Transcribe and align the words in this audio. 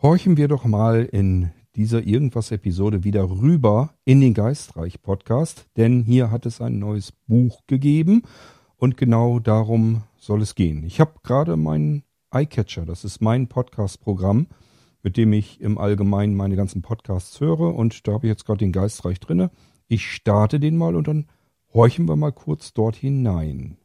horchen 0.00 0.36
wir 0.36 0.46
doch 0.46 0.64
mal 0.64 1.04
in 1.04 1.50
dieser 1.74 2.06
Irgendwas-Episode 2.06 3.02
wieder 3.02 3.28
rüber 3.28 3.94
in 4.04 4.20
den 4.20 4.32
Geistreich-Podcast, 4.32 5.66
denn 5.76 6.02
hier 6.02 6.30
hat 6.30 6.46
es 6.46 6.60
ein 6.60 6.78
neues 6.78 7.12
Buch 7.26 7.62
gegeben 7.66 8.22
und 8.76 8.96
genau 8.96 9.40
darum 9.40 10.02
soll 10.16 10.42
es 10.42 10.54
gehen. 10.54 10.84
Ich 10.84 11.00
habe 11.00 11.14
gerade 11.24 11.56
meinen 11.56 12.04
iCatcher, 12.32 12.86
das 12.86 13.04
ist 13.04 13.20
mein 13.20 13.48
Podcast-Programm, 13.48 14.46
mit 15.02 15.16
dem 15.16 15.32
ich 15.32 15.60
im 15.60 15.78
Allgemeinen 15.78 16.36
meine 16.36 16.54
ganzen 16.54 16.80
Podcasts 16.80 17.40
höre 17.40 17.74
und 17.74 18.06
da 18.06 18.12
habe 18.12 18.26
ich 18.26 18.30
jetzt 18.30 18.44
gerade 18.44 18.58
den 18.58 18.72
Geistreich 18.72 19.18
drinne. 19.18 19.50
Ich 19.88 20.06
starte 20.06 20.60
den 20.60 20.76
mal 20.76 20.94
und 20.94 21.08
dann 21.08 21.26
horchen 21.74 22.08
wir 22.08 22.16
mal 22.16 22.32
kurz 22.32 22.72
dort 22.72 22.94
hinein. 22.94 23.78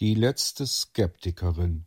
Die 0.00 0.14
letzte 0.14 0.66
Skeptikerin 0.66 1.85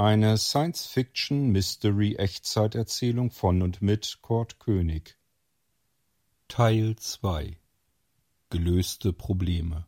eine 0.00 0.36
Science-Fiction-Mystery-Echtzeiterzählung 0.38 3.30
von 3.30 3.60
und 3.60 3.82
mit 3.82 4.20
Kurt 4.22 4.58
König. 4.58 5.18
Teil 6.48 6.96
2 6.96 7.58
Gelöste 8.48 9.12
Probleme 9.12 9.84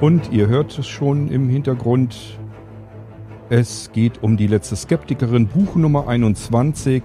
Und 0.00 0.32
ihr 0.32 0.46
hört 0.46 0.78
es 0.78 0.86
schon 0.86 1.28
im 1.28 1.50
Hintergrund. 1.50 2.16
Es 3.50 3.92
geht 3.92 4.22
um 4.22 4.38
die 4.38 4.46
letzte 4.46 4.76
Skeptikerin, 4.76 5.48
Buch 5.48 5.76
Nummer 5.76 6.08
21, 6.08 7.02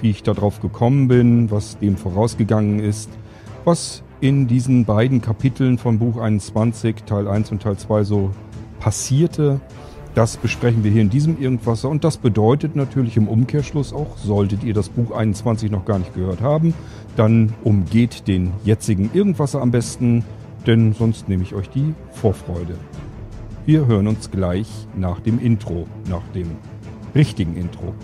wie 0.00 0.08
ich 0.08 0.22
darauf 0.22 0.62
gekommen 0.62 1.08
bin, 1.08 1.50
was 1.50 1.78
dem 1.78 1.98
vorausgegangen 1.98 2.78
ist– 2.78 3.10
was 3.66 4.04
in 4.20 4.46
diesen 4.46 4.84
beiden 4.84 5.20
Kapiteln 5.20 5.76
von 5.76 5.98
Buch 5.98 6.18
21, 6.18 7.02
Teil 7.04 7.26
1 7.26 7.50
und 7.50 7.62
Teil 7.62 7.76
2 7.76 8.04
so 8.04 8.30
passierte, 8.78 9.60
das 10.14 10.36
besprechen 10.36 10.84
wir 10.84 10.90
hier 10.90 11.02
in 11.02 11.10
diesem 11.10 11.38
Irgendwasser 11.38 11.90
und 11.90 12.04
das 12.04 12.16
bedeutet 12.16 12.76
natürlich 12.76 13.16
im 13.16 13.28
Umkehrschluss 13.28 13.92
auch, 13.92 14.16
solltet 14.16 14.62
ihr 14.62 14.72
das 14.72 14.88
Buch 14.88 15.10
21 15.10 15.70
noch 15.70 15.84
gar 15.84 15.98
nicht 15.98 16.14
gehört 16.14 16.40
haben, 16.40 16.74
dann 17.16 17.52
umgeht 17.64 18.28
den 18.28 18.52
jetzigen 18.64 19.10
Irgendwasser 19.12 19.60
am 19.60 19.72
besten, 19.72 20.24
denn 20.66 20.94
sonst 20.94 21.28
nehme 21.28 21.42
ich 21.42 21.54
euch 21.54 21.68
die 21.68 21.92
Vorfreude. 22.12 22.76
Wir 23.66 23.86
hören 23.86 24.06
uns 24.06 24.30
gleich 24.30 24.68
nach 24.96 25.18
dem 25.20 25.40
Intro, 25.40 25.86
nach 26.08 26.26
dem 26.34 26.52
richtigen 27.14 27.56
Intro. 27.56 27.94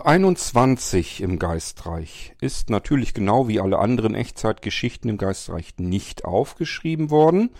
Buch 0.00 0.06
21 0.06 1.20
im 1.20 1.38
Geistreich 1.38 2.34
ist 2.40 2.70
natürlich 2.70 3.12
genau 3.12 3.48
wie 3.48 3.60
alle 3.60 3.78
anderen 3.78 4.14
Echtzeitgeschichten 4.14 5.10
im 5.10 5.18
Geistreich 5.18 5.74
nicht 5.76 6.24
aufgeschrieben 6.24 7.10
worden. 7.10 7.50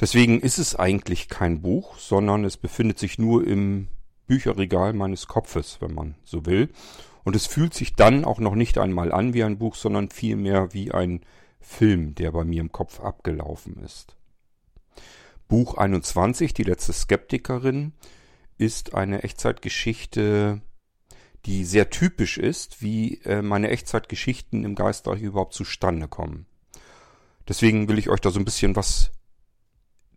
Deswegen 0.00 0.40
ist 0.40 0.58
es 0.58 0.74
eigentlich 0.74 1.28
kein 1.28 1.62
Buch, 1.62 1.98
sondern 1.98 2.44
es 2.44 2.56
befindet 2.56 2.98
sich 2.98 3.20
nur 3.20 3.46
im 3.46 3.86
Bücherregal 4.26 4.92
meines 4.92 5.28
Kopfes, 5.28 5.76
wenn 5.78 5.94
man 5.94 6.16
so 6.24 6.46
will. 6.46 6.68
Und 7.22 7.36
es 7.36 7.46
fühlt 7.46 7.74
sich 7.74 7.94
dann 7.94 8.24
auch 8.24 8.40
noch 8.40 8.56
nicht 8.56 8.76
einmal 8.76 9.12
an 9.12 9.32
wie 9.32 9.44
ein 9.44 9.58
Buch, 9.58 9.76
sondern 9.76 10.10
vielmehr 10.10 10.74
wie 10.74 10.90
ein 10.90 11.20
Film, 11.60 12.16
der 12.16 12.32
bei 12.32 12.42
mir 12.42 12.60
im 12.60 12.72
Kopf 12.72 12.98
abgelaufen 12.98 13.76
ist. 13.84 14.16
Buch 15.46 15.76
21, 15.76 16.54
die 16.54 16.64
letzte 16.64 16.92
Skeptikerin, 16.92 17.92
ist 18.58 18.96
eine 18.96 19.22
Echtzeitgeschichte 19.22 20.60
die 21.46 21.64
sehr 21.64 21.90
typisch 21.90 22.38
ist, 22.38 22.82
wie 22.82 23.20
äh, 23.24 23.40
meine 23.40 23.70
Echtzeitgeschichten 23.70 24.64
im 24.64 24.74
Geistreich 24.74 25.22
überhaupt 25.22 25.54
zustande 25.54 26.08
kommen. 26.08 26.46
Deswegen 27.48 27.88
will 27.88 27.98
ich 27.98 28.10
euch 28.10 28.20
da 28.20 28.30
so 28.30 28.40
ein 28.40 28.44
bisschen 28.44 28.74
was 28.74 29.12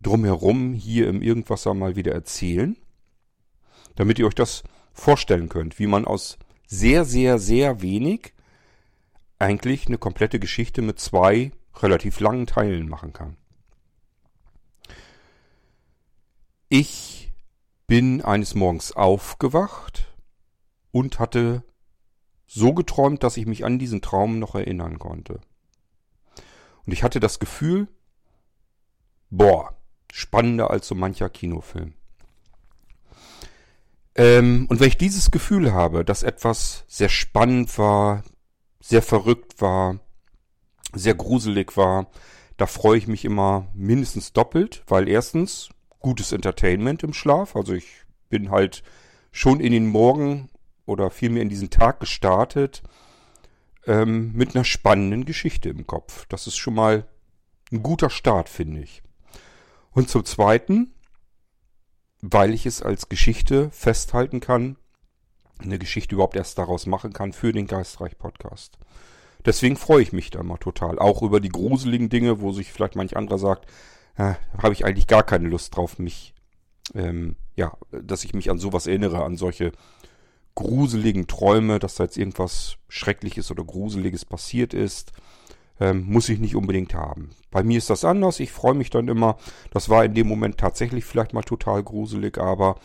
drumherum 0.02 0.74
hier 0.74 1.08
im 1.08 1.22
Irgendwasser 1.22 1.72
mal 1.74 1.94
wieder 1.94 2.12
erzählen, 2.12 2.76
damit 3.94 4.18
ihr 4.18 4.26
euch 4.26 4.34
das 4.34 4.64
vorstellen 4.92 5.48
könnt, 5.48 5.78
wie 5.78 5.86
man 5.86 6.04
aus 6.04 6.36
sehr, 6.66 7.04
sehr, 7.04 7.38
sehr 7.38 7.80
wenig 7.80 8.32
eigentlich 9.38 9.86
eine 9.86 9.98
komplette 9.98 10.40
Geschichte 10.40 10.82
mit 10.82 10.98
zwei 10.98 11.52
relativ 11.76 12.18
langen 12.18 12.46
Teilen 12.46 12.88
machen 12.88 13.12
kann. 13.12 13.36
Ich 16.68 17.32
bin 17.86 18.20
eines 18.20 18.54
Morgens 18.54 18.92
aufgewacht 18.92 20.09
und 20.92 21.18
hatte 21.18 21.62
so 22.46 22.74
geträumt, 22.74 23.22
dass 23.22 23.36
ich 23.36 23.46
mich 23.46 23.64
an 23.64 23.78
diesen 23.78 24.02
Traum 24.02 24.38
noch 24.38 24.54
erinnern 24.54 24.98
konnte. 24.98 25.40
Und 26.84 26.92
ich 26.92 27.02
hatte 27.02 27.20
das 27.20 27.38
Gefühl, 27.38 27.88
boah, 29.30 29.76
spannender 30.12 30.70
als 30.70 30.88
so 30.88 30.94
mancher 30.94 31.30
Kinofilm. 31.30 31.94
Ähm, 34.16 34.66
und 34.68 34.80
wenn 34.80 34.88
ich 34.88 34.98
dieses 34.98 35.30
Gefühl 35.30 35.72
habe, 35.72 36.04
dass 36.04 36.22
etwas 36.22 36.84
sehr 36.88 37.08
spannend 37.08 37.78
war, 37.78 38.24
sehr 38.80 39.02
verrückt 39.02 39.60
war, 39.60 40.00
sehr 40.92 41.14
gruselig 41.14 41.76
war, 41.76 42.10
da 42.56 42.66
freue 42.66 42.98
ich 42.98 43.06
mich 43.06 43.24
immer 43.24 43.68
mindestens 43.72 44.32
doppelt, 44.32 44.82
weil 44.88 45.08
erstens 45.08 45.70
gutes 46.00 46.32
Entertainment 46.32 47.02
im 47.02 47.12
Schlaf, 47.12 47.54
also 47.54 47.72
ich 47.72 47.86
bin 48.28 48.50
halt 48.50 48.82
schon 49.32 49.60
in 49.60 49.72
den 49.72 49.86
Morgen 49.86 50.48
oder 50.90 51.10
vielmehr 51.10 51.42
in 51.42 51.48
diesen 51.48 51.70
Tag 51.70 52.00
gestartet 52.00 52.82
ähm, 53.86 54.32
mit 54.32 54.54
einer 54.54 54.64
spannenden 54.64 55.24
Geschichte 55.24 55.68
im 55.68 55.86
Kopf. 55.86 56.26
Das 56.28 56.46
ist 56.46 56.56
schon 56.56 56.74
mal 56.74 57.06
ein 57.70 57.82
guter 57.82 58.10
Start, 58.10 58.48
finde 58.48 58.82
ich. 58.82 59.02
Und 59.92 60.08
zum 60.08 60.24
Zweiten, 60.24 60.92
weil 62.20 62.52
ich 62.52 62.66
es 62.66 62.82
als 62.82 63.08
Geschichte 63.08 63.70
festhalten 63.70 64.40
kann, 64.40 64.76
eine 65.58 65.78
Geschichte 65.78 66.14
überhaupt 66.14 66.36
erst 66.36 66.58
daraus 66.58 66.86
machen 66.86 67.12
kann 67.12 67.32
für 67.32 67.52
den 67.52 67.66
Geistreich-Podcast. 67.66 68.78
Deswegen 69.44 69.76
freue 69.76 70.02
ich 70.02 70.12
mich 70.12 70.30
da 70.30 70.42
mal 70.42 70.58
total. 70.58 70.98
Auch 70.98 71.22
über 71.22 71.40
die 71.40 71.48
gruseligen 71.48 72.08
Dinge, 72.08 72.40
wo 72.40 72.52
sich 72.52 72.72
vielleicht 72.72 72.96
manch 72.96 73.16
anderer 73.16 73.38
sagt, 73.38 73.70
äh, 74.16 74.34
habe 74.58 74.72
ich 74.72 74.84
eigentlich 74.84 75.06
gar 75.06 75.22
keine 75.22 75.48
Lust 75.48 75.76
drauf, 75.76 75.98
mich, 75.98 76.34
ähm, 76.94 77.36
ja, 77.56 77.76
dass 77.90 78.24
ich 78.24 78.34
mich 78.34 78.50
an 78.50 78.58
sowas 78.58 78.86
erinnere, 78.86 79.24
an 79.24 79.36
solche 79.36 79.72
gruseligen 80.54 81.26
Träume, 81.26 81.78
dass 81.78 81.94
da 81.94 82.04
jetzt 82.04 82.16
irgendwas 82.16 82.76
Schreckliches 82.88 83.50
oder 83.50 83.64
Gruseliges 83.64 84.24
passiert 84.24 84.74
ist, 84.74 85.12
ähm, 85.80 86.04
muss 86.06 86.28
ich 86.28 86.38
nicht 86.38 86.56
unbedingt 86.56 86.94
haben. 86.94 87.30
Bei 87.50 87.62
mir 87.62 87.78
ist 87.78 87.90
das 87.90 88.04
anders. 88.04 88.40
Ich 88.40 88.52
freue 88.52 88.74
mich 88.74 88.90
dann 88.90 89.08
immer. 89.08 89.38
Das 89.70 89.88
war 89.88 90.04
in 90.04 90.14
dem 90.14 90.28
Moment 90.28 90.58
tatsächlich 90.58 91.04
vielleicht 91.04 91.32
mal 91.32 91.42
total 91.42 91.82
gruselig, 91.82 92.38
aber 92.38 92.78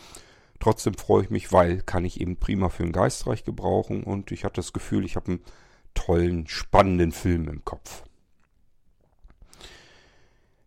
trotzdem 0.58 0.94
freue 0.94 1.24
ich 1.24 1.30
mich, 1.30 1.52
weil 1.52 1.82
kann 1.82 2.04
ich 2.04 2.20
eben 2.20 2.36
prima 2.36 2.70
für 2.70 2.84
ein 2.84 2.92
Geistreich 2.92 3.44
gebrauchen 3.44 4.02
und 4.02 4.32
ich 4.32 4.44
hatte 4.44 4.56
das 4.56 4.72
Gefühl, 4.72 5.04
ich 5.04 5.16
habe 5.16 5.32
einen 5.32 5.40
tollen, 5.94 6.46
spannenden 6.48 7.12
Film 7.12 7.48
im 7.48 7.64
Kopf. 7.64 8.04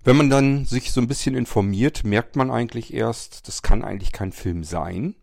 Wenn 0.04 0.16
man 0.16 0.30
dann 0.30 0.66
sich 0.66 0.92
so 0.92 1.02
ein 1.02 1.08
bisschen 1.08 1.36
informiert, 1.36 2.04
merkt 2.04 2.36
man 2.36 2.52
eigentlich 2.52 2.94
erst, 2.94 3.48
das 3.48 3.62
kann 3.62 3.84
eigentlich 3.84 4.12
kein 4.12 4.32
Film 4.32 4.64
sein 4.64 5.16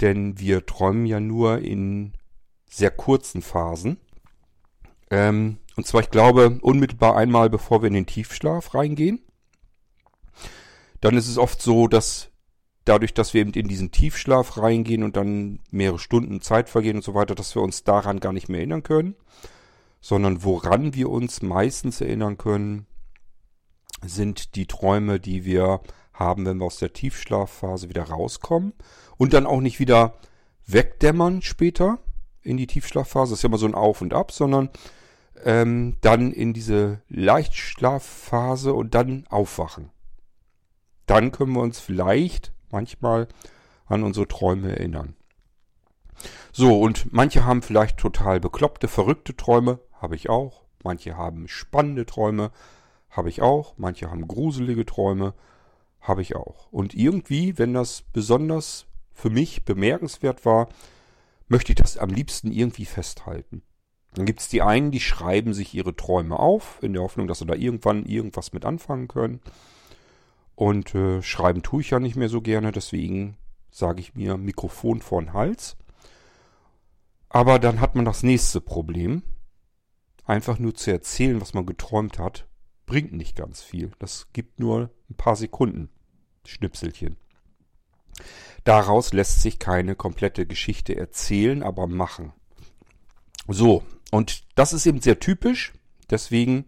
denn 0.00 0.38
wir 0.38 0.66
träumen 0.66 1.06
ja 1.06 1.20
nur 1.20 1.58
in 1.58 2.12
sehr 2.68 2.90
kurzen 2.90 3.42
Phasen. 3.42 3.98
Ähm, 5.10 5.58
und 5.76 5.86
zwar, 5.86 6.02
ich 6.02 6.10
glaube, 6.10 6.58
unmittelbar 6.62 7.16
einmal, 7.16 7.50
bevor 7.50 7.82
wir 7.82 7.88
in 7.88 7.94
den 7.94 8.06
Tiefschlaf 8.06 8.74
reingehen. 8.74 9.20
Dann 11.00 11.16
ist 11.16 11.28
es 11.28 11.38
oft 11.38 11.60
so, 11.62 11.88
dass 11.88 12.30
dadurch, 12.84 13.14
dass 13.14 13.34
wir 13.34 13.40
eben 13.40 13.52
in 13.52 13.68
diesen 13.68 13.90
Tiefschlaf 13.90 14.58
reingehen 14.58 15.02
und 15.02 15.16
dann 15.16 15.60
mehrere 15.70 15.98
Stunden 15.98 16.40
Zeit 16.40 16.68
vergehen 16.68 16.96
und 16.96 17.04
so 17.04 17.14
weiter, 17.14 17.34
dass 17.34 17.54
wir 17.54 17.62
uns 17.62 17.84
daran 17.84 18.20
gar 18.20 18.32
nicht 18.32 18.48
mehr 18.48 18.58
erinnern 18.58 18.82
können, 18.82 19.16
sondern 20.00 20.44
woran 20.44 20.94
wir 20.94 21.10
uns 21.10 21.42
meistens 21.42 22.00
erinnern 22.00 22.38
können, 22.38 22.86
sind 24.02 24.54
die 24.54 24.66
Träume, 24.66 25.20
die 25.20 25.44
wir 25.44 25.80
haben, 26.20 26.46
wenn 26.46 26.58
wir 26.58 26.66
aus 26.66 26.78
der 26.78 26.92
Tiefschlafphase 26.92 27.88
wieder 27.88 28.04
rauskommen 28.04 28.74
und 29.16 29.32
dann 29.32 29.46
auch 29.46 29.60
nicht 29.60 29.80
wieder 29.80 30.14
wegdämmern 30.66 31.42
später 31.42 31.98
in 32.42 32.56
die 32.56 32.68
Tiefschlafphase. 32.68 33.32
Das 33.32 33.40
ist 33.40 33.42
ja 33.42 33.48
immer 33.48 33.58
so 33.58 33.66
ein 33.66 33.74
Auf 33.74 34.00
und 34.02 34.14
Ab, 34.14 34.30
sondern 34.30 34.70
ähm, 35.44 35.96
dann 36.02 36.32
in 36.32 36.52
diese 36.52 37.02
Leichtschlafphase 37.08 38.72
und 38.72 38.94
dann 38.94 39.24
aufwachen. 39.28 39.90
Dann 41.06 41.32
können 41.32 41.52
wir 41.54 41.62
uns 41.62 41.80
vielleicht 41.80 42.52
manchmal 42.70 43.26
an 43.86 44.04
unsere 44.04 44.28
Träume 44.28 44.70
erinnern. 44.70 45.16
So, 46.52 46.80
und 46.80 47.12
manche 47.12 47.44
haben 47.44 47.62
vielleicht 47.62 47.98
total 47.98 48.40
bekloppte, 48.40 48.88
verrückte 48.88 49.36
Träume, 49.36 49.80
habe 49.92 50.14
ich 50.14 50.28
auch. 50.28 50.62
Manche 50.82 51.16
haben 51.16 51.48
spannende 51.48 52.06
Träume, 52.06 52.52
habe 53.10 53.28
ich 53.28 53.42
auch. 53.42 53.74
Manche 53.76 54.10
haben 54.10 54.28
gruselige 54.28 54.86
Träume, 54.86 55.34
habe 56.00 56.22
ich 56.22 56.36
auch. 56.36 56.72
Und 56.72 56.94
irgendwie, 56.94 57.58
wenn 57.58 57.74
das 57.74 58.02
besonders 58.12 58.86
für 59.12 59.30
mich 59.30 59.64
bemerkenswert 59.64 60.44
war, 60.44 60.68
möchte 61.48 61.72
ich 61.72 61.76
das 61.76 61.98
am 61.98 62.10
liebsten 62.10 62.52
irgendwie 62.52 62.86
festhalten. 62.86 63.62
Dann 64.14 64.26
gibt 64.26 64.40
es 64.40 64.48
die 64.48 64.62
einen, 64.62 64.90
die 64.90 65.00
schreiben 65.00 65.54
sich 65.54 65.74
ihre 65.74 65.94
Träume 65.94 66.38
auf, 66.38 66.78
in 66.82 66.92
der 66.94 67.02
Hoffnung, 67.02 67.28
dass 67.28 67.38
sie 67.38 67.46
da 67.46 67.54
irgendwann 67.54 68.06
irgendwas 68.06 68.52
mit 68.52 68.64
anfangen 68.64 69.08
können. 69.08 69.40
Und 70.54 70.94
äh, 70.94 71.22
schreiben 71.22 71.62
tue 71.62 71.80
ich 71.80 71.90
ja 71.90 72.00
nicht 72.00 72.16
mehr 72.16 72.28
so 72.28 72.40
gerne, 72.40 72.72
deswegen 72.72 73.36
sage 73.70 74.00
ich 74.00 74.14
mir 74.14 74.36
Mikrofon 74.36 75.00
vor 75.00 75.22
den 75.22 75.32
Hals. 75.32 75.76
Aber 77.28 77.58
dann 77.58 77.80
hat 77.80 77.94
man 77.94 78.04
das 78.04 78.22
nächste 78.22 78.60
Problem. 78.60 79.22
Einfach 80.24 80.58
nur 80.58 80.74
zu 80.74 80.90
erzählen, 80.90 81.40
was 81.40 81.54
man 81.54 81.66
geträumt 81.66 82.18
hat, 82.18 82.46
bringt 82.90 83.12
nicht 83.12 83.36
ganz 83.36 83.62
viel. 83.62 83.92
Das 84.00 84.26
gibt 84.32 84.58
nur 84.58 84.90
ein 85.08 85.14
paar 85.14 85.36
Sekunden. 85.36 85.90
Schnipselchen. 86.44 87.16
Daraus 88.64 89.12
lässt 89.12 89.42
sich 89.42 89.60
keine 89.60 89.94
komplette 89.94 90.44
Geschichte 90.44 90.96
erzählen, 90.96 91.62
aber 91.62 91.86
machen. 91.86 92.32
So, 93.46 93.84
und 94.10 94.42
das 94.56 94.72
ist 94.72 94.86
eben 94.86 95.00
sehr 95.00 95.20
typisch. 95.20 95.72
Deswegen 96.10 96.66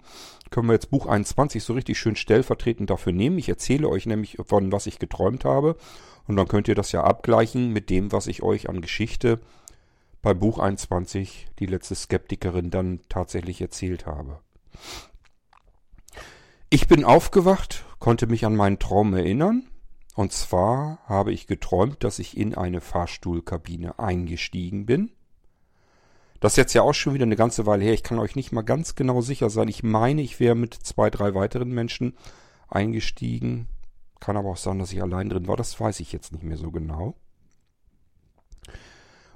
können 0.50 0.69
wir 0.69 0.74
jetzt 0.74 0.90
Buch 0.90 1.06
21 1.06 1.64
so 1.64 1.72
richtig 1.72 1.98
schön 1.98 2.14
stellvertretend 2.14 2.88
dafür 2.88 3.12
nehmen. 3.12 3.38
Ich 3.38 3.48
erzähle 3.48 3.88
euch 3.88 4.06
nämlich 4.06 4.38
von 4.46 4.70
was 4.70 4.86
ich 4.86 5.00
geträumt 5.00 5.44
habe. 5.44 5.76
Und 6.28 6.36
dann 6.36 6.46
könnt 6.46 6.69
ihr 6.69 6.76
das 6.76 6.92
ja 6.92 7.02
abgleichen 7.02 7.72
mit 7.72 7.90
dem, 7.90 8.12
was 8.12 8.28
ich 8.28 8.44
euch 8.44 8.69
an 8.69 8.80
Geschichte 8.80 9.40
bei 10.22 10.34
Buch 10.34 10.60
21, 10.60 11.48
die 11.58 11.66
letzte 11.66 11.96
Skeptikerin, 11.96 12.70
dann 12.70 13.00
tatsächlich 13.08 13.60
erzählt 13.60 14.06
habe. 14.06 14.38
Ich 16.74 16.88
bin 16.88 17.04
aufgewacht, 17.04 17.84
konnte 17.98 18.26
mich 18.26 18.46
an 18.46 18.56
meinen 18.56 18.78
Traum 18.78 19.12
erinnern. 19.12 19.69
Und 20.14 20.32
zwar 20.32 21.00
habe 21.04 21.30
ich 21.30 21.46
geträumt, 21.46 22.02
dass 22.02 22.19
ich 22.19 22.34
in 22.34 22.54
eine 22.54 22.80
Fahrstuhlkabine 22.80 23.98
eingestiegen 23.98 24.86
bin. 24.86 25.10
Das 26.40 26.54
ist 26.54 26.56
jetzt 26.56 26.72
ja 26.72 26.80
auch 26.80 26.94
schon 26.94 27.12
wieder 27.12 27.26
eine 27.26 27.36
ganze 27.36 27.66
Weile 27.66 27.84
her. 27.84 27.92
Ich 27.92 28.02
kann 28.02 28.19
euch 28.19 28.36
nicht 28.36 28.52
mal 28.52 28.62
ganz 28.62 28.94
genau 28.94 29.20
sicher 29.20 29.50
sein. 29.50 29.69
Ich 29.69 29.82
meine, 29.82 30.22
ich 30.22 30.40
wäre 30.40 30.54
mit 30.54 30.72
zwei, 30.72 31.10
drei 31.10 31.34
weiteren 31.34 31.69
Menschen 31.72 32.16
eingestiegen. 32.69 33.69
Kann 34.19 34.38
aber 34.38 34.48
auch 34.48 34.56
sein, 34.56 34.78
dass 34.78 34.94
ich 34.94 35.02
allein 35.02 35.28
drin 35.28 35.48
war. 35.48 35.58
Das 35.58 35.78
weiß 35.78 36.00
ich 36.00 36.10
jetzt 36.10 36.32
nicht 36.32 36.42
mehr 36.42 36.56
so 36.56 36.70
genau. 36.70 37.16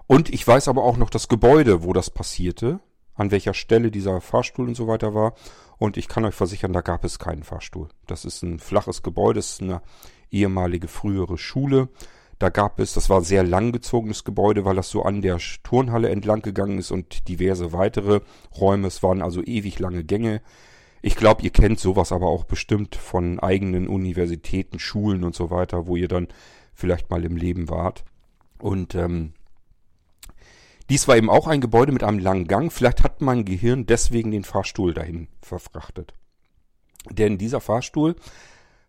Und 0.07 0.31
ich 0.31 0.49
weiß 0.49 0.69
aber 0.69 0.85
auch 0.85 0.97
noch 0.97 1.11
das 1.11 1.29
Gebäude, 1.29 1.83
wo 1.83 1.93
das 1.93 2.09
passierte, 2.09 2.81
an 3.17 3.31
welcher 3.31 3.55
Stelle 3.55 3.91
dieser 3.91 4.21
Fahrstuhl 4.21 4.69
und 4.69 4.77
so 4.77 4.87
weiter 4.87 5.15
war. 5.15 5.35
Und 5.79 5.97
ich 5.97 6.09
kann 6.09 6.25
euch 6.25 6.35
versichern, 6.35 6.73
da 6.73 6.81
gab 6.81 7.05
es 7.05 7.19
keinen 7.19 7.43
Fahrstuhl. 7.43 7.89
Das 8.07 8.25
ist 8.25 8.43
ein 8.43 8.59
flaches 8.59 9.03
Gebäude, 9.03 9.41
das 9.41 9.53
ist 9.53 9.63
eine 9.63 9.83
ehemalige 10.31 10.89
frühere 10.89 11.39
Schule. 11.39 11.89
Da 12.39 12.51
gab 12.51 12.81
es, 12.81 12.93
das 12.93 13.09
war 13.09 13.19
ein 13.19 13.25
sehr 13.25 13.43
langgezogenes 13.43 14.25
Gebäude, 14.25 14.65
weil 14.65 14.77
das 14.77 14.91
so 14.91 15.03
an 15.03 15.23
der 15.23 15.39
Turnhalle 15.63 16.11
entlang 16.11 16.43
gegangen 16.43 16.79
ist 16.79 16.91
und 16.91 17.29
diverse 17.29 17.73
weitere 17.73 18.21
Räume. 18.59 18.89
Es 18.89 19.03
waren 19.03 19.23
also 19.23 19.43
ewig 19.43 19.79
lange 19.79 20.05
Gänge. 20.05 20.43
Ich 21.01 21.17
glaube, 21.17 21.43
ihr 21.43 21.51
kennt 21.51 21.81
sowas 21.81 22.13
aber 22.13 22.27
auch 22.27 22.45
bestimmt 22.45 22.97
von 22.97 23.39
eigenen 23.41 23.89
Universitäten, 23.89 24.79
Schulen 24.79 25.25
und 25.25 25.35
so 25.35 25.51
weiter, 25.51 25.87
wo 25.87 25.97
ihr 25.97 26.09
dann 26.09 26.29
vielleicht 26.75 27.11
mal 27.11 27.25
im 27.25 27.37
Leben 27.37 27.71
wart. 27.71 28.05
Und 28.59 28.95
ähm, 28.95 29.33
dies 30.89 31.09
war 31.09 31.17
eben 31.17 31.31
auch 31.31 31.47
ein 31.47 31.61
Gebäude 31.61 31.93
mit 31.93 32.05
einem 32.05 32.19
langen 32.19 32.47
Gang. 32.47 32.73
Vielleicht 32.73 33.03
hat 33.03 33.21
mein 33.21 33.45
Gehirn 33.45 33.87
deswegen 33.87 34.31
den 34.31 34.45
Fahrstuhl 34.45 34.95
dahin 34.95 35.29
verfrachtet. 35.41 36.15
Denn 37.11 37.39
dieser 37.39 37.61
Fahrstuhl 37.61 38.17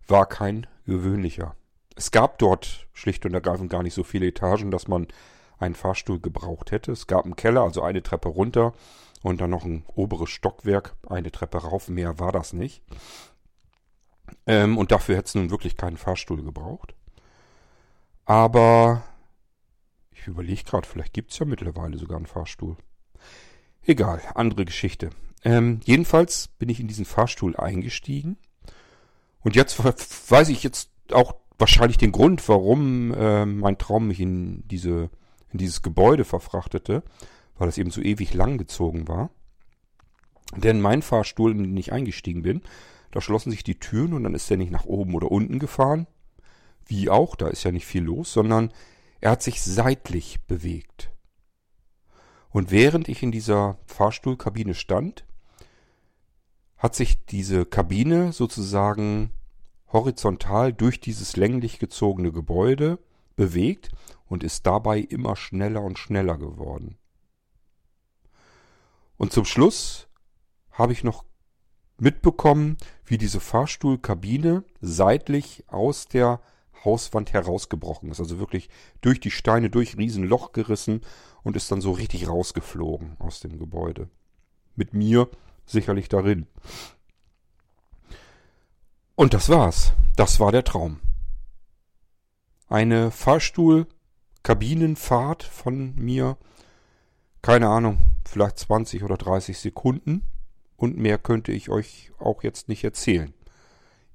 war 0.08 0.26
kein 0.26 0.68
gewöhnlicher. 0.86 1.56
Es 1.96 2.12
gab 2.12 2.38
dort 2.38 2.88
schlicht 2.94 3.26
und 3.26 3.34
ergreifend 3.34 3.70
gar 3.70 3.84
nicht 3.84 3.94
so 3.94 4.04
viele 4.04 4.28
Etagen, 4.28 4.72
dass 4.72 4.88
man 4.88 5.08
einen 5.60 5.76
Fahrstuhl 5.76 6.20
gebraucht 6.20 6.72
hätte. 6.72 6.92
Es 6.92 7.08
gab 7.08 7.26
einen 7.26 7.36
Keller, 7.36 7.64
also 7.64 7.82
eine 7.82 8.04
Treppe 8.04 8.30
runter 8.30 8.74
und 9.24 9.42
dann 9.42 9.50
noch 9.50 9.66
ein 9.66 9.84
oberes 9.96 10.30
Stockwerk, 10.30 10.96
eine 11.08 11.32
Treppe 11.32 11.58
rauf. 11.58 11.90
Mehr 11.90 12.20
war 12.20 12.32
das 12.32 12.54
nicht. 12.54 12.84
Ähm, 14.46 14.78
und 14.78 14.92
dafür 14.92 15.16
hätte 15.16 15.28
es 15.28 15.36
nun 15.36 15.50
wirklich 15.50 15.78
keinen 15.78 15.98
Fahrstuhl 15.98 16.44
gebraucht. 16.44 16.94
Aber 18.26 19.04
überlege 20.28 20.64
gerade, 20.64 20.88
vielleicht 20.88 21.14
gibt 21.14 21.32
es 21.32 21.40
ja 21.40 21.46
mittlerweile 21.46 21.98
sogar 21.98 22.18
einen 22.18 22.26
Fahrstuhl. 22.26 22.78
Egal, 23.86 24.22
andere 24.36 24.66
Geschichte. 24.66 25.10
Ähm, 25.44 25.80
jedenfalls 25.86 26.50
bin 26.60 26.70
ich 26.70 26.80
in 26.80 26.88
diesen 26.88 27.06
Fahrstuhl 27.06 27.56
eingestiegen. 27.56 28.38
Und 29.42 29.56
jetzt 29.56 29.80
weiß 30.32 30.50
ich 30.50 30.64
jetzt 30.64 30.90
auch 31.12 31.36
wahrscheinlich 31.58 31.98
den 31.98 32.12
Grund, 32.12 32.48
warum 32.50 33.14
äh, 33.14 33.46
mein 33.46 33.78
Traum 33.78 34.08
mich 34.08 34.20
in, 34.20 34.68
diese, 34.68 35.10
in 35.52 35.60
dieses 35.60 35.82
Gebäude 35.82 36.26
verfrachtete, 36.26 37.04
weil 37.58 37.70
es 37.70 37.78
eben 37.78 37.92
so 37.92 38.02
ewig 38.02 38.34
lang 38.34 38.58
gezogen 38.58 39.08
war. 39.08 39.30
Denn 40.56 40.82
mein 40.82 41.02
Fahrstuhl, 41.02 41.52
in 41.52 41.64
den 41.64 41.78
ich 41.78 41.92
eingestiegen 41.92 42.42
bin, 42.42 42.62
da 43.12 43.22
schlossen 43.22 43.52
sich 43.52 43.64
die 43.64 43.80
Türen 43.80 44.14
und 44.14 44.24
dann 44.24 44.36
ist 44.36 44.50
er 44.52 44.58
nicht 44.58 44.72
nach 44.72 44.86
oben 44.86 45.16
oder 45.16 45.32
unten 45.32 45.60
gefahren. 45.60 46.08
Wie 46.86 47.10
auch, 47.10 47.36
da 47.36 47.48
ist 47.48 47.64
ja 47.64 47.72
nicht 47.72 47.86
viel 47.86 48.04
los, 48.04 48.32
sondern 48.32 48.72
er 49.22 49.32
hat 49.32 49.44
sich 49.44 49.62
seitlich 49.62 50.42
bewegt. 50.48 51.12
Und 52.50 52.72
während 52.72 53.10
ich 53.10 53.24
in 53.24 53.32
dieser 53.32 53.78
Fahrstuhlkabine 53.86 54.74
stand, 54.74 55.26
hat 56.78 56.96
sich 56.96 57.26
diese 57.26 57.66
Kabine 57.66 58.32
sozusagen 58.32 59.32
horizontal 59.92 60.74
durch 60.74 61.00
dieses 61.00 61.36
länglich 61.36 61.80
gezogene 61.80 62.32
Gebäude 62.32 63.00
bewegt 63.36 63.92
und 64.28 64.44
ist 64.44 64.66
dabei 64.66 65.00
immer 65.00 65.36
schneller 65.36 65.82
und 65.82 65.98
schneller 65.98 66.38
geworden. 66.38 66.98
Und 69.18 69.34
zum 69.34 69.46
Schluss 69.46 70.08
habe 70.72 70.94
ich 70.94 71.04
noch 71.04 71.24
mitbekommen, 71.98 72.78
wie 73.06 73.18
diese 73.18 73.40
Fahrstuhlkabine 73.40 74.64
seitlich 74.82 75.64
aus 75.68 76.08
der 76.08 76.40
Hauswand 76.86 77.34
herausgebrochen 77.34 78.12
ist. 78.12 78.20
Also 78.20 78.40
wirklich 78.40 78.70
durch 79.02 79.20
die 79.20 79.32
Steine, 79.32 79.70
durch 79.70 79.98
Riesenloch 79.98 80.52
gerissen 80.52 81.02
und 81.44 81.56
ist 81.56 81.72
dann 81.72 81.82
so 81.82 81.92
richtig 81.92 82.28
rausgeflogen 82.28 83.16
aus 83.20 83.40
dem 83.40 83.60
Gebäude. 83.60 84.10
Mit 84.76 84.94
mir 84.94 85.30
sicherlich 85.66 86.10
darin. 86.10 86.48
Und 89.16 89.34
das 89.34 89.50
war's. 89.50 89.94
Das 90.16 90.40
war 90.40 90.52
der 90.52 90.64
Traum. 90.64 91.00
Eine 92.70 93.12
Fahrstuhl-Kabinenfahrt 93.12 95.44
von 95.44 95.96
mir. 95.96 96.38
Keine 97.42 97.70
Ahnung, 97.70 98.12
vielleicht 98.26 98.60
20 98.60 99.04
oder 99.04 99.18
30 99.18 99.58
Sekunden. 99.58 100.22
Und 100.76 100.98
mehr 100.98 101.18
könnte 101.18 101.52
ich 101.52 101.70
euch 101.70 102.12
auch 102.20 102.44
jetzt 102.44 102.70
nicht 102.70 102.84
erzählen. 102.84 103.34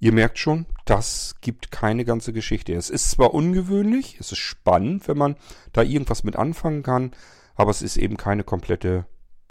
Ihr 0.03 0.13
merkt 0.13 0.37
schon, 0.37 0.67
das 0.85 1.37
gibt 1.43 1.71
keine 1.71 2.05
ganze 2.05 2.33
Geschichte. 2.33 2.75
Es 2.75 2.91
ist 2.91 3.13
zwar 3.13 3.35
ungewöhnlich, 3.35 4.17
es 4.19 4.33
ist 4.33 4.39
spannend, 4.39 5.07
wenn 5.07 5.17
man 5.17 5.37
da 5.73 5.83
irgendwas 5.83 6.25
mit 6.25 6.35
anfangen 6.35 6.83
kann, 6.83 7.13
aber 7.55 7.71
es 7.71 7.83
ist 7.83 7.97
eben 7.97 8.17
keine 8.17 8.43
komplette 8.43 9.07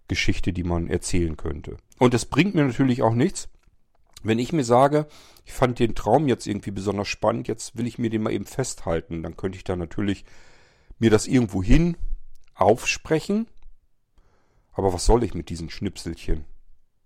Geschichte, 0.10 0.52
die 0.52 0.66
man 0.66 0.90
erzählen 0.90 1.38
könnte. 1.38 1.78
Und 2.00 2.14
es 2.14 2.26
bringt 2.26 2.54
mir 2.54 2.66
natürlich 2.66 3.02
auch 3.02 3.14
nichts, 3.14 3.48
wenn 4.24 4.40
ich 4.40 4.52
mir 4.52 4.66
sage, 4.66 5.08
ich 5.46 5.54
fand 5.54 5.80
den 5.80 5.96
Traum 5.96 6.28
jetzt 6.28 6.48
irgendwie 6.48 6.72
besonders 6.72 7.08
spannend, 7.08 7.48
jetzt 7.48 7.78
will 7.78 7.88
ich 7.88 7.98
mir 7.98 8.10
den 8.10 8.24
mal 8.24 8.34
eben 8.34 8.46
festhalten, 8.46 9.24
dann 9.24 9.38
könnte 9.38 9.58
ich 9.58 9.64
da 9.64 9.78
natürlich 9.78 10.26
mir 11.00 11.12
das 11.12 11.28
irgendwo 11.28 11.64
hin 11.64 11.96
aufsprechen. 12.56 13.48
Aber 14.74 14.92
was 14.92 15.06
soll 15.06 15.24
ich 15.24 15.34
mit 15.34 15.48
diesen 15.48 15.70
Schnipselchen? 15.70 16.44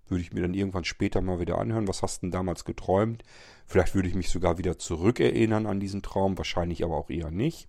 Würde 0.08 0.22
ich 0.22 0.34
mir 0.34 0.42
dann 0.42 0.54
irgendwann 0.54 0.84
später 0.84 1.22
mal 1.22 1.40
wieder 1.40 1.58
anhören, 1.58 1.88
was 1.88 2.02
hast 2.02 2.22
du 2.22 2.28
denn 2.28 2.32
damals 2.32 2.64
geträumt? 2.66 3.24
Vielleicht 3.66 3.96
würde 3.96 4.08
ich 4.08 4.16
mich 4.16 4.30
sogar 4.30 4.58
wieder 4.58 4.78
zurückerinnern 4.78 5.66
an 5.66 5.80
diesen 5.80 6.04
Traum, 6.04 6.38
wahrscheinlich 6.38 6.84
aber 6.84 6.96
auch 6.96 7.10
eher 7.10 7.32
nicht. 7.32 7.68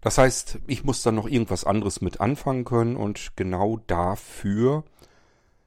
Das 0.00 0.18
heißt, 0.18 0.60
ich 0.66 0.84
muss 0.84 1.02
dann 1.02 1.16
noch 1.16 1.28
irgendwas 1.28 1.64
anderes 1.64 2.00
mit 2.00 2.20
anfangen 2.20 2.64
können 2.64 2.96
und 2.96 3.32
genau 3.36 3.78
dafür 3.86 4.84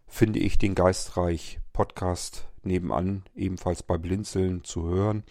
finde 0.07 0.39
ich 0.39 0.57
den 0.57 0.75
Geistreich 0.75 1.59
Podcast 1.73 2.47
nebenan 2.63 3.23
ebenfalls 3.35 3.83
bei 3.83 3.97
Blinzeln 3.97 4.63
zu 4.63 4.87
hören 4.87 5.23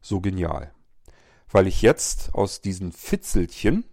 so 0.00 0.20
genial. 0.20 0.72
Weil 1.50 1.66
ich 1.66 1.82
jetzt 1.82 2.34
aus 2.34 2.60
diesen 2.60 2.92
Fitzelchen 2.92 3.84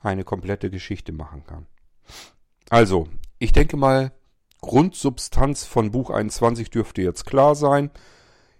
eine 0.00 0.24
komplette 0.24 0.70
Geschichte 0.70 1.12
machen 1.12 1.44
kann. 1.44 1.66
Also, 2.68 3.08
ich 3.38 3.52
denke 3.52 3.76
mal, 3.76 4.12
Grundsubstanz 4.60 5.64
von 5.64 5.90
Buch 5.90 6.10
21 6.10 6.70
dürfte 6.70 7.02
jetzt 7.02 7.26
klar 7.26 7.54
sein. 7.54 7.90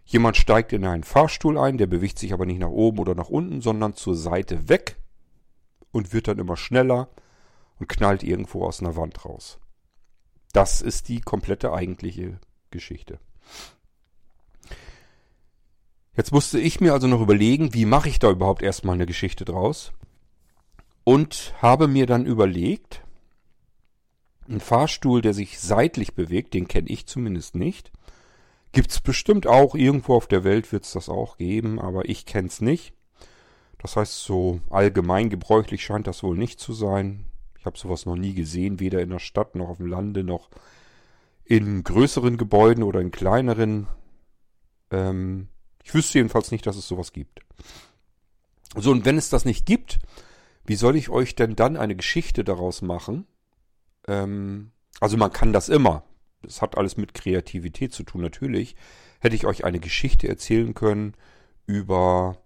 Jemand 0.04 0.36
steigt 0.36 0.72
in 0.72 0.84
einen 0.84 1.04
Fahrstuhl 1.04 1.56
ein, 1.56 1.78
der 1.78 1.86
bewegt 1.86 2.18
sich 2.18 2.32
aber 2.34 2.44
nicht 2.44 2.60
nach 2.60 2.68
oben 2.68 2.98
oder 2.98 3.14
nach 3.14 3.30
unten, 3.30 3.62
sondern 3.62 3.94
zur 3.94 4.14
Seite 4.14 4.68
weg 4.68 4.96
und 5.92 6.12
wird 6.12 6.28
dann 6.28 6.38
immer 6.38 6.56
schneller 6.56 7.08
und 7.78 7.88
knallt 7.88 8.22
irgendwo 8.22 8.64
aus 8.64 8.80
einer 8.80 8.96
Wand 8.96 9.24
raus. 9.24 9.58
Das 10.52 10.82
ist 10.82 11.08
die 11.08 11.20
komplette 11.20 11.72
eigentliche 11.72 12.38
Geschichte. 12.70 13.18
Jetzt 16.16 16.32
musste 16.32 16.60
ich 16.60 16.80
mir 16.80 16.92
also 16.92 17.08
noch 17.08 17.20
überlegen, 17.20 17.74
wie 17.74 17.86
mache 17.86 18.08
ich 18.08 18.18
da 18.18 18.30
überhaupt 18.30 18.62
erstmal 18.62 18.94
eine 18.94 19.06
Geschichte 19.06 19.44
draus? 19.44 19.92
Und 21.02 21.54
habe 21.60 21.88
mir 21.88 22.06
dann 22.06 22.24
überlegt, 22.24 23.03
ein 24.48 24.60
Fahrstuhl, 24.60 25.22
der 25.22 25.34
sich 25.34 25.60
seitlich 25.60 26.14
bewegt, 26.14 26.54
den 26.54 26.68
kenne 26.68 26.88
ich 26.88 27.06
zumindest 27.06 27.54
nicht. 27.54 27.92
Gibt's 28.72 29.00
bestimmt 29.00 29.46
auch, 29.46 29.74
irgendwo 29.74 30.14
auf 30.14 30.26
der 30.26 30.44
Welt 30.44 30.72
wird's 30.72 30.92
das 30.92 31.08
auch 31.08 31.36
geben, 31.36 31.80
aber 31.80 32.08
ich 32.08 32.26
kenn's 32.26 32.60
nicht. 32.60 32.92
Das 33.78 33.96
heißt, 33.96 34.24
so 34.24 34.60
allgemein 34.70 35.30
gebräuchlich 35.30 35.84
scheint 35.84 36.06
das 36.06 36.22
wohl 36.22 36.36
nicht 36.36 36.58
zu 36.58 36.72
sein. 36.72 37.26
Ich 37.58 37.66
habe 37.66 37.78
sowas 37.78 38.06
noch 38.06 38.16
nie 38.16 38.34
gesehen, 38.34 38.80
weder 38.80 39.00
in 39.00 39.10
der 39.10 39.18
Stadt 39.18 39.54
noch 39.54 39.68
auf 39.68 39.76
dem 39.76 39.86
Lande 39.86 40.24
noch 40.24 40.50
in 41.44 41.84
größeren 41.84 42.36
Gebäuden 42.36 42.82
oder 42.82 43.00
in 43.00 43.10
kleineren. 43.10 43.86
Ähm, 44.90 45.48
ich 45.82 45.94
wüsste 45.94 46.18
jedenfalls 46.18 46.50
nicht, 46.50 46.66
dass 46.66 46.76
es 46.76 46.88
sowas 46.88 47.12
gibt. 47.12 47.40
So, 48.76 48.90
und 48.90 49.04
wenn 49.04 49.18
es 49.18 49.28
das 49.28 49.44
nicht 49.44 49.66
gibt, 49.66 49.98
wie 50.66 50.76
soll 50.76 50.96
ich 50.96 51.10
euch 51.10 51.36
denn 51.36 51.54
dann 51.54 51.76
eine 51.76 51.94
Geschichte 51.94 52.42
daraus 52.42 52.82
machen? 52.82 53.26
Ähm, 54.06 54.72
also 55.00 55.16
man 55.16 55.32
kann 55.32 55.52
das 55.52 55.68
immer. 55.68 56.04
Das 56.42 56.62
hat 56.62 56.76
alles 56.76 56.96
mit 56.96 57.14
Kreativität 57.14 57.92
zu 57.92 58.02
tun, 58.02 58.20
natürlich. 58.20 58.76
Hätte 59.20 59.36
ich 59.36 59.46
euch 59.46 59.64
eine 59.64 59.80
Geschichte 59.80 60.28
erzählen 60.28 60.74
können 60.74 61.14
über 61.66 62.38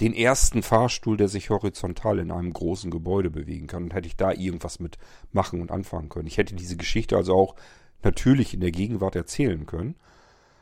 den 0.00 0.14
ersten 0.14 0.62
Fahrstuhl, 0.62 1.16
der 1.16 1.28
sich 1.28 1.50
horizontal 1.50 2.18
in 2.18 2.30
einem 2.30 2.52
großen 2.52 2.90
Gebäude 2.90 3.30
bewegen 3.30 3.66
kann. 3.66 3.84
Und 3.84 3.94
hätte 3.94 4.06
ich 4.06 4.16
da 4.16 4.32
irgendwas 4.32 4.80
mit 4.80 4.98
machen 5.32 5.60
und 5.60 5.70
anfangen 5.70 6.08
können. 6.08 6.28
Ich 6.28 6.38
hätte 6.38 6.54
diese 6.54 6.76
Geschichte 6.76 7.16
also 7.16 7.34
auch 7.34 7.56
natürlich 8.02 8.54
in 8.54 8.60
der 8.60 8.70
Gegenwart 8.70 9.16
erzählen 9.16 9.66
können. 9.66 9.96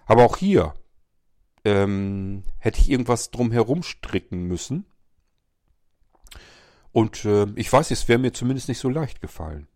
Aber 0.07 0.25
auch 0.25 0.37
hier 0.37 0.75
ähm, 1.65 2.45
hätte 2.59 2.81
ich 2.81 2.91
irgendwas 2.91 3.31
drumherum 3.31 3.83
stricken 3.83 4.45
müssen. 4.45 4.87
Und 6.93 7.25
äh, 7.27 7.47
ich 7.57 7.71
weiß, 7.71 7.91
es 7.91 8.09
wäre 8.09 8.19
mir 8.19 8.33
zumindest 8.33 8.69
nicht 8.69 8.79
so 8.79 8.89
leicht 8.89 9.21
gefallen. 9.21 9.67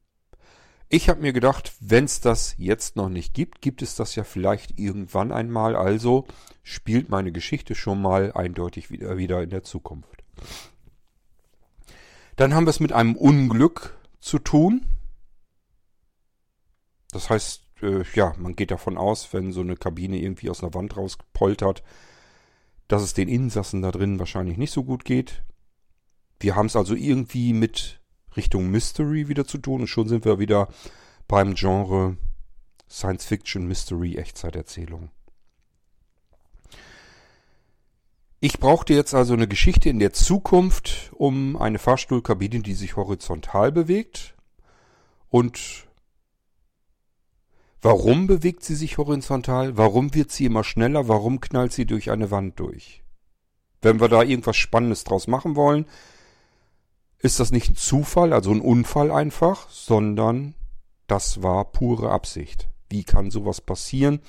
Ich 0.92 1.08
habe 1.08 1.20
mir 1.20 1.32
gedacht, 1.32 1.72
wenn 1.78 2.04
es 2.04 2.20
das 2.20 2.56
jetzt 2.58 2.96
noch 2.96 3.08
nicht 3.08 3.32
gibt, 3.32 3.62
gibt 3.62 3.80
es 3.80 3.94
das 3.94 4.16
ja 4.16 4.24
vielleicht 4.24 4.76
irgendwann 4.76 5.30
einmal. 5.30 5.76
Also 5.76 6.26
spielt 6.64 7.08
meine 7.08 7.30
Geschichte 7.30 7.76
schon 7.76 8.02
mal 8.02 8.32
eindeutig 8.32 8.90
wieder, 8.90 9.16
wieder 9.16 9.40
in 9.40 9.50
der 9.50 9.62
Zukunft. 9.62 10.24
Dann 12.34 12.54
haben 12.54 12.66
wir 12.66 12.70
es 12.70 12.80
mit 12.80 12.92
einem 12.92 13.14
Unglück 13.14 13.96
zu 14.18 14.40
tun. 14.40 14.84
Das 17.12 17.30
heißt, 17.30 17.62
äh, 17.82 18.02
ja, 18.14 18.34
man 18.36 18.56
geht 18.56 18.72
davon 18.72 18.98
aus, 18.98 19.32
wenn 19.32 19.52
so 19.52 19.60
eine 19.60 19.76
Kabine 19.76 20.18
irgendwie 20.18 20.50
aus 20.50 20.60
einer 20.60 20.74
Wand 20.74 20.96
rauspoltert, 20.96 21.84
dass 22.88 23.02
es 23.02 23.14
den 23.14 23.28
Insassen 23.28 23.82
da 23.82 23.92
drin 23.92 24.18
wahrscheinlich 24.18 24.58
nicht 24.58 24.72
so 24.72 24.82
gut 24.82 25.04
geht. 25.04 25.44
Wir 26.40 26.56
haben 26.56 26.66
es 26.66 26.74
also 26.74 26.96
irgendwie 26.96 27.52
mit 27.52 27.99
Richtung 28.36 28.70
Mystery 28.70 29.28
wieder 29.28 29.46
zu 29.46 29.58
tun 29.58 29.82
und 29.82 29.86
schon 29.86 30.08
sind 30.08 30.24
wir 30.24 30.38
wieder 30.38 30.68
beim 31.28 31.54
Genre 31.54 32.16
Science 32.88 33.24
Fiction 33.24 33.66
Mystery 33.66 34.16
Echtzeiterzählung. 34.16 35.10
Ich 38.42 38.58
brauchte 38.58 38.94
jetzt 38.94 39.14
also 39.14 39.34
eine 39.34 39.46
Geschichte 39.46 39.90
in 39.90 39.98
der 39.98 40.14
Zukunft 40.14 41.10
um 41.14 41.56
eine 41.56 41.78
Fahrstuhlkabine, 41.78 42.60
die 42.60 42.72
sich 42.72 42.96
horizontal 42.96 43.70
bewegt. 43.70 44.34
Und 45.28 45.86
warum 47.82 48.26
bewegt 48.26 48.64
sie 48.64 48.74
sich 48.76 48.96
horizontal? 48.96 49.76
Warum 49.76 50.14
wird 50.14 50.30
sie 50.30 50.46
immer 50.46 50.64
schneller? 50.64 51.06
Warum 51.06 51.40
knallt 51.40 51.72
sie 51.72 51.84
durch 51.84 52.10
eine 52.10 52.30
Wand 52.30 52.58
durch? 52.58 53.04
Wenn 53.82 54.00
wir 54.00 54.08
da 54.08 54.22
irgendwas 54.22 54.56
Spannendes 54.56 55.04
draus 55.04 55.26
machen 55.26 55.54
wollen, 55.54 55.84
ist 57.22 57.38
das 57.38 57.52
nicht 57.52 57.70
ein 57.70 57.76
Zufall, 57.76 58.32
also 58.32 58.50
ein 58.50 58.60
Unfall 58.60 59.10
einfach, 59.10 59.68
sondern 59.70 60.54
das 61.06 61.42
war 61.42 61.64
pure 61.66 62.10
Absicht. 62.10 62.68
Wie 62.88 63.04
kann 63.04 63.30
sowas 63.30 63.60
passieren? 63.60 64.20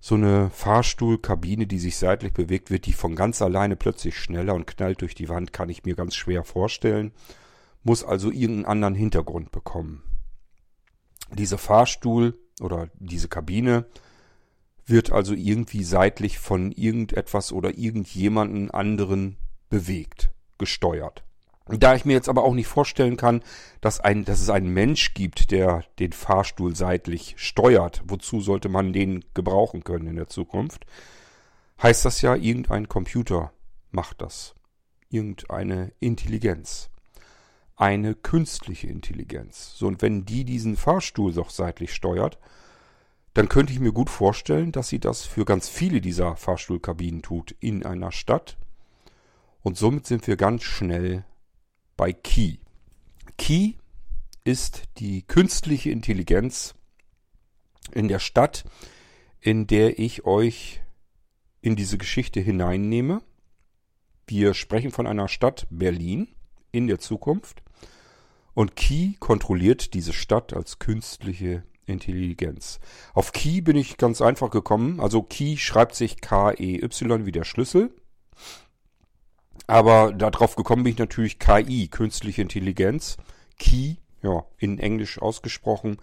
So 0.00 0.16
eine 0.16 0.50
Fahrstuhlkabine, 0.50 1.66
die 1.66 1.78
sich 1.78 1.96
seitlich 1.96 2.34
bewegt, 2.34 2.70
wird 2.70 2.84
die 2.84 2.92
von 2.92 3.16
ganz 3.16 3.40
alleine 3.40 3.74
plötzlich 3.74 4.18
schneller 4.18 4.54
und 4.54 4.66
knallt 4.66 5.00
durch 5.00 5.14
die 5.14 5.30
Wand, 5.30 5.54
kann 5.54 5.70
ich 5.70 5.84
mir 5.84 5.94
ganz 5.94 6.14
schwer 6.14 6.44
vorstellen. 6.44 7.12
Muss 7.82 8.04
also 8.04 8.30
irgendeinen 8.30 8.66
anderen 8.66 8.94
Hintergrund 8.94 9.50
bekommen. 9.50 10.02
Dieser 11.32 11.58
Fahrstuhl 11.58 12.38
oder 12.60 12.90
diese 12.98 13.28
Kabine 13.28 13.86
wird 14.84 15.10
also 15.10 15.32
irgendwie 15.32 15.84
seitlich 15.84 16.38
von 16.38 16.70
irgendetwas 16.70 17.50
oder 17.50 17.78
irgendjemanden 17.78 18.70
anderen 18.70 19.38
bewegt, 19.70 20.30
gesteuert. 20.58 21.23
Da 21.66 21.94
ich 21.94 22.04
mir 22.04 22.12
jetzt 22.12 22.28
aber 22.28 22.44
auch 22.44 22.52
nicht 22.52 22.66
vorstellen 22.66 23.16
kann, 23.16 23.42
dass, 23.80 23.98
ein, 23.98 24.26
dass 24.26 24.40
es 24.40 24.50
einen 24.50 24.68
Mensch 24.68 25.14
gibt, 25.14 25.50
der 25.50 25.84
den 25.98 26.12
Fahrstuhl 26.12 26.76
seitlich 26.76 27.34
steuert, 27.38 28.02
wozu 28.06 28.40
sollte 28.40 28.68
man 28.68 28.92
den 28.92 29.24
gebrauchen 29.32 29.82
können 29.82 30.06
in 30.06 30.16
der 30.16 30.28
Zukunft, 30.28 30.84
heißt 31.82 32.04
das 32.04 32.20
ja, 32.20 32.34
irgendein 32.34 32.88
Computer 32.88 33.52
macht 33.90 34.20
das. 34.20 34.54
Irgendeine 35.08 35.92
Intelligenz. 36.00 36.90
Eine 37.76 38.14
künstliche 38.14 38.88
Intelligenz. 38.88 39.74
So, 39.76 39.86
und 39.86 40.02
wenn 40.02 40.26
die 40.26 40.44
diesen 40.44 40.76
Fahrstuhl 40.76 41.32
doch 41.32 41.48
seitlich 41.48 41.94
steuert, 41.94 42.38
dann 43.32 43.48
könnte 43.48 43.72
ich 43.72 43.80
mir 43.80 43.92
gut 43.92 44.10
vorstellen, 44.10 44.70
dass 44.70 44.88
sie 44.88 45.00
das 45.00 45.24
für 45.24 45.44
ganz 45.44 45.68
viele 45.68 46.00
dieser 46.00 46.36
Fahrstuhlkabinen 46.36 47.22
tut 47.22 47.52
in 47.58 47.86
einer 47.86 48.12
Stadt. 48.12 48.58
Und 49.62 49.78
somit 49.78 50.06
sind 50.06 50.26
wir 50.26 50.36
ganz 50.36 50.62
schnell 50.62 51.24
bei 51.96 52.12
Key. 52.12 52.58
Key 53.38 53.74
ist 54.44 54.82
die 54.98 55.22
künstliche 55.22 55.90
Intelligenz 55.90 56.74
in 57.92 58.08
der 58.08 58.18
Stadt, 58.18 58.64
in 59.40 59.66
der 59.66 59.98
ich 59.98 60.24
euch 60.24 60.80
in 61.60 61.76
diese 61.76 61.98
Geschichte 61.98 62.40
hineinnehme. 62.40 63.22
Wir 64.26 64.54
sprechen 64.54 64.90
von 64.90 65.06
einer 65.06 65.28
Stadt 65.28 65.66
Berlin 65.70 66.28
in 66.72 66.86
der 66.86 66.98
Zukunft 66.98 67.62
und 68.54 68.76
Key 68.76 69.14
kontrolliert 69.18 69.94
diese 69.94 70.12
Stadt 70.12 70.54
als 70.54 70.78
künstliche 70.78 71.64
Intelligenz. 71.86 72.80
Auf 73.12 73.32
Key 73.32 73.60
bin 73.60 73.76
ich 73.76 73.98
ganz 73.98 74.22
einfach 74.22 74.50
gekommen. 74.50 75.00
Also 75.00 75.22
Key 75.22 75.56
schreibt 75.56 75.94
sich 75.94 76.20
K-E-Y 76.20 77.26
wie 77.26 77.32
der 77.32 77.44
Schlüssel. 77.44 77.94
Aber 79.66 80.12
darauf 80.12 80.56
gekommen 80.56 80.84
bin 80.84 80.92
ich 80.92 80.98
natürlich 80.98 81.38
KI, 81.38 81.88
künstliche 81.88 82.42
Intelligenz. 82.42 83.16
Key, 83.58 83.96
ja, 84.22 84.44
in 84.58 84.78
Englisch 84.78 85.20
ausgesprochen. 85.20 85.98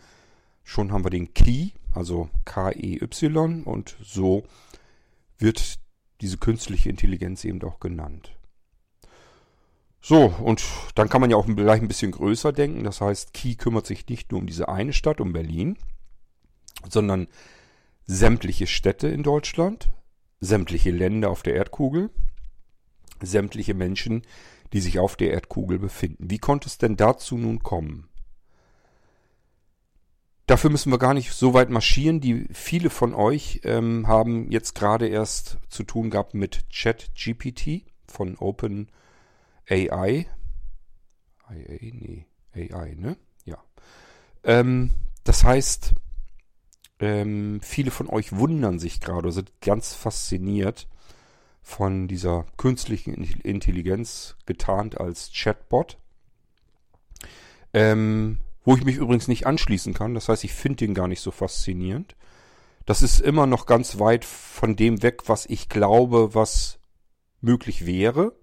Schon 0.63 0.91
haben 0.91 1.03
wir 1.03 1.09
den 1.09 1.33
Key, 1.33 1.69
also 1.93 2.29
K-E-Y 2.45 3.63
und 3.63 3.95
so 4.03 4.43
wird 5.37 5.79
diese 6.21 6.37
künstliche 6.37 6.89
Intelligenz 6.89 7.43
eben 7.43 7.61
auch 7.63 7.79
genannt. 7.79 8.31
So, 10.01 10.25
und 10.25 10.63
dann 10.95 11.09
kann 11.09 11.21
man 11.21 11.29
ja 11.29 11.37
auch 11.37 11.45
gleich 11.45 11.81
ein 11.81 11.87
bisschen 11.87 12.11
größer 12.11 12.51
denken. 12.51 12.83
Das 12.83 13.01
heißt, 13.01 13.33
Key 13.33 13.55
kümmert 13.55 13.85
sich 13.85 14.07
nicht 14.07 14.31
nur 14.31 14.41
um 14.41 14.47
diese 14.47 14.67
eine 14.67 14.93
Stadt, 14.93 15.21
um 15.21 15.33
Berlin, 15.33 15.77
sondern 16.89 17.27
sämtliche 18.05 18.65
Städte 18.65 19.07
in 19.07 19.21
Deutschland, 19.21 19.91
sämtliche 20.39 20.91
Länder 20.91 21.29
auf 21.29 21.43
der 21.43 21.53
Erdkugel, 21.53 22.09
sämtliche 23.23 23.73
Menschen, 23.73 24.23
die 24.73 24.81
sich 24.81 24.99
auf 24.99 25.15
der 25.15 25.31
Erdkugel 25.31 25.79
befinden. 25.79 26.29
Wie 26.29 26.39
konnte 26.39 26.67
es 26.67 26.77
denn 26.77 26.95
dazu 26.97 27.37
nun 27.37 27.59
kommen? 27.63 28.07
Dafür 30.47 30.69
müssen 30.69 30.91
wir 30.91 30.99
gar 30.99 31.13
nicht 31.13 31.31
so 31.31 31.53
weit 31.53 31.69
marschieren. 31.69 32.19
Die 32.19 32.47
viele 32.51 32.89
von 32.89 33.13
euch 33.13 33.61
ähm, 33.63 34.07
haben 34.07 34.51
jetzt 34.51 34.75
gerade 34.75 35.07
erst 35.07 35.59
zu 35.69 35.83
tun 35.83 36.09
gehabt 36.09 36.33
mit 36.33 36.65
ChatGPT 36.73 37.85
von 38.07 38.37
Open 38.37 38.89
AI. 39.69 40.25
Nee, 41.49 42.25
AI, 42.53 42.95
ne? 42.97 43.17
Ja. 43.45 43.63
Ähm, 44.43 44.91
das 45.23 45.43
heißt, 45.43 45.93
ähm, 46.99 47.59
viele 47.61 47.91
von 47.91 48.07
euch 48.09 48.35
wundern 48.35 48.79
sich 48.79 48.99
gerade, 48.99 49.31
sind 49.31 49.51
ganz 49.61 49.93
fasziniert, 49.93 50.87
von 51.61 52.07
dieser 52.07 52.45
künstlichen 52.57 53.13
Intelligenz 53.13 54.35
getarnt 54.45 54.99
als 54.99 55.31
Chatbot. 55.33 55.97
Ähm, 57.73 58.39
wo 58.63 58.75
ich 58.75 58.83
mich 58.83 58.97
übrigens 58.97 59.27
nicht 59.27 59.47
anschließen 59.47 59.93
kann. 59.93 60.13
Das 60.13 60.29
heißt, 60.29 60.43
ich 60.43 60.53
finde 60.53 60.77
den 60.77 60.93
gar 60.93 61.07
nicht 61.07 61.21
so 61.21 61.31
faszinierend. 61.31 62.15
Das 62.85 63.01
ist 63.01 63.19
immer 63.19 63.45
noch 63.45 63.65
ganz 63.65 63.99
weit 63.99 64.25
von 64.25 64.75
dem 64.75 65.03
weg, 65.03 65.23
was 65.27 65.45
ich 65.45 65.69
glaube, 65.69 66.33
was 66.35 66.79
möglich 67.39 67.85
wäre. 67.85 68.33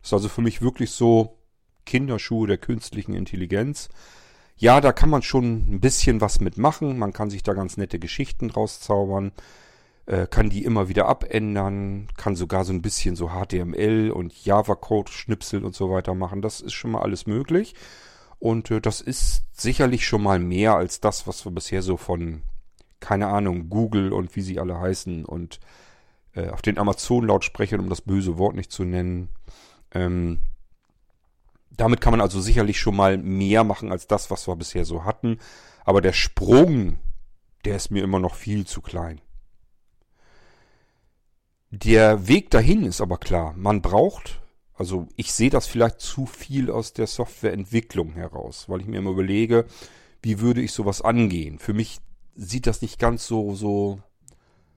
Das 0.00 0.08
ist 0.08 0.12
also 0.12 0.28
für 0.28 0.42
mich 0.42 0.62
wirklich 0.62 0.90
so 0.90 1.38
Kinderschuhe 1.86 2.46
der 2.46 2.58
künstlichen 2.58 3.14
Intelligenz. 3.14 3.88
Ja, 4.56 4.80
da 4.80 4.92
kann 4.92 5.10
man 5.10 5.22
schon 5.22 5.74
ein 5.74 5.80
bisschen 5.80 6.20
was 6.20 6.40
mitmachen. 6.40 6.98
Man 6.98 7.12
kann 7.12 7.30
sich 7.30 7.42
da 7.42 7.52
ganz 7.52 7.76
nette 7.76 7.98
Geschichten 7.98 8.50
rauszaubern, 8.50 9.32
äh, 10.12 10.26
kann 10.26 10.50
die 10.50 10.62
immer 10.62 10.90
wieder 10.90 11.06
abändern, 11.06 12.06
kann 12.18 12.36
sogar 12.36 12.66
so 12.66 12.72
ein 12.74 12.82
bisschen 12.82 13.16
so 13.16 13.30
HTML 13.30 14.10
und 14.10 14.44
Java-Code 14.44 15.10
schnipseln 15.10 15.64
und 15.64 15.74
so 15.74 15.90
weiter 15.90 16.14
machen. 16.14 16.42
Das 16.42 16.60
ist 16.60 16.74
schon 16.74 16.90
mal 16.90 17.00
alles 17.00 17.26
möglich. 17.26 17.74
Und 18.38 18.70
äh, 18.70 18.82
das 18.82 19.00
ist 19.00 19.44
sicherlich 19.54 20.06
schon 20.06 20.22
mal 20.22 20.38
mehr 20.38 20.74
als 20.74 21.00
das, 21.00 21.26
was 21.26 21.46
wir 21.46 21.52
bisher 21.52 21.80
so 21.80 21.96
von, 21.96 22.42
keine 23.00 23.28
Ahnung, 23.28 23.70
Google 23.70 24.12
und 24.12 24.36
wie 24.36 24.42
sie 24.42 24.60
alle 24.60 24.78
heißen 24.78 25.24
und 25.24 25.60
äh, 26.34 26.50
auf 26.50 26.60
den 26.60 26.76
Amazon-Lautsprechern, 26.76 27.80
um 27.80 27.88
das 27.88 28.02
böse 28.02 28.36
Wort 28.36 28.54
nicht 28.54 28.70
zu 28.70 28.84
nennen, 28.84 29.30
ähm, 29.94 30.40
damit 31.70 32.02
kann 32.02 32.10
man 32.10 32.20
also 32.20 32.38
sicherlich 32.38 32.78
schon 32.78 32.96
mal 32.96 33.16
mehr 33.16 33.64
machen 33.64 33.90
als 33.90 34.08
das, 34.08 34.30
was 34.30 34.46
wir 34.46 34.56
bisher 34.56 34.84
so 34.84 35.06
hatten. 35.06 35.38
Aber 35.86 36.02
der 36.02 36.12
Sprung, 36.12 36.98
der 37.64 37.76
ist 37.76 37.90
mir 37.90 38.04
immer 38.04 38.18
noch 38.18 38.34
viel 38.34 38.66
zu 38.66 38.82
klein. 38.82 39.22
Der 41.74 42.28
Weg 42.28 42.50
dahin 42.50 42.84
ist 42.84 43.00
aber 43.00 43.16
klar. 43.16 43.54
Man 43.56 43.80
braucht, 43.80 44.42
also 44.74 45.08
ich 45.16 45.32
sehe 45.32 45.48
das 45.48 45.66
vielleicht 45.66 46.00
zu 46.00 46.26
viel 46.26 46.70
aus 46.70 46.92
der 46.92 47.06
Softwareentwicklung 47.06 48.12
heraus, 48.12 48.68
weil 48.68 48.82
ich 48.82 48.86
mir 48.86 48.98
immer 48.98 49.12
überlege, 49.12 49.64
wie 50.20 50.40
würde 50.40 50.60
ich 50.60 50.72
sowas 50.72 51.00
angehen. 51.00 51.58
Für 51.58 51.72
mich 51.72 52.00
sieht 52.34 52.66
das 52.66 52.82
nicht 52.82 52.98
ganz 52.98 53.26
so, 53.26 53.54
so, 53.54 54.00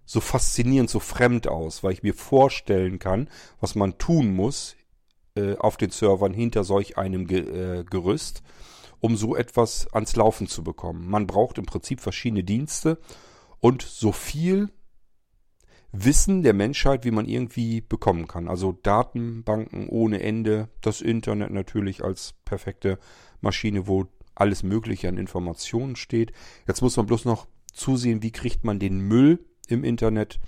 so 0.05 0.21
faszinierend, 0.21 0.89
so 0.89 1.01
fremd 1.01 1.49
aus, 1.49 1.83
weil 1.83 1.91
ich 1.91 2.01
mir 2.01 2.13
vorstellen 2.13 2.97
kann, 2.97 3.29
was 3.59 3.75
man 3.75 3.97
tun 3.97 4.33
muss, 4.33 4.77
äh, 5.35 5.57
auf 5.57 5.75
den 5.75 5.89
Servern 5.89 6.33
hinter 6.33 6.63
solch 6.63 6.97
einem 6.97 7.27
Ge 7.27 7.39
äh, 7.41 7.83
Gerüst, 7.83 8.41
um 9.01 9.17
so 9.17 9.35
etwas 9.35 9.93
ans 9.93 10.15
Laufen 10.15 10.47
zu 10.47 10.63
bekommen. 10.63 11.09
Man 11.09 11.27
braucht 11.27 11.57
im 11.57 11.65
Prinzip 11.65 11.99
verschiedene 11.99 12.45
Dienste 12.45 12.99
und 13.59 13.81
so 13.81 14.13
viel 14.13 14.69
Wissen 16.03 16.41
der 16.43 16.53
Menschheit, 16.53 17.05
wie 17.05 17.11
man 17.11 17.27
irgendwie 17.27 17.81
bekommen 17.81 18.27
kann. 18.27 18.47
Also 18.47 18.71
Datenbanken 18.83 19.87
ohne 19.89 20.21
Ende, 20.21 20.69
das 20.81 21.01
Internet 21.01 21.51
natürlich 21.51 22.03
als 22.03 22.33
perfekte 22.45 22.99
Maschine, 23.41 23.87
wo 23.87 24.05
alles 24.35 24.63
Mögliche 24.63 25.07
an 25.07 25.17
Informationen 25.17 25.95
steht. 25.95 26.33
Jetzt 26.67 26.81
muss 26.81 26.97
man 26.97 27.05
bloß 27.05 27.25
noch 27.25 27.47
zusehen, 27.71 28.21
wie 28.21 28.31
kriegt 28.31 28.63
man 28.63 28.79
den 28.79 28.99
Müll 28.99 29.45
im 29.67 29.83
Internet 29.83 30.39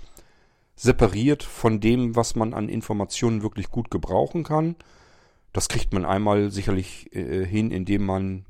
separiert 0.76 1.42
von 1.42 1.80
dem, 1.80 2.14
was 2.14 2.36
man 2.36 2.54
an 2.54 2.68
Informationen 2.68 3.42
wirklich 3.42 3.70
gut 3.70 3.90
gebrauchen 3.90 4.44
kann. 4.44 4.76
Das 5.52 5.68
kriegt 5.68 5.92
man 5.92 6.04
einmal 6.04 6.50
sicherlich 6.50 7.14
äh, 7.14 7.44
hin, 7.44 7.70
indem 7.70 8.04
man 8.04 8.46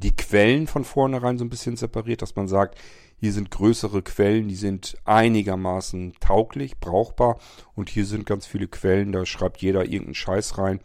die 0.00 0.14
Quellen 0.14 0.66
von 0.66 0.84
vornherein 0.84 1.38
so 1.38 1.44
ein 1.44 1.50
bisschen 1.50 1.76
separiert, 1.76 2.22
dass 2.22 2.36
man 2.36 2.48
sagt, 2.48 2.78
hier 3.18 3.32
sind 3.32 3.50
größere 3.50 4.02
Quellen, 4.02 4.48
die 4.48 4.56
sind 4.56 4.98
einigermaßen 5.04 6.14
tauglich, 6.20 6.78
brauchbar 6.78 7.38
und 7.74 7.88
hier 7.88 8.04
sind 8.04 8.26
ganz 8.26 8.46
viele 8.46 8.68
Quellen, 8.68 9.12
da 9.12 9.24
schreibt 9.24 9.62
jeder 9.62 9.84
irgendeinen 9.84 10.14
Scheiß 10.14 10.58
rein. 10.58 10.80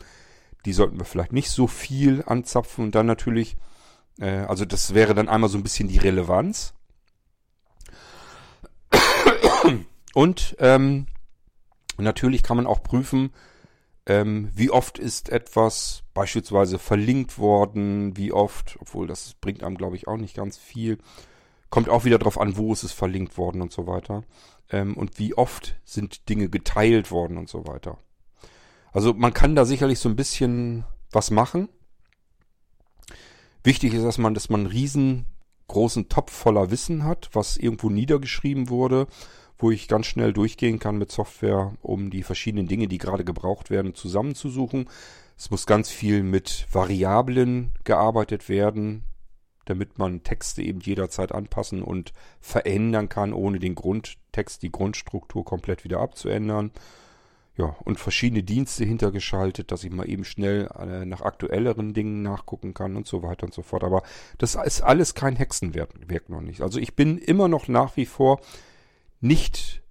Die 0.66 0.74
sollten 0.74 0.98
wir 0.98 1.06
vielleicht 1.06 1.34
nicht 1.34 1.50
so 1.50 1.68
viel 1.68 2.24
anzapfen 2.26 2.86
und 2.86 2.96
dann 2.96 3.06
natürlich, 3.06 3.58
äh, 4.20 4.46
also 4.48 4.64
das 4.64 4.94
wäre 4.94 5.14
dann 5.14 5.28
einmal 5.28 5.50
so 5.50 5.58
ein 5.58 5.64
bisschen 5.64 5.90
die 5.90 5.98
Relevanz. 5.98 6.74
Und 10.14 10.56
ähm, 10.60 11.08
natürlich 11.98 12.44
kann 12.44 12.58
man 12.58 12.68
auch 12.68 12.84
prüfen, 12.84 13.32
ähm, 14.06 14.50
wie 14.54 14.72
oft 14.72 14.98
ist 14.98 15.30
etwas 15.30 16.04
beispielsweise 16.14 16.80
verlinkt 16.80 17.38
worden, 17.38 18.18
wie 18.18 18.32
oft, 18.32 18.78
obwohl 18.80 19.08
das 19.08 19.36
bringt 19.36 19.64
einem, 19.64 19.78
glaube 19.78 19.96
ich, 19.96 20.08
auch 20.08 20.18
nicht 20.18 20.36
ganz 20.36 20.58
viel. 20.58 20.98
Kommt 21.70 21.90
auch 21.90 22.04
wieder 22.04 22.18
darauf 22.18 22.40
an, 22.40 22.58
wo 22.58 22.74
ist 22.74 22.84
es 22.84 22.92
verlinkt 22.92 23.38
worden 23.38 23.62
und 23.62 23.72
so 23.72 23.88
weiter. 23.88 24.24
Ähm, 24.70 24.98
und 24.98 25.20
wie 25.20 25.36
oft 25.36 25.76
sind 25.86 26.30
Dinge 26.30 26.50
geteilt 26.50 27.12
worden 27.12 27.38
und 27.38 27.48
so 27.48 27.68
weiter. 27.68 28.00
Also 28.92 29.14
man 29.14 29.34
kann 29.34 29.56
da 29.56 29.66
sicherlich 29.66 30.00
so 30.00 30.10
ein 30.10 30.16
bisschen 30.16 30.84
was 31.12 31.32
machen. 31.32 31.70
Wichtig 33.64 33.94
ist, 33.94 34.04
dass 34.04 34.18
man, 34.18 34.34
dass 34.34 34.50
man 34.50 34.62
einen 34.62 34.72
riesengroßen 34.72 36.10
Topf 36.10 36.34
voller 36.34 36.72
Wissen 36.72 37.04
hat, 37.06 37.30
was 37.34 37.56
irgendwo 37.56 37.90
niedergeschrieben 37.90 38.70
wurde 38.70 39.08
wo 39.62 39.72
ich 39.72 39.88
ganz 39.88 40.08
schnell 40.08 40.34
durchgehen 40.34 40.80
kann 40.80 40.98
mit 40.98 41.12
Software, 41.12 41.74
um 41.82 42.10
die 42.10 42.24
verschiedenen 42.24 42.68
Dinge, 42.68 42.88
die 42.88 42.98
gerade 42.98 43.24
gebraucht 43.24 43.70
werden, 43.70 43.94
zusammenzusuchen. 43.94 44.90
Es 45.38 45.52
muss 45.52 45.66
ganz 45.66 45.90
viel 45.90 46.24
mit 46.24 46.68
Variablen 46.72 47.72
gearbeitet 47.84 48.50
werden, 48.50 49.04
damit 49.66 50.00
man 50.00 50.24
Texte 50.24 50.64
eben 50.64 50.80
jederzeit 50.80 51.32
anpassen 51.32 51.84
und 51.84 52.14
verändern 52.40 53.10
kann, 53.10 53.34
ohne 53.34 53.60
den 53.60 53.76
Grundtext, 53.76 54.64
die 54.64 54.72
Grundstruktur 54.72 55.46
komplett 55.46 55.84
wieder 55.84 56.00
abzuändern. 56.00 56.72
Ja, 57.58 57.76
und 57.84 58.00
verschiedene 58.00 58.44
Dienste 58.44 58.86
hintergeschaltet, 58.86 59.72
dass 59.72 59.84
ich 59.84 59.92
mal 59.92 60.10
eben 60.10 60.24
schnell 60.24 60.70
äh, 60.80 61.06
nach 61.06 61.22
aktuelleren 61.22 61.94
Dingen 61.94 62.22
nachgucken 62.22 62.74
kann 62.74 62.96
und 62.96 63.08
so 63.08 63.24
weiter 63.24 63.44
und 63.46 63.54
so 63.54 63.62
fort. 63.62 63.84
Aber 63.84 64.04
das 64.38 64.56
ist 64.56 64.82
alles 64.82 65.16
kein 65.16 65.36
Hexenwerk 65.36 66.30
noch 66.30 66.42
nicht. 66.42 66.62
Also 66.62 66.80
ich 66.80 66.96
bin 66.96 67.18
immer 67.18 67.50
noch 67.50 67.68
nach 67.68 67.98
wie 67.98 68.06
vor 68.06 68.40
nicht 69.22 69.82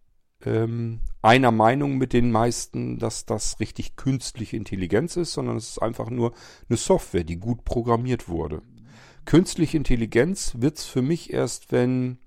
ähm, 0.45 1.01
einer 1.23 1.51
Meinung 1.51 1.99
mit 1.99 2.12
den 2.12 2.31
meisten, 2.31 2.99
dass 2.99 3.27
das 3.27 3.61
richtig 3.61 3.97
künstliche 3.97 4.57
Intelligenz 4.57 5.16
ist, 5.16 5.33
sondern 5.33 5.57
es 5.57 5.71
ist 5.71 5.79
einfach 5.83 6.11
nur 6.11 6.33
eine 6.69 6.77
Software, 6.77 7.25
die 7.25 7.37
gut 7.37 7.64
programmiert 7.64 8.29
wurde. 8.29 8.62
Künstliche 9.25 9.77
Intelligenz 9.77 10.55
wird's 10.59 10.85
für 10.85 11.03
mich 11.03 11.33
erst, 11.33 11.73
wenn 11.73 12.19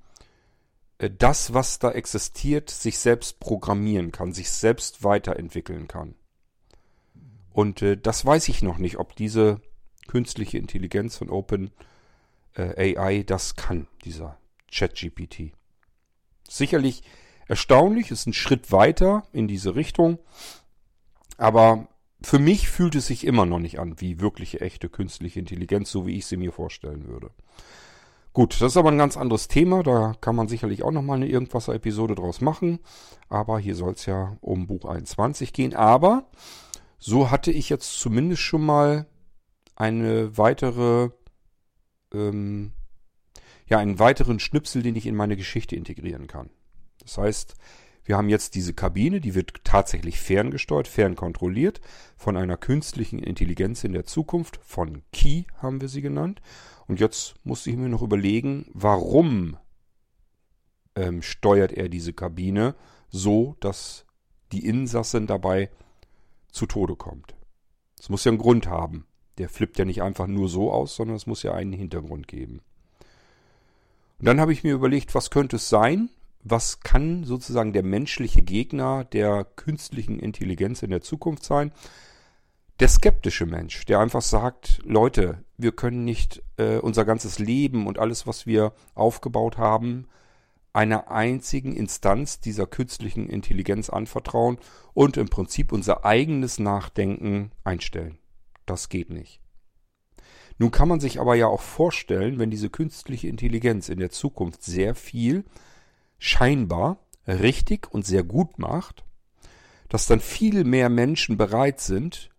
äh, 1.00 1.10
das, 1.10 1.54
was 1.54 1.80
da 1.80 1.92
existiert, 1.92 2.70
sich 2.70 3.00
selbst 3.00 3.40
programmieren 3.40 4.12
kann, 4.12 4.34
sich 4.34 4.50
selbst 4.50 5.04
weiterentwickeln 5.04 5.88
kann. 5.88 6.16
Und 7.52 7.82
äh, 7.82 7.98
das 7.98 8.26
weiß 8.26 8.48
ich 8.50 8.62
noch 8.62 8.78
nicht, 8.78 8.98
ob 8.98 9.16
diese 9.16 9.62
künstliche 10.08 10.58
Intelligenz 10.58 11.18
von 11.18 11.30
Open 11.30 11.72
äh, 12.56 12.98
AI 12.98 13.24
das 13.24 13.56
kann, 13.56 13.88
dieser 14.06 14.38
ChatGPT. 14.72 15.54
Sicherlich 16.48 17.04
erstaunlich, 17.48 18.12
ist 18.12 18.28
ein 18.28 18.34
Schritt 18.34 18.72
weiter 18.72 19.24
in 19.32 19.48
diese 19.48 19.76
Richtung. 19.76 20.20
Aber 21.38 21.88
für 22.22 22.40
mich 22.40 22.70
fühlt 22.70 22.96
es 22.96 23.08
sich 23.08 23.26
immer 23.26 23.46
noch 23.46 23.60
nicht 23.60 23.80
an 23.80 24.00
wie 24.00 24.20
wirkliche 24.20 24.62
echte 24.62 24.90
künstliche 24.90 25.40
Intelligenz, 25.40 25.92
so 25.92 26.08
wie 26.08 26.18
ich 26.18 26.26
sie 26.26 26.38
mir 26.38 26.52
vorstellen 26.52 27.08
würde. 27.08 27.32
Gut, 28.32 28.54
das 28.62 28.72
ist 28.72 28.78
aber 28.78 28.90
ein 28.90 28.98
ganz 28.98 29.16
anderes 29.16 29.48
Thema. 29.48 29.84
Da 29.84 30.16
kann 30.20 30.36
man 30.36 30.48
sicherlich 30.48 30.84
auch 30.84 30.92
nochmal 30.92 31.18
eine 31.18 31.28
Irgendwasser-Episode 31.28 32.16
draus 32.16 32.42
machen. 32.42 32.80
Aber 33.30 33.60
hier 33.60 33.76
soll 33.76 33.94
es 33.94 34.08
ja 34.08 34.38
um 34.42 34.66
Buch 34.66 34.86
21 34.86 35.54
gehen. 35.54 35.76
Aber 35.76 36.26
so 36.98 37.30
hatte 37.30 37.52
ich 37.52 37.70
jetzt 37.70 38.00
zumindest 38.00 38.42
schon 38.42 38.66
mal 38.66 39.06
eine 39.76 40.36
weitere 40.38 41.10
ähm, 42.14 42.72
ja 43.68 43.80
einen 43.80 44.00
weiteren 44.00 44.40
Schnipsel, 44.40 44.84
den 44.84 44.96
ich 44.96 45.06
in 45.06 45.16
meine 45.16 45.38
Geschichte 45.38 45.76
integrieren 45.76 46.28
kann. 46.28 46.50
Das 47.00 47.18
heißt, 47.18 47.56
wir 48.06 48.18
haben 48.18 48.30
jetzt 48.30 48.56
diese 48.56 48.74
Kabine, 48.74 49.22
die 49.22 49.34
wird 49.34 49.64
tatsächlich 49.64 50.20
ferngesteuert, 50.20 50.88
fernkontrolliert 50.88 51.80
von 52.18 52.36
einer 52.36 52.58
künstlichen 52.58 53.20
Intelligenz 53.20 53.84
in 53.84 53.94
der 53.94 54.06
Zukunft, 54.06 54.60
von 54.62 55.04
Key 55.14 55.44
haben 55.62 55.80
wir 55.80 55.88
sie 55.88 56.02
genannt. 56.02 56.42
Und 56.88 57.00
jetzt 57.00 57.36
musste 57.46 57.70
ich 57.70 57.78
mir 57.78 57.88
noch 57.88 58.02
überlegen, 58.02 58.66
warum 58.74 59.58
ähm, 60.96 61.22
steuert 61.22 61.72
er 61.72 61.88
diese 61.88 62.12
Kabine 62.12 62.76
so, 63.10 63.56
dass 63.62 64.06
die 64.52 64.66
Insassin 64.66 65.28
dabei 65.28 65.70
zu 66.52 66.66
Tode 66.66 66.96
kommt. 66.96 67.36
Es 68.00 68.10
muss 68.10 68.26
ja 68.26 68.32
einen 68.32 68.40
Grund 68.40 68.68
haben. 68.68 69.06
Der 69.38 69.50
flippt 69.50 69.80
ja 69.80 69.86
nicht 69.86 70.04
einfach 70.04 70.28
nur 70.28 70.50
so 70.50 70.72
aus, 70.72 70.96
sondern 70.96 71.16
es 71.16 71.26
muss 71.26 71.42
ja 71.42 71.54
einen 71.54 71.74
Hintergrund 71.74 72.28
geben. 72.28 72.62
Und 74.24 74.28
dann 74.28 74.40
habe 74.40 74.54
ich 74.54 74.64
mir 74.64 74.74
überlegt, 74.74 75.16
was 75.16 75.32
könnte 75.32 75.58
es 75.58 75.68
sein? 75.68 76.10
Was 76.46 76.80
kann 76.80 77.26
sozusagen 77.26 77.74
der 77.74 77.84
menschliche 77.84 78.42
Gegner 78.42 79.04
der 79.04 79.44
künstlichen 79.44 80.18
Intelligenz 80.18 80.82
in 80.82 80.92
der 80.92 81.02
Zukunft 81.02 81.44
sein? 81.44 81.74
Der 82.80 82.88
skeptische 82.88 83.46
Mensch, 83.46 83.84
der 83.84 84.00
einfach 84.00 84.22
sagt, 84.22 84.80
Leute, 84.86 85.44
wir 85.58 85.74
können 85.74 86.06
nicht 86.06 86.42
äh, 86.56 86.78
unser 86.78 87.04
ganzes 87.04 87.38
Leben 87.38 87.86
und 87.86 88.00
alles, 88.00 88.26
was 88.26 88.46
wir 88.46 88.72
aufgebaut 88.96 89.58
haben, 89.58 90.08
einer 90.72 91.12
einzigen 91.12 91.76
Instanz 91.76 92.40
dieser 92.40 92.66
künstlichen 92.66 93.28
Intelligenz 93.28 93.90
anvertrauen 93.90 94.58
und 94.94 95.18
im 95.18 95.28
Prinzip 95.28 95.74
unser 95.74 96.06
eigenes 96.06 96.60
Nachdenken 96.60 97.52
einstellen. 97.66 98.20
Das 98.66 98.88
geht 98.88 99.10
nicht. 99.10 99.43
Nun 100.58 100.72
kann 100.72 100.88
man 100.88 101.00
sich 101.00 101.20
aber 101.20 101.36
ja 101.36 101.48
auch 101.48 101.62
vorstellen, 101.62 102.40
wenn 102.40 102.52
diese 102.52 102.70
künstliche 102.70 103.28
Intelligenz 103.28 103.90
in 103.90 104.00
der 104.00 104.10
Zukunft 104.10 104.64
sehr 104.64 104.96
viel 104.96 105.44
scheinbar 106.20 106.98
richtig 107.28 107.92
und 107.92 108.06
sehr 108.06 108.24
gut 108.24 108.60
macht, 108.60 109.04
dass 109.90 110.08
dann 110.08 110.20
viel 110.20 110.64
mehr 110.64 110.90
Menschen 110.90 111.38
bereit 111.38 111.80
sind, 111.80 112.30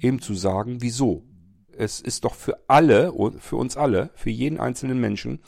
eben 0.00 0.20
zu 0.20 0.34
sagen, 0.34 0.82
wieso? 0.82 1.24
Es 1.76 2.00
ist 2.00 2.24
doch 2.24 2.34
für 2.34 2.58
alle, 2.68 3.12
für 3.38 3.56
uns 3.56 3.76
alle, 3.76 4.10
für 4.14 4.30
jeden 4.30 4.60
einzelnen 4.60 5.00
Menschen, 5.00 5.40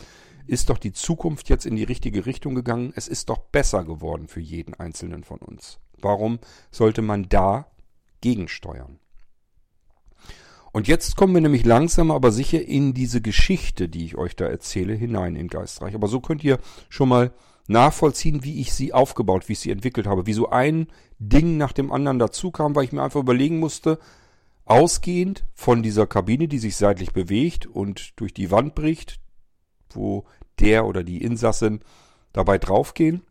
ist 0.46 0.70
doch 0.70 0.78
die 0.78 0.92
Zukunft 0.92 1.48
jetzt 1.48 1.66
in 1.66 1.76
die 1.76 1.84
richtige 1.84 2.26
Richtung 2.26 2.54
gegangen. 2.54 2.92
Es 2.96 3.08
ist 3.08 3.28
doch 3.28 3.38
besser 3.38 3.84
geworden 3.84 4.28
für 4.28 4.40
jeden 4.40 4.74
einzelnen 4.74 5.24
von 5.24 5.38
uns. 5.38 5.78
Warum 6.00 6.38
sollte 6.70 7.02
man 7.02 7.28
da 7.28 7.66
gegensteuern? 8.20 8.98
Und 10.72 10.88
jetzt 10.88 11.16
kommen 11.16 11.34
wir 11.34 11.42
nämlich 11.42 11.66
langsam 11.66 12.10
aber 12.10 12.32
sicher 12.32 12.62
in 12.62 12.94
diese 12.94 13.20
Geschichte, 13.20 13.88
die 13.88 14.06
ich 14.06 14.16
euch 14.16 14.34
da 14.36 14.46
erzähle, 14.46 14.94
hinein 14.94 15.36
in 15.36 15.48
Geistreich. 15.48 15.94
Aber 15.94 16.08
so 16.08 16.20
könnt 16.20 16.42
ihr 16.42 16.58
schon 16.88 17.10
mal 17.10 17.32
nachvollziehen, 17.68 18.42
wie 18.42 18.60
ich 18.60 18.72
sie 18.72 18.92
aufgebaut, 18.92 19.48
wie 19.48 19.52
ich 19.52 19.60
sie 19.60 19.70
entwickelt 19.70 20.06
habe, 20.06 20.26
wie 20.26 20.32
so 20.32 20.48
ein 20.48 20.88
Ding 21.18 21.58
nach 21.58 21.72
dem 21.72 21.92
anderen 21.92 22.18
dazu 22.18 22.50
kam, 22.50 22.74
weil 22.74 22.84
ich 22.84 22.92
mir 22.92 23.02
einfach 23.02 23.20
überlegen 23.20 23.58
musste, 23.58 23.98
ausgehend 24.64 25.44
von 25.54 25.82
dieser 25.82 26.06
Kabine, 26.06 26.48
die 26.48 26.58
sich 26.58 26.76
seitlich 26.76 27.12
bewegt 27.12 27.66
und 27.66 28.18
durch 28.18 28.32
die 28.32 28.50
Wand 28.50 28.74
bricht, 28.74 29.20
wo 29.90 30.24
der 30.58 30.86
oder 30.86 31.04
die 31.04 31.22
Insassin 31.22 31.80
dabei 32.32 32.58
draufgehen. 32.58 33.22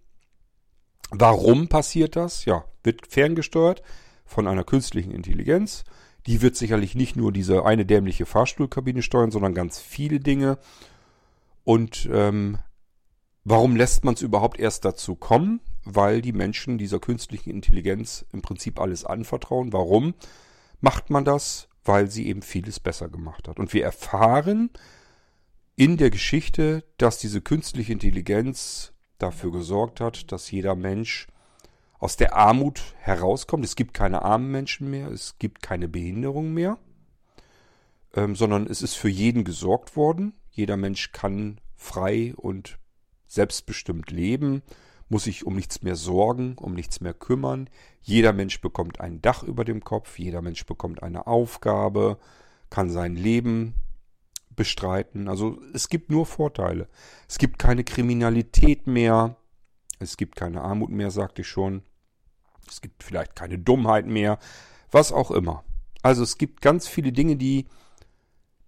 Warum 1.10 1.68
passiert 1.68 2.16
das? 2.16 2.46
Ja, 2.46 2.66
wird 2.84 3.08
ferngesteuert 3.08 3.82
von 4.26 4.48
einer 4.48 4.64
künstlichen 4.64 5.12
Intelligenz. 5.12 5.84
Die 6.28 6.42
wird 6.42 6.56
sicherlich 6.56 6.96
nicht 6.96 7.16
nur 7.16 7.32
diese 7.32 7.66
eine 7.66 7.86
dämliche 7.86 8.26
Fahrstuhlkabine 8.26 9.02
steuern, 9.02 9.32
sondern 9.32 9.54
ganz 9.54 9.80
viele 9.80 10.20
Dinge. 10.20 10.60
Und 11.64 12.10
ähm, 12.12 12.58
warum 13.44 13.76
lässt 13.76 14.04
man 14.04 14.14
es 14.14 14.22
überhaupt 14.22 14.60
erst 14.60 14.86
dazu 14.86 15.16
kommen? 15.16 15.62
Weil 15.84 16.22
die 16.22 16.34
Menschen 16.34 16.78
dieser 16.78 17.00
künstlichen 17.00 17.50
Intelligenz 17.50 18.26
im 18.32 18.42
Prinzip 18.42 18.80
alles 18.80 19.04
anvertrauen. 19.04 19.74
Warum 19.74 20.14
macht 20.80 21.10
man 21.10 21.26
das? 21.26 21.68
Weil 21.84 22.10
sie 22.10 22.28
eben 22.28 22.44
vieles 22.44 22.80
besser 22.80 23.10
gemacht 23.10 23.48
hat. 23.48 23.60
Und 23.60 23.74
wir 23.74 23.84
erfahren 23.84 24.70
in 25.76 25.98
der 25.98 26.12
Geschichte, 26.12 26.84
dass 26.98 27.18
diese 27.18 27.42
künstliche 27.42 27.94
Intelligenz 27.94 28.94
dafür 29.18 29.52
gesorgt 29.52 30.00
hat, 30.00 30.32
dass 30.32 30.52
jeder 30.52 30.76
Mensch 30.76 31.28
aus 32.02 32.18
der 32.18 32.36
Armut 32.36 32.82
herauskommt. 32.98 33.64
Es 33.64 33.76
gibt 33.76 33.94
keine 33.94 34.24
armen 34.24 34.52
Menschen 34.52 34.90
mehr, 34.90 35.10
es 35.12 35.38
gibt 35.38 35.62
keine 35.62 35.88
Behinderung 35.88 36.52
mehr, 36.52 36.80
ähm, 38.16 38.36
sondern 38.36 38.66
es 38.66 38.82
ist 38.82 38.96
für 38.96 39.08
jeden 39.08 39.44
gesorgt 39.44 39.96
worden. 39.96 40.34
Jeder 40.50 40.78
Mensch 40.78 41.12
kann 41.12 41.62
frei 41.76 42.34
und 42.36 42.80
selbstbestimmt 43.28 44.10
leben, 44.10 44.64
muss 45.10 45.26
sich 45.26 45.46
um 45.46 45.56
nichts 45.56 45.84
mehr 45.84 45.96
sorgen, 45.96 46.58
um 46.58 46.74
nichts 46.74 47.02
mehr 47.02 47.14
kümmern. 47.14 47.70
Jeder 48.02 48.34
Mensch 48.34 48.60
bekommt 48.62 49.00
ein 49.00 49.22
Dach 49.22 49.44
über 49.44 49.64
dem 49.64 49.84
Kopf, 49.84 50.18
jeder 50.18 50.42
Mensch 50.42 50.66
bekommt 50.66 51.04
eine 51.04 51.28
Aufgabe, 51.28 52.18
kann 52.72 52.90
sein 52.90 53.16
Leben 53.16 53.76
bestreiten. 54.56 55.28
Also 55.28 55.62
es 55.74 55.88
gibt 55.88 56.10
nur 56.10 56.26
Vorteile. 56.26 56.90
Es 57.30 57.38
gibt 57.38 57.60
keine 57.60 57.84
Kriminalität 57.84 58.88
mehr, 58.88 59.36
es 60.00 60.18
gibt 60.18 60.36
keine 60.36 60.62
Armut 60.62 60.90
mehr, 60.90 61.12
sagte 61.12 61.44
ich 61.44 61.48
schon. 61.48 61.84
Es 62.72 62.82
gibt 62.82 63.04
vielleicht 63.04 63.36
keine 63.36 63.60
Dummheit 63.60 64.08
mehr, 64.08 64.40
was 64.92 65.12
auch 65.12 65.30
immer. 65.30 65.64
Also 66.02 66.24
es 66.24 66.38
gibt 66.38 66.62
ganz 66.62 66.88
viele 66.88 67.12
Dinge, 67.12 67.36
die, 67.36 67.68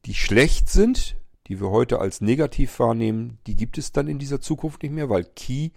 die 0.05 0.13
schlecht 0.13 0.69
sind, 0.69 1.15
die 1.47 1.59
wir 1.59 1.69
heute 1.69 1.99
als 1.99 2.21
negativ 2.21 2.79
wahrnehmen, 2.79 3.39
die 3.47 3.55
gibt 3.55 3.77
es 3.77 3.91
dann 3.91 4.07
in 4.07 4.19
dieser 4.19 4.41
Zukunft 4.41 4.83
nicht 4.83 4.91
mehr, 4.91 5.09
weil 5.09 5.23
Key 5.23 5.71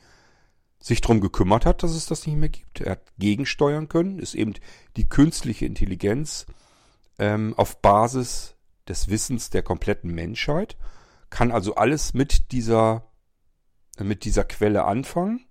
sich 0.80 1.00
darum 1.00 1.20
gekümmert 1.20 1.66
hat, 1.66 1.82
dass 1.82 1.92
es 1.92 2.06
das 2.06 2.26
nicht 2.26 2.36
mehr 2.36 2.48
gibt. 2.48 2.80
Er 2.80 2.92
hat 2.92 3.12
gegensteuern 3.18 3.88
können, 3.88 4.18
ist 4.18 4.34
eben 4.34 4.54
die 4.96 5.08
künstliche 5.08 5.66
Intelligenz 5.66 6.46
ähm, 7.18 7.54
auf 7.56 7.80
Basis 7.80 8.54
des 8.88 9.08
Wissens 9.08 9.50
der 9.50 9.62
kompletten 9.62 10.14
Menschheit, 10.14 10.76
kann 11.30 11.50
also 11.50 11.74
alles 11.74 12.14
mit 12.14 12.52
dieser, 12.52 13.04
mit 13.98 14.24
dieser 14.24 14.44
Quelle 14.44 14.84
anfangen 14.84 15.45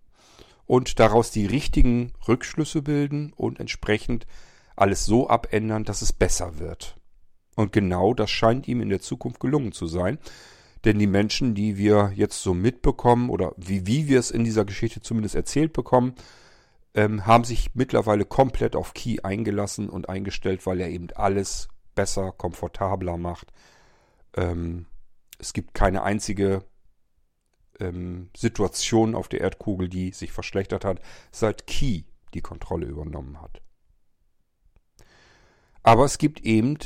und 0.65 0.99
daraus 0.99 1.31
die 1.31 1.45
richtigen 1.45 2.13
Rückschlüsse 2.27 2.81
bilden 2.81 3.33
und 3.33 3.59
entsprechend 3.59 4.25
alles 4.75 5.05
so 5.05 5.29
abändern, 5.29 5.83
dass 5.83 6.01
es 6.01 6.11
besser 6.11 6.59
wird. 6.59 6.97
Und 7.55 7.71
genau 7.71 8.13
das 8.13 8.29
scheint 8.29 8.67
ihm 8.67 8.81
in 8.81 8.89
der 8.89 8.99
Zukunft 8.99 9.39
gelungen 9.39 9.71
zu 9.71 9.87
sein. 9.87 10.19
Denn 10.83 10.99
die 10.99 11.07
Menschen, 11.07 11.55
die 11.55 11.77
wir 11.77 12.11
jetzt 12.13 12.41
so 12.43 12.53
mitbekommen 12.53 13.29
oder 13.29 13.53
wie, 13.57 13.87
wie 13.87 14.07
wir 14.07 14.19
es 14.19 14.29
in 14.29 14.43
dieser 14.43 14.65
Geschichte 14.65 15.01
zumindest 15.01 15.35
erzählt 15.35 15.73
bekommen, 15.73 16.13
ähm, 16.93 17.25
haben 17.25 17.43
sich 17.43 17.73
mittlerweile 17.73 18.25
komplett 18.25 18.75
auf 18.75 18.93
Key 18.93 19.17
eingelassen 19.23 19.89
und 19.89 20.09
eingestellt, 20.09 20.65
weil 20.65 20.79
er 20.79 20.89
eben 20.89 21.07
alles 21.15 21.69
besser, 21.95 22.31
komfortabler 22.31 23.17
macht. 23.17 23.51
Ähm, 24.35 24.85
es 25.39 25.53
gibt 25.53 25.73
keine 25.73 26.03
einzige 26.03 26.63
ähm, 27.79 28.29
Situation 28.35 29.15
auf 29.15 29.27
der 29.27 29.41
Erdkugel, 29.41 29.89
die 29.89 30.11
sich 30.11 30.31
verschlechtert 30.31 30.85
hat, 30.85 31.01
seit 31.31 31.67
Key 31.67 32.03
die 32.33 32.41
Kontrolle 32.41 32.85
übernommen 32.85 33.41
hat. 33.41 33.61
Aber 35.83 36.05
es 36.05 36.17
gibt 36.17 36.41
eben 36.41 36.77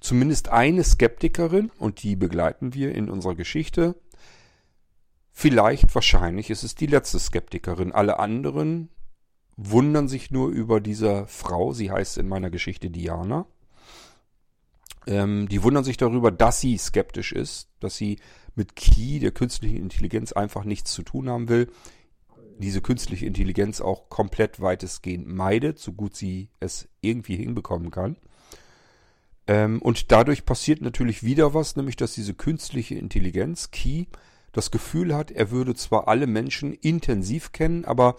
zumindest 0.00 0.48
eine 0.48 0.84
Skeptikerin, 0.84 1.70
und 1.78 2.02
die 2.02 2.16
begleiten 2.16 2.74
wir 2.74 2.94
in 2.94 3.10
unserer 3.10 3.34
Geschichte. 3.34 3.96
Vielleicht, 5.30 5.94
wahrscheinlich 5.94 6.50
ist 6.50 6.62
es 6.62 6.74
die 6.74 6.86
letzte 6.86 7.18
Skeptikerin. 7.18 7.92
Alle 7.92 8.18
anderen 8.18 8.90
wundern 9.56 10.08
sich 10.08 10.30
nur 10.30 10.50
über 10.50 10.80
diese 10.80 11.26
Frau, 11.26 11.72
sie 11.72 11.90
heißt 11.90 12.18
in 12.18 12.28
meiner 12.28 12.50
Geschichte 12.50 12.90
Diana. 12.90 13.46
Ähm, 15.06 15.48
die 15.48 15.62
wundern 15.62 15.84
sich 15.84 15.96
darüber, 15.96 16.30
dass 16.30 16.60
sie 16.60 16.76
skeptisch 16.78 17.32
ist, 17.32 17.68
dass 17.80 17.96
sie 17.96 18.18
mit 18.54 18.76
Key, 18.76 19.18
der 19.18 19.30
künstlichen 19.30 19.76
Intelligenz, 19.76 20.32
einfach 20.32 20.64
nichts 20.64 20.92
zu 20.92 21.02
tun 21.02 21.28
haben 21.28 21.48
will. 21.48 21.70
Diese 22.58 22.80
künstliche 22.80 23.26
Intelligenz 23.26 23.80
auch 23.80 24.08
komplett 24.08 24.60
weitestgehend 24.60 25.26
meidet, 25.26 25.78
so 25.78 25.92
gut 25.92 26.14
sie 26.14 26.48
es 26.60 26.88
irgendwie 27.00 27.36
hinbekommen 27.36 27.90
kann. 27.90 28.16
Ähm, 29.46 29.82
und 29.82 30.12
dadurch 30.12 30.44
passiert 30.44 30.80
natürlich 30.80 31.24
wieder 31.24 31.54
was, 31.54 31.76
nämlich 31.76 31.96
dass 31.96 32.14
diese 32.14 32.34
künstliche 32.34 32.94
Intelligenz, 32.94 33.70
Key, 33.70 34.06
das 34.52 34.70
Gefühl 34.70 35.14
hat, 35.14 35.30
er 35.30 35.50
würde 35.50 35.74
zwar 35.74 36.08
alle 36.08 36.26
Menschen 36.26 36.72
intensiv 36.74 37.52
kennen, 37.52 37.84
aber 37.84 38.16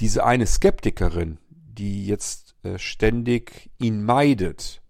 diese 0.00 0.24
eine 0.24 0.46
Skeptikerin, 0.46 1.38
die 1.50 2.06
jetzt 2.06 2.56
äh, 2.62 2.78
ständig 2.78 3.70
ihn 3.78 4.04
meidet, 4.04 4.80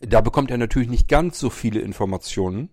da 0.00 0.20
bekommt 0.20 0.50
er 0.50 0.58
natürlich 0.58 0.88
nicht 0.88 1.08
ganz 1.08 1.38
so 1.38 1.50
viele 1.50 1.80
Informationen 1.80 2.70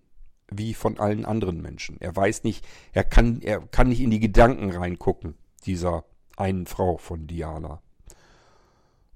wie 0.50 0.74
von 0.74 0.98
allen 0.98 1.24
anderen 1.24 1.60
Menschen. 1.60 2.00
Er 2.00 2.16
weiß 2.16 2.44
nicht, 2.44 2.66
er 2.92 3.04
kann, 3.04 3.42
er 3.42 3.60
kann 3.60 3.88
nicht 3.88 4.00
in 4.00 4.10
die 4.10 4.20
Gedanken 4.20 4.70
reingucken, 4.70 5.34
dieser 5.66 6.04
einen 6.36 6.66
Frau 6.66 6.96
von 6.96 7.26
Diana. 7.26 7.82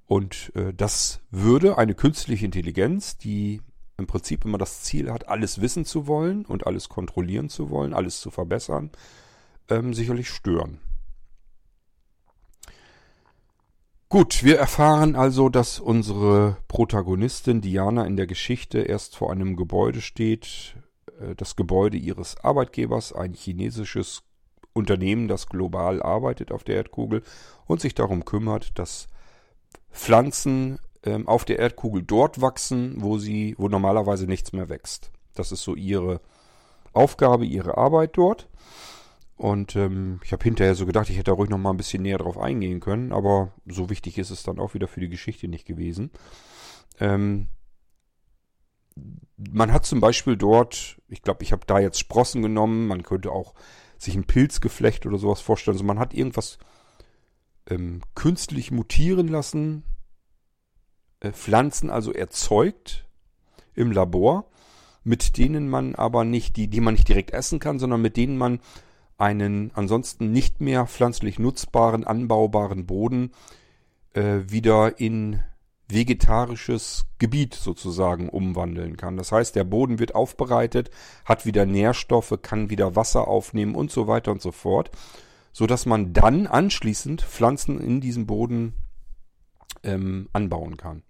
Und 0.07 0.53
äh, 0.55 0.75
das 0.75 1.21
würde 1.31 1.79
eine 1.79 1.95
künstliche 1.95 2.45
Intelligenz, 2.45 3.17
die 3.17 3.63
im 3.97 4.07
Prinzip 4.07 4.45
immer 4.45 4.59
das 4.59 4.83
Ziel 4.83 5.11
hat, 5.11 5.29
alles 5.29 5.61
wissen 5.61 5.85
zu 5.85 6.07
wollen 6.07 6.45
und 6.45 6.67
alles 6.67 6.89
kontrollieren 6.89 7.49
zu 7.49 7.71
wollen, 7.71 7.95
alles 7.95 8.21
zu 8.21 8.31
verbessern, 8.31 8.91
ähm, 9.71 9.95
sicherlich 9.95 10.29
stören. 10.29 10.81
Gut, 14.13 14.45
wir 14.45 14.59
erfahren 14.59 15.17
also, 15.17 15.49
dass 15.49 15.81
unsere 15.81 16.59
Protagonistin 16.69 17.63
Diana 17.63 18.05
in 18.05 18.19
der 18.19 18.27
Geschichte 18.27 18.81
erst 18.81 19.17
vor 19.17 19.33
einem 19.33 19.57
Gebäude 19.57 20.03
steht, 20.03 20.77
äh, 21.19 21.35
das 21.35 21.57
Gebäude 21.57 21.97
ihres 21.97 22.37
Arbeitgebers, 22.45 23.15
ein 23.15 23.33
chinesisches 23.33 24.23
Unternehmen, 24.75 25.29
das 25.29 25.47
global 25.47 26.03
arbeitet 26.03 26.53
auf 26.53 26.63
der 26.63 26.77
Erdkugel 26.77 27.23
und 27.65 27.81
sich 27.81 27.95
darum 27.95 28.27
kümmert, 28.27 28.79
dass 28.79 29.07
Pflanzen 29.91 30.79
ähm, 31.05 31.27
auf 31.27 31.47
der 31.47 31.59
Erdkugel 31.59 32.03
dort 32.03 32.43
wachsen, 32.43 32.97
wo 32.99 33.17
sie, 33.17 33.55
wo 33.57 33.69
normalerweise 33.69 34.27
nichts 34.27 34.53
mehr 34.53 34.69
wächst. 34.69 35.11
Das 35.35 35.53
ist 35.53 35.63
so 35.63 35.75
ihre 35.75 36.21
Aufgabe, 36.93 37.47
ihre 37.47 37.79
Arbeit 37.79 38.19
dort. 38.19 38.47
Und 39.37 39.77
ähm, 39.77 40.21
ich 40.25 40.33
habe 40.33 40.45
hinterher 40.45 40.75
so 40.75 40.87
gedacht, 40.87 41.11
ich 41.11 41.17
hätte 41.17 41.31
da 41.31 41.33
ruhig 41.33 41.51
noch 41.51 41.59
mal 41.59 41.71
ein 41.71 41.77
bisschen 41.77 42.03
näher 42.03 42.19
drauf 42.19 42.39
eingehen 42.39 42.81
können, 42.81 43.13
aber 43.13 43.53
so 43.67 43.91
wichtig 43.91 44.19
ist 44.19 44.31
es 44.31 44.43
dann 44.43 44.59
auch 44.59 44.75
wieder 44.75 44.89
für 44.89 45.01
die 45.01 45.09
Geschichte 45.09 45.49
nicht 45.49 45.67
gewesen. 45.67 46.11
Ähm, 47.01 47.49
man 49.37 49.73
hat 49.73 49.87
zum 49.87 50.01
Beispiel 50.01 50.37
dort, 50.37 51.01
ich 51.09 51.23
glaube, 51.23 51.43
ich 51.43 51.53
habe 51.53 51.67
da 51.67 51.79
jetzt 51.79 51.99
Sprossen 51.99 52.43
genommen, 52.43 52.87
man 52.87 53.03
könnte 53.03 53.33
auch 53.33 53.55
sich 53.99 54.15
ein 54.15 54.27
Pilzgeflecht 54.27 55.07
oder 55.07 55.19
sowas 55.19 55.41
vorstellen. 55.41 55.77
Also 55.77 55.85
man 55.85 55.99
hat 55.99 56.13
irgendwas 56.13 56.59
ähm, 57.69 58.03
künstlich 58.15 58.71
mutieren 58.71 59.29
lassen, 59.29 59.85
äh, 61.21 61.33
Pflanzen 61.33 61.91
also 61.91 62.13
erzeugt 62.13 63.09
im 63.75 63.93
Labor 63.93 64.53
mit 65.05 65.37
denen 65.37 65.69
man 65.69 65.95
aber 65.95 66.25
nicht, 66.25 66.57
die, 66.57 66.69
die 66.69 66.81
man 66.81 66.95
nicht 66.95 67.09
direkt 67.09 67.33
essen 67.33 67.59
kann, 67.59 67.79
sondern 67.79 68.01
mit 68.01 68.17
denen 68.17 68.39
man 68.39 68.61
einen 69.23 69.71
ansonsten 69.75 70.33
nicht 70.33 70.61
mehr 70.61 70.85
pflanzlich 70.89 71.39
nutzbaren, 71.39 72.03
anbaubaren 72.03 72.87
Boden 72.87 73.31
äh, 74.15 74.41
wieder 74.49 74.99
in 74.99 75.45
vegetarisches 75.89 77.05
Gebiet 77.21 77.55
sozusagen 77.55 78.29
umwandeln 78.29 78.97
kann. 78.97 79.17
Das 79.17 79.31
heißt, 79.31 79.55
der 79.55 79.63
Boden 79.63 80.01
wird 80.01 80.17
aufbereitet, 80.17 80.91
hat 81.25 81.47
wieder 81.47 81.67
Nährstoffe, 81.67 82.37
kann 82.43 82.69
wieder 82.69 82.97
Wasser 82.97 83.29
aufnehmen 83.29 83.77
und 83.77 83.93
so 83.93 84.09
weiter 84.09 84.33
und 84.33 84.43
so 84.43 84.51
fort, 84.51 84.91
so 85.53 85.69
dass 85.69 85.87
man 85.87 86.13
dann 86.13 86.49
anschließend 86.49 87.23
Pflanzen 87.23 87.81
in 87.81 88.01
diesem 88.01 88.27
Boden 88.27 88.75
ähm, 89.85 90.31
anbauen 90.33 90.77
kann. 90.77 91.05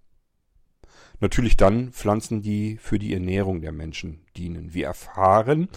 Natürlich 1.19 1.57
dann 1.57 1.93
Pflanzen, 1.93 2.43
die 2.43 2.77
für 2.77 2.99
die 2.99 3.13
Ernährung 3.13 3.61
der 3.61 3.71
Menschen 3.71 4.25
dienen. 4.37 4.75
Wir 4.75 4.85
erfahren, 4.85 5.69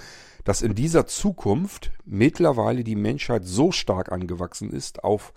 dass 0.47 0.63
in 0.63 0.77
dieser 0.77 1.09
Zukunft 1.09 1.91
mittlerweile 2.05 2.85
die 2.85 2.95
Menschheit 2.95 3.45
so 3.45 3.73
stark 3.73 4.13
angewachsen 4.13 4.71
ist 4.71 5.03
auf 5.03 5.35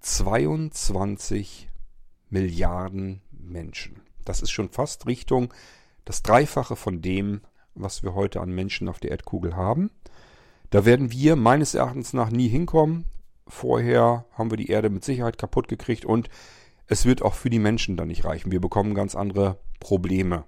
22 0.00 1.70
Milliarden 2.28 3.22
Menschen. 3.30 4.02
Das 4.26 4.42
ist 4.42 4.50
schon 4.50 4.68
fast 4.68 5.06
Richtung 5.06 5.54
das 6.04 6.22
Dreifache 6.22 6.76
von 6.76 7.00
dem, 7.00 7.40
was 7.74 8.02
wir 8.02 8.14
heute 8.14 8.42
an 8.42 8.54
Menschen 8.54 8.90
auf 8.90 9.00
der 9.00 9.12
Erdkugel 9.12 9.56
haben. 9.56 9.90
Da 10.68 10.84
werden 10.84 11.10
wir 11.10 11.34
meines 11.34 11.74
Erachtens 11.74 12.12
nach 12.12 12.30
nie 12.30 12.48
hinkommen. 12.48 13.06
Vorher 13.48 14.26
haben 14.32 14.50
wir 14.50 14.58
die 14.58 14.68
Erde 14.68 14.90
mit 14.90 15.02
Sicherheit 15.02 15.38
kaputt 15.38 15.66
gekriegt 15.66 16.04
und 16.04 16.28
es 16.88 17.06
wird 17.06 17.22
auch 17.22 17.34
für 17.34 17.48
die 17.48 17.58
Menschen 17.58 17.96
dann 17.96 18.08
nicht 18.08 18.26
reichen. 18.26 18.52
Wir 18.52 18.60
bekommen 18.60 18.94
ganz 18.94 19.14
andere 19.14 19.56
Probleme. 19.80 20.44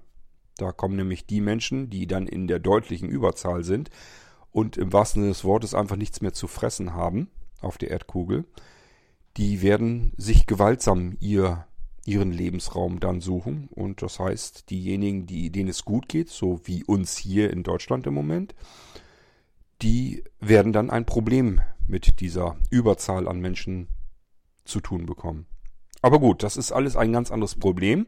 Da 0.56 0.72
kommen 0.72 0.96
nämlich 0.96 1.26
die 1.26 1.40
Menschen, 1.40 1.90
die 1.90 2.06
dann 2.06 2.26
in 2.26 2.46
der 2.46 2.58
deutlichen 2.58 3.08
Überzahl 3.08 3.64
sind 3.64 3.90
und 4.52 4.76
im 4.76 4.92
wahrsten 4.92 5.22
Sinne 5.22 5.32
des 5.32 5.44
Wortes 5.44 5.74
einfach 5.74 5.96
nichts 5.96 6.20
mehr 6.20 6.32
zu 6.32 6.46
fressen 6.46 6.94
haben 6.94 7.28
auf 7.60 7.78
der 7.78 7.90
Erdkugel. 7.90 8.44
Die 9.36 9.62
werden 9.62 10.12
sich 10.16 10.46
gewaltsam 10.46 11.16
ihr, 11.18 11.66
ihren 12.04 12.30
Lebensraum 12.30 13.00
dann 13.00 13.20
suchen. 13.20 13.68
Und 13.72 14.00
das 14.00 14.20
heißt, 14.20 14.70
diejenigen, 14.70 15.26
die, 15.26 15.50
denen 15.50 15.70
es 15.70 15.84
gut 15.84 16.08
geht, 16.08 16.28
so 16.28 16.60
wie 16.64 16.84
uns 16.84 17.16
hier 17.16 17.50
in 17.50 17.64
Deutschland 17.64 18.06
im 18.06 18.14
Moment, 18.14 18.54
die 19.82 20.22
werden 20.40 20.72
dann 20.72 20.90
ein 20.90 21.04
Problem 21.04 21.60
mit 21.88 22.20
dieser 22.20 22.56
Überzahl 22.70 23.26
an 23.26 23.40
Menschen 23.40 23.88
zu 24.64 24.80
tun 24.80 25.04
bekommen. 25.04 25.46
Aber 26.00 26.20
gut, 26.20 26.42
das 26.42 26.56
ist 26.56 26.70
alles 26.70 26.96
ein 26.96 27.12
ganz 27.12 27.30
anderes 27.30 27.56
Problem. 27.56 28.06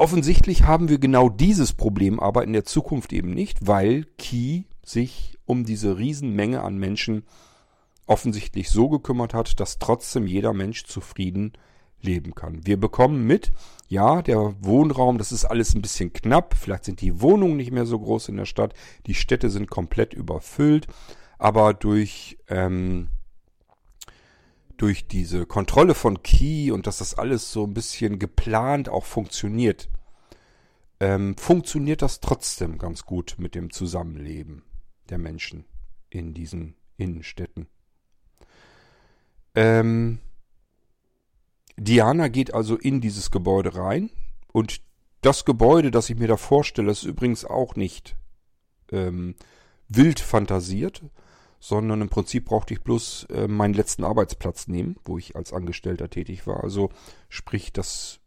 Offensichtlich 0.00 0.62
haben 0.62 0.88
wir 0.88 0.98
genau 0.98 1.28
dieses 1.28 1.74
Problem 1.74 2.20
aber 2.20 2.42
in 2.42 2.54
der 2.54 2.64
Zukunft 2.64 3.12
eben 3.12 3.34
nicht, 3.34 3.66
weil 3.66 4.06
Key 4.16 4.62
sich 4.82 5.36
um 5.44 5.66
diese 5.66 5.98
Riesenmenge 5.98 6.62
an 6.62 6.78
Menschen 6.78 7.22
offensichtlich 8.06 8.70
so 8.70 8.88
gekümmert 8.88 9.34
hat, 9.34 9.60
dass 9.60 9.78
trotzdem 9.78 10.26
jeder 10.26 10.54
Mensch 10.54 10.86
zufrieden 10.86 11.52
leben 12.00 12.34
kann. 12.34 12.64
Wir 12.66 12.80
bekommen 12.80 13.26
mit, 13.26 13.52
ja, 13.88 14.22
der 14.22 14.54
Wohnraum, 14.60 15.18
das 15.18 15.32
ist 15.32 15.44
alles 15.44 15.74
ein 15.74 15.82
bisschen 15.82 16.14
knapp, 16.14 16.54
vielleicht 16.58 16.86
sind 16.86 17.02
die 17.02 17.20
Wohnungen 17.20 17.58
nicht 17.58 17.70
mehr 17.70 17.84
so 17.84 17.98
groß 17.98 18.30
in 18.30 18.38
der 18.38 18.46
Stadt, 18.46 18.72
die 19.04 19.14
Städte 19.14 19.50
sind 19.50 19.68
komplett 19.68 20.14
überfüllt, 20.14 20.86
aber 21.36 21.74
durch 21.74 22.38
ähm, 22.48 23.08
durch 24.80 25.06
diese 25.06 25.44
Kontrolle 25.44 25.94
von 25.94 26.22
Key 26.22 26.70
und 26.70 26.86
dass 26.86 26.98
das 26.98 27.14
alles 27.14 27.52
so 27.52 27.64
ein 27.64 27.74
bisschen 27.74 28.18
geplant 28.18 28.88
auch 28.88 29.04
funktioniert, 29.04 29.90
ähm, 31.00 31.36
funktioniert 31.36 32.00
das 32.00 32.20
trotzdem 32.20 32.78
ganz 32.78 33.04
gut 33.04 33.36
mit 33.36 33.54
dem 33.54 33.70
Zusammenleben 33.70 34.62
der 35.10 35.18
Menschen 35.18 35.66
in 36.08 36.32
diesen 36.32 36.76
Innenstädten. 36.96 37.66
Ähm, 39.54 40.20
Diana 41.76 42.28
geht 42.28 42.54
also 42.54 42.76
in 42.76 43.02
dieses 43.02 43.30
Gebäude 43.30 43.74
rein 43.74 44.08
und 44.50 44.80
das 45.20 45.44
Gebäude, 45.44 45.90
das 45.90 46.08
ich 46.08 46.16
mir 46.16 46.28
da 46.28 46.38
vorstelle, 46.38 46.90
ist 46.90 47.02
übrigens 47.02 47.44
auch 47.44 47.76
nicht 47.76 48.16
ähm, 48.92 49.34
wild 49.88 50.20
fantasiert, 50.20 51.02
sondern 51.60 52.00
im 52.00 52.08
Prinzip 52.08 52.46
brauchte 52.46 52.74
ich 52.74 52.82
bloß 52.82 53.26
äh, 53.30 53.46
meinen 53.46 53.74
letzten 53.74 54.02
Arbeitsplatz 54.02 54.66
nehmen, 54.66 54.96
wo 55.04 55.18
ich 55.18 55.36
als 55.36 55.52
Angestellter 55.52 56.08
tätig 56.08 56.46
war. 56.46 56.64
Also 56.64 56.88
sprich, 57.28 57.72
das 57.72 58.18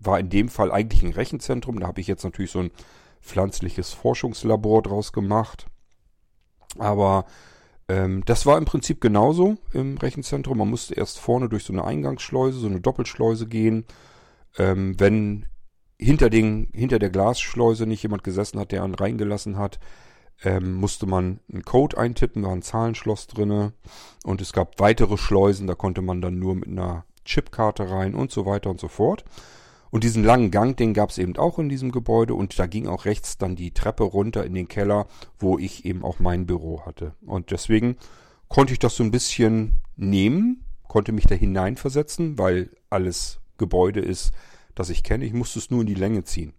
war 0.00 0.18
in 0.18 0.28
dem 0.28 0.48
Fall 0.48 0.72
eigentlich 0.72 1.04
ein 1.04 1.12
Rechenzentrum. 1.12 1.78
Da 1.78 1.86
habe 1.86 2.00
ich 2.00 2.08
jetzt 2.08 2.24
natürlich 2.24 2.50
so 2.50 2.58
ein 2.58 2.72
pflanzliches 3.20 3.92
Forschungslabor 3.92 4.82
draus 4.82 5.12
gemacht. 5.12 5.66
Aber 6.76 7.24
ähm, 7.88 8.24
das 8.26 8.46
war 8.46 8.58
im 8.58 8.64
Prinzip 8.64 9.00
genauso 9.00 9.58
im 9.72 9.96
Rechenzentrum. 9.96 10.58
Man 10.58 10.70
musste 10.70 10.94
erst 10.94 11.20
vorne 11.20 11.48
durch 11.48 11.62
so 11.62 11.72
eine 11.72 11.84
Eingangsschleuse, 11.84 12.58
so 12.58 12.66
eine 12.66 12.80
Doppelschleuse 12.80 13.46
gehen. 13.46 13.84
Ähm, 14.58 14.98
wenn 14.98 15.46
hinter, 16.00 16.30
den, 16.30 16.68
hinter 16.74 16.98
der 16.98 17.10
Glasschleuse 17.10 17.86
nicht 17.86 18.02
jemand 18.02 18.24
gesessen 18.24 18.58
hat, 18.58 18.72
der 18.72 18.82
einen 18.82 18.96
reingelassen 18.96 19.56
hat, 19.56 19.78
ähm, 20.44 20.74
musste 20.74 21.06
man 21.06 21.40
einen 21.50 21.64
Code 21.64 21.98
eintippen, 21.98 22.42
war 22.42 22.52
ein 22.52 22.62
Zahlenschloss 22.62 23.26
drinne 23.26 23.72
und 24.24 24.40
es 24.40 24.52
gab 24.52 24.80
weitere 24.80 25.16
Schleusen, 25.16 25.66
da 25.66 25.74
konnte 25.74 26.02
man 26.02 26.20
dann 26.20 26.38
nur 26.38 26.54
mit 26.54 26.68
einer 26.68 27.04
Chipkarte 27.24 27.90
rein 27.90 28.14
und 28.14 28.30
so 28.30 28.46
weiter 28.46 28.70
und 28.70 28.80
so 28.80 28.88
fort. 28.88 29.24
Und 29.90 30.04
diesen 30.04 30.24
langen 30.24 30.50
Gang, 30.50 30.74
den 30.76 30.94
gab 30.94 31.10
es 31.10 31.18
eben 31.18 31.36
auch 31.36 31.58
in 31.58 31.68
diesem 31.68 31.92
Gebäude 31.92 32.34
und 32.34 32.58
da 32.58 32.66
ging 32.66 32.88
auch 32.88 33.04
rechts 33.04 33.36
dann 33.36 33.56
die 33.56 33.72
Treppe 33.72 34.04
runter 34.04 34.44
in 34.44 34.54
den 34.54 34.66
Keller, 34.66 35.06
wo 35.38 35.58
ich 35.58 35.84
eben 35.84 36.02
auch 36.02 36.18
mein 36.18 36.46
Büro 36.46 36.86
hatte. 36.86 37.14
Und 37.26 37.50
deswegen 37.50 37.96
konnte 38.48 38.72
ich 38.72 38.78
das 38.78 38.96
so 38.96 39.04
ein 39.04 39.10
bisschen 39.10 39.82
nehmen, 39.96 40.64
konnte 40.88 41.12
mich 41.12 41.26
da 41.26 41.34
hineinversetzen, 41.34 42.38
weil 42.38 42.70
alles 42.88 43.40
Gebäude 43.58 44.00
ist, 44.00 44.32
das 44.74 44.88
ich 44.88 45.02
kenne. 45.02 45.26
Ich 45.26 45.34
musste 45.34 45.58
es 45.58 45.70
nur 45.70 45.82
in 45.82 45.86
die 45.86 45.94
Länge 45.94 46.24
ziehen 46.24 46.54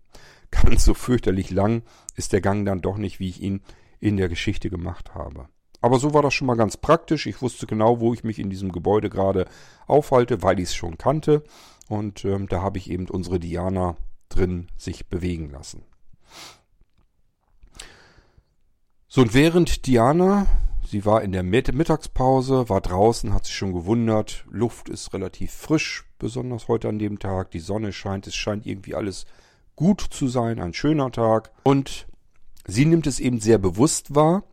ganz 0.62 0.86
so 0.86 0.94
fürchterlich 0.94 1.52
lang 1.52 1.84
ist 2.16 2.34
der 2.34 2.42
Gang 2.42 2.66
dann 2.66 2.82
doch 2.82 2.98
nicht, 2.98 3.20
wie 3.20 3.30
ich 3.30 3.42
ihn 3.42 3.62
in 4.00 4.18
der 4.18 4.30
Geschichte 4.30 4.70
gemacht 4.70 5.16
habe. 5.16 5.48
Aber 5.82 6.00
so 6.00 6.14
war 6.14 6.22
das 6.22 6.34
schon 6.34 6.48
mal 6.48 6.56
ganz 6.56 6.78
praktisch. 6.78 7.26
Ich 7.26 7.42
wusste 7.42 7.68
genau, 7.68 8.00
wo 8.00 8.14
ich 8.14 8.24
mich 8.24 8.40
in 8.40 8.50
diesem 8.50 8.72
Gebäude 8.72 9.10
gerade 9.10 9.46
aufhalte, 9.86 10.42
weil 10.42 10.60
ich 10.60 10.70
es 10.70 10.76
schon 10.76 10.98
kannte. 10.98 11.44
Und 11.90 12.24
ähm, 12.24 12.48
da 12.48 12.62
habe 12.62 12.78
ich 12.78 12.90
eben 12.90 13.10
unsere 13.10 13.40
Diana 13.40 13.98
drin 14.30 14.68
sich 14.78 15.08
bewegen 15.08 15.50
lassen. 15.50 15.84
So, 19.10 19.22
und 19.22 19.34
während 19.34 19.86
Diana, 19.86 20.48
sie 20.88 21.06
war 21.06 21.22
in 21.22 21.34
der 21.34 21.44
Mittagspause, 21.44 22.70
war 22.70 22.82
draußen, 22.82 23.34
hat 23.34 23.46
sich 23.46 23.56
schon 23.56 23.74
gewundert, 23.74 24.46
Luft 24.50 24.90
ist 24.90 25.14
relativ 25.14 25.52
frisch, 25.52 26.06
besonders 26.18 26.68
heute 26.68 26.90
an 26.90 26.98
dem 26.98 27.20
Tag, 27.20 27.52
die 27.52 27.60
Sonne 27.60 27.94
scheint, 27.94 28.26
es 28.26 28.36
scheint 28.36 28.66
irgendwie 28.66 28.96
alles 28.96 29.26
gut 29.76 30.02
zu 30.02 30.28
sein, 30.28 30.60
ein 30.60 30.74
schöner 30.74 31.12
Tag. 31.12 31.52
Und 31.64 32.08
sie 32.66 32.86
nimmt 32.86 33.08
es 33.08 33.20
eben 33.20 33.40
sehr 33.40 33.58
bewusst 33.58 34.16
wahr, 34.16 34.44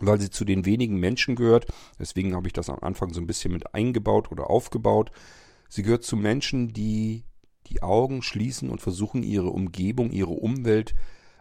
weil 0.00 0.20
sie 0.20 0.30
zu 0.30 0.44
den 0.44 0.64
wenigen 0.64 0.96
Menschen 0.96 1.36
gehört. 1.36 1.66
Deswegen 1.98 2.34
habe 2.34 2.46
ich 2.46 2.52
das 2.52 2.70
am 2.70 2.78
Anfang 2.80 3.12
so 3.12 3.20
ein 3.20 3.26
bisschen 3.26 3.52
mit 3.52 3.74
eingebaut 3.74 4.30
oder 4.30 4.50
aufgebaut. 4.50 5.10
Sie 5.68 5.82
gehört 5.82 6.04
zu 6.04 6.16
Menschen, 6.16 6.72
die 6.72 7.24
die 7.66 7.82
Augen 7.82 8.22
schließen 8.22 8.70
und 8.70 8.80
versuchen, 8.80 9.22
ihre 9.22 9.50
Umgebung, 9.50 10.10
ihre 10.10 10.30
Umwelt 10.30 10.94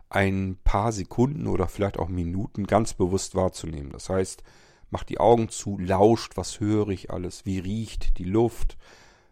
ein 0.10 0.58
paar 0.64 0.92
Sekunden 0.92 1.48
oder 1.48 1.68
vielleicht 1.68 2.00
auch 2.00 2.10
Minuten 2.10 2.66
ganz 2.66 2.94
bewusst 2.94 3.36
wahrzunehmen. 3.36 3.92
Das 3.92 4.10
heißt, 4.10 4.44
macht 4.90 5.10
die 5.10 5.20
Augen 5.20 5.50
zu, 5.50 5.78
lauscht, 5.78 6.36
was 6.36 6.60
höre 6.60 6.90
ich 6.90 7.12
alles, 7.12 7.46
wie 7.46 7.60
riecht 7.60 8.18
die 8.18 8.24
Luft, 8.24 8.78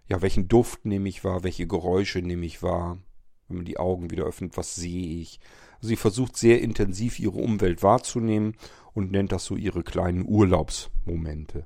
ja, 0.08 0.22
welchen 0.22 0.48
Duft 0.48 0.86
nehme 0.86 1.10
ich 1.10 1.24
wahr, 1.24 1.44
welche 1.44 1.68
Geräusche 1.68 2.20
nehme 2.20 2.46
ich 2.46 2.64
wahr, 2.64 3.00
wenn 3.48 3.58
man 3.58 3.66
die 3.66 3.78
Augen 3.78 4.12
wieder 4.12 4.26
öffnet, 4.26 4.58
was 4.58 4.76
sehe 4.76 5.22
ich? 5.22 5.40
Sie 5.80 5.96
versucht 5.96 6.38
sehr 6.38 6.62
intensiv 6.62 7.20
ihre 7.20 7.38
Umwelt 7.38 7.84
wahrzunehmen 7.84 8.56
und 8.94 9.12
nennt 9.12 9.32
das 9.32 9.46
so 9.46 9.56
ihre 9.56 9.84
kleinen 9.84 10.26
Urlaubsmomente. 10.28 11.66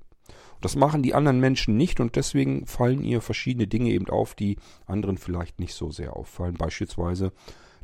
Das 0.60 0.76
machen 0.76 1.02
die 1.02 1.15
anderen 1.15 1.39
Menschen 1.39 1.76
nicht 1.76 2.00
und 2.00 2.15
deswegen 2.15 2.67
fallen 2.67 3.04
ihr 3.04 3.22
verschiedene 3.22 3.67
Dinge 3.67 3.91
eben 3.91 4.10
auf, 4.10 4.36
die 4.36 4.58
anderen 4.86 5.17
vielleicht 5.17 5.60
nicht 5.60 5.74
so 5.74 5.89
sehr 5.89 6.15
auffallen. 6.15 6.54
Beispielsweise, 6.54 7.32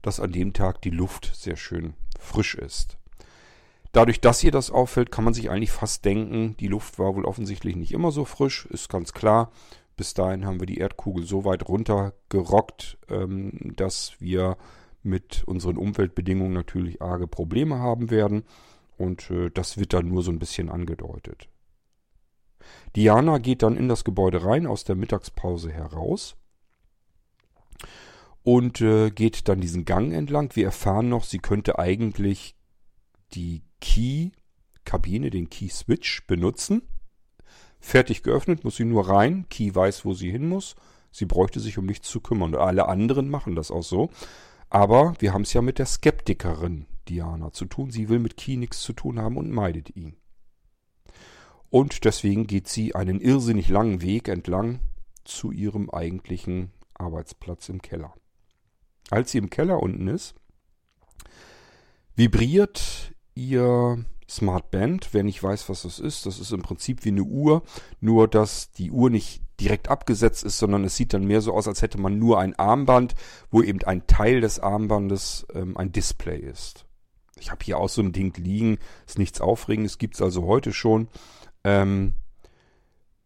dass 0.04 0.20
an 0.20 0.32
dem 0.32 0.54
Tag 0.54 0.82
die 0.84 0.92
Luft 0.92 1.32
sehr 1.34 1.56
schön 1.56 1.96
frisch 2.20 2.54
ist. 2.56 2.98
Dadurch, 3.94 4.22
dass 4.22 4.44
ihr 4.44 4.52
das 4.52 4.70
auffällt, 4.70 5.12
kann 5.12 5.24
man 5.24 5.34
sich 5.34 5.50
eigentlich 5.50 5.72
fast 5.72 6.06
denken, 6.06 6.56
die 6.60 6.68
Luft 6.68 7.00
war 7.00 7.16
wohl 7.16 7.26
offensichtlich 7.26 7.76
nicht 7.76 7.94
immer 7.94 8.12
so 8.12 8.26
frisch, 8.26 8.68
ist 8.68 8.90
ganz 8.90 9.12
klar. 9.12 9.52
Bis 9.98 10.14
dahin 10.14 10.46
haben 10.46 10.60
wir 10.60 10.68
die 10.68 10.78
Erdkugel 10.78 11.26
so 11.26 11.44
weit 11.44 11.68
runtergerockt, 11.68 12.98
ähm, 13.10 13.74
dass 13.76 14.14
wir 14.20 14.56
mit 15.04 15.44
unseren 15.46 15.76
Umweltbedingungen 15.78 16.54
natürlich 16.54 17.02
arge 17.02 17.28
Probleme 17.28 17.80
haben 17.80 18.10
werden. 18.10 18.44
Und 18.98 19.30
äh, 19.32 19.50
das 19.50 19.78
wird 19.78 19.94
dann 19.94 20.08
nur 20.08 20.24
so 20.24 20.32
ein 20.32 20.40
bisschen 20.40 20.70
angedeutet. 20.70 21.50
Diana 22.96 23.38
geht 23.38 23.64
dann 23.64 23.76
in 23.78 23.88
das 23.88 24.04
Gebäude 24.04 24.44
rein, 24.46 24.68
aus 24.68 24.84
der 24.84 24.96
Mittagspause 24.96 25.72
heraus. 25.72 26.36
und 28.44 28.80
äh, 28.80 29.12
geht 29.12 29.50
dann 29.50 29.60
diesen 29.60 29.84
Gang 29.84 30.14
entlang. 30.14 30.56
Wir 30.56 30.66
erfahren 30.66 31.10
noch, 31.10 31.26
sie 31.26 31.40
könnte 31.40 31.80
eigentlich 31.80 32.56
die 33.34 33.64
Key-Kabine, 33.82 35.32
den 35.32 35.50
Key-Switch 35.50 36.26
benutzen. 36.28 36.82
Fertig 37.80 38.24
geöffnet, 38.24 38.64
muss 38.64 38.76
sie 38.76 38.86
nur 38.86 39.10
rein. 39.10 39.46
Key 39.50 39.74
weiß, 39.74 40.06
wo 40.06 40.14
sie 40.14 40.32
hin 40.32 40.48
muss. 40.50 40.76
Sie 41.12 41.26
bräuchte 41.26 41.60
sich 41.60 41.78
um 41.78 41.86
nichts 41.86 42.10
zu 42.10 42.20
kümmern. 42.20 42.56
Alle 42.56 42.88
anderen 42.88 43.30
machen 43.30 43.56
das 43.56 43.72
auch 43.72 43.84
so. 43.84 44.10
Aber 44.70 45.14
wir 45.20 45.34
haben 45.34 45.44
es 45.44 45.54
ja 45.54 45.62
mit 45.62 45.80
der 45.80 45.86
Skeptikerin 45.86 46.86
Diana 47.08 47.52
zu 47.52 47.66
tun. 47.66 47.92
Sie 47.92 48.10
will 48.10 48.20
mit 48.20 48.38
Key 48.38 48.58
nichts 48.58 48.82
zu 48.82 48.94
tun 48.94 49.20
haben 49.20 49.38
und 49.38 49.52
meidet 49.52 49.96
ihn. 49.96 50.18
Und 51.70 52.06
deswegen 52.06 52.48
geht 52.48 52.68
sie 52.68 52.96
einen 52.96 53.20
irrsinnig 53.20 53.70
langen 53.70 54.02
Weg 54.02 54.28
entlang 54.28 54.80
zu 55.24 55.52
ihrem 55.52 55.90
eigentlichen 55.90 56.72
Arbeitsplatz 56.94 57.70
im 57.70 57.82
Keller. 57.82 58.14
Als 59.10 59.32
sie 59.32 59.38
im 59.38 59.50
Keller 59.50 59.82
unten 59.82 60.08
ist, 60.08 60.36
vibriert 62.16 63.14
ihr 63.36 64.04
Smart 64.30 64.72
Band. 64.72 65.10
Wer 65.14 65.24
nicht 65.24 65.42
weiß, 65.42 65.70
was 65.70 65.84
das 65.84 66.00
ist, 66.00 66.26
das 66.26 66.40
ist 66.40 66.52
im 66.52 66.62
Prinzip 66.62 67.06
wie 67.06 67.10
eine 67.10 67.24
Uhr, 67.24 67.64
nur 68.02 68.28
dass 68.28 68.72
die 68.72 68.92
Uhr 68.92 69.10
nicht 69.10 69.42
direkt 69.60 69.90
abgesetzt 69.90 70.44
ist, 70.44 70.60
sondern 70.60 70.84
es 70.84 70.96
sieht 70.96 71.14
dann 71.14 71.26
mehr 71.26 71.42
so 71.42 71.54
aus, 71.54 71.68
als 71.68 71.82
hätte 71.82 72.00
man 72.00 72.20
nur 72.20 72.40
ein 72.40 72.54
Armband, 72.56 73.16
wo 73.50 73.62
eben 73.62 73.82
ein 73.84 74.06
Teil 74.06 74.42
des 74.42 74.60
Armbandes 74.60 75.48
ähm, 75.54 75.78
ein 75.78 75.92
Display 75.92 76.40
ist. 76.40 76.86
Ich 77.40 77.52
habe 77.52 77.64
hier 77.64 77.78
auch 77.78 77.90
so 77.90 78.02
ein 78.02 78.12
Ding 78.12 78.36
liegen, 78.38 78.78
ist 79.06 79.20
nichts 79.20 79.42
Aufregendes, 79.42 79.98
gibt 79.98 80.16
es 80.16 80.22
also 80.22 80.46
heute 80.46 80.74
schon. 80.74 81.08
Ähm, 81.64 82.14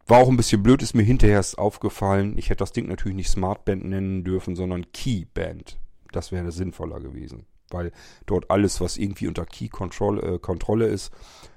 war 0.08 0.20
auch 0.20 0.30
ein 0.30 0.38
bisschen 0.38 0.64
blöd, 0.64 0.82
ist 0.82 0.94
mir 0.94 1.04
hinterher 1.04 1.38
erst 1.38 1.58
aufgefallen. 1.58 2.38
Ich 2.38 2.50
hätte 2.50 2.58
das 2.60 2.74
Ding 2.74 2.88
natürlich 2.88 3.16
nicht 3.16 3.30
Smartband 3.30 3.86
nennen 3.86 4.24
dürfen, 4.24 4.56
sondern 4.56 4.92
Keyband. 4.92 5.80
Das 6.12 6.32
wäre 6.32 6.52
sinnvoller 6.52 7.00
gewesen. 7.00 7.46
Weil 7.74 7.92
dort 8.26 8.50
alles, 8.50 8.82
was 8.82 8.98
irgendwie 8.98 9.28
unter 9.28 9.46
Key-Kontrolle 9.46 10.22
äh, 10.22 10.40
Kontrolle 10.40 10.88
ist, 10.88 11.12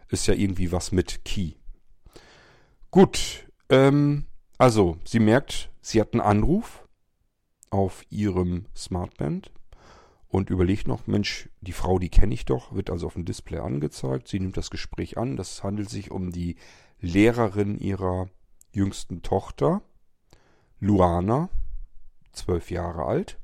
ist 0.09 0.27
ja 0.27 0.35
irgendwie 0.35 0.73
was 0.73 0.93
mit 0.93 1.25
Key. 1.25 1.53
Gut, 2.91 3.49
ähm, 3.69 4.27
also 4.59 4.99
sie 5.05 5.21
merkt, 5.21 5.71
sie 5.81 6.01
hat 6.01 6.13
einen 6.13 6.21
Anruf 6.21 6.87
auf 7.71 8.05
ihrem 8.11 8.67
Smartband 8.77 9.51
und 10.29 10.51
überlegt 10.51 10.89
noch, 10.89 11.07
Mensch, 11.07 11.49
die 11.61 11.73
Frau, 11.73 11.99
die 11.99 12.09
kenne 12.09 12.35
ich 12.35 12.45
doch, 12.45 12.75
wird 12.75 12.91
also 12.91 13.07
auf 13.07 13.15
dem 13.15 13.25
Display 13.25 13.59
angezeigt. 13.59 14.29
Sie 14.29 14.41
nimmt 14.41 14.57
das 14.57 14.71
Gespräch 14.71 15.17
an. 15.17 15.37
Das 15.37 15.63
handelt 15.63 15.91
sich 15.91 16.11
um 16.11 16.33
die 16.33 16.57
Lehrerin 17.01 17.79
ihrer 17.79 18.29
jüngsten 18.73 19.23
Tochter, 19.23 19.83
Luana, 20.81 21.51
zwölf 22.33 22.71
Jahre 22.71 23.05
alt. 23.05 23.39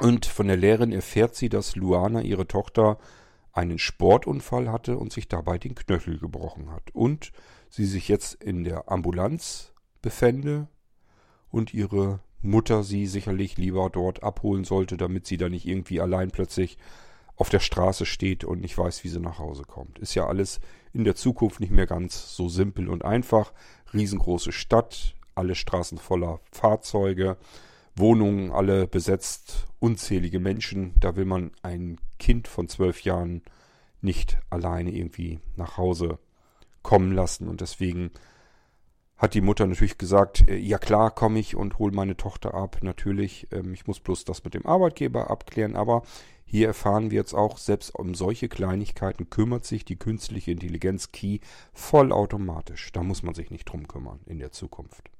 Und 0.00 0.26
von 0.26 0.46
der 0.46 0.56
Lehrerin 0.56 0.92
erfährt 0.92 1.34
sie, 1.34 1.48
dass 1.48 1.76
Luana, 1.76 2.20
ihre 2.22 2.46
Tochter, 2.46 2.98
einen 3.52 3.78
Sportunfall 3.78 4.70
hatte 4.70 4.98
und 4.98 5.12
sich 5.12 5.28
dabei 5.28 5.56
den 5.56 5.74
Knöchel 5.74 6.18
gebrochen 6.18 6.70
hat. 6.70 6.90
Und 6.92 7.32
sie 7.70 7.86
sich 7.86 8.08
jetzt 8.08 8.34
in 8.34 8.64
der 8.64 8.90
Ambulanz 8.90 9.72
befände 10.02 10.68
und 11.50 11.72
ihre 11.72 12.20
Mutter 12.42 12.82
sie 12.82 13.06
sicherlich 13.06 13.56
lieber 13.56 13.88
dort 13.90 14.22
abholen 14.22 14.64
sollte, 14.64 14.96
damit 14.96 15.26
sie 15.26 15.38
da 15.38 15.48
nicht 15.48 15.66
irgendwie 15.66 16.00
allein 16.00 16.30
plötzlich 16.30 16.76
auf 17.34 17.48
der 17.48 17.60
Straße 17.60 18.06
steht 18.06 18.44
und 18.44 18.60
nicht 18.60 18.76
weiß, 18.76 19.04
wie 19.04 19.08
sie 19.08 19.20
nach 19.20 19.38
Hause 19.38 19.64
kommt. 19.64 19.98
Ist 19.98 20.14
ja 20.14 20.26
alles 20.26 20.60
in 20.92 21.04
der 21.04 21.14
Zukunft 21.14 21.60
nicht 21.60 21.72
mehr 21.72 21.86
ganz 21.86 22.34
so 22.34 22.48
simpel 22.48 22.88
und 22.88 23.04
einfach. 23.04 23.52
Riesengroße 23.92 24.52
Stadt, 24.52 25.14
alle 25.34 25.54
Straßen 25.54 25.98
voller 25.98 26.40
Fahrzeuge, 26.50 27.36
Wohnungen 27.96 28.52
alle 28.52 28.86
besetzt, 28.86 29.66
unzählige 29.80 30.40
Menschen. 30.40 30.94
Da 31.00 31.16
will 31.16 31.24
man 31.24 31.50
ein 31.62 31.98
Kind 32.18 32.48
von 32.48 32.68
zwölf 32.68 33.02
Jahren 33.02 33.42
nicht 34.00 34.38
alleine 34.50 34.90
irgendwie 34.90 35.40
nach 35.56 35.76
Hause 35.76 36.18
kommen 36.82 37.12
lassen 37.12 37.48
und 37.48 37.60
deswegen 37.60 38.10
hat 39.16 39.32
die 39.32 39.40
Mutter 39.40 39.66
natürlich 39.66 39.98
gesagt, 39.98 40.46
äh, 40.48 40.56
ja 40.56 40.78
klar, 40.78 41.10
komme 41.10 41.38
ich 41.38 41.56
und 41.56 41.78
hole 41.78 41.94
meine 41.94 42.16
Tochter 42.16 42.54
ab. 42.54 42.78
Natürlich, 42.82 43.48
ähm, 43.50 43.72
ich 43.72 43.86
muss 43.86 44.00
bloß 44.00 44.24
das 44.24 44.44
mit 44.44 44.54
dem 44.54 44.66
Arbeitgeber 44.66 45.30
abklären, 45.30 45.74
aber 45.74 46.02
hier 46.44 46.68
erfahren 46.68 47.10
wir 47.10 47.18
jetzt 47.18 47.34
auch, 47.34 47.58
selbst 47.58 47.94
um 47.94 48.14
solche 48.14 48.48
Kleinigkeiten 48.48 49.30
kümmert 49.30 49.64
sich 49.64 49.84
die 49.84 49.96
künstliche 49.96 50.52
Intelligenz 50.52 51.10
Key 51.12 51.40
vollautomatisch. 51.72 52.92
Da 52.92 53.02
muss 53.02 53.22
man 53.22 53.34
sich 53.34 53.50
nicht 53.50 53.64
drum 53.64 53.88
kümmern 53.88 54.20
in 54.26 54.38
der 54.38 54.52
Zukunft. 54.52 55.10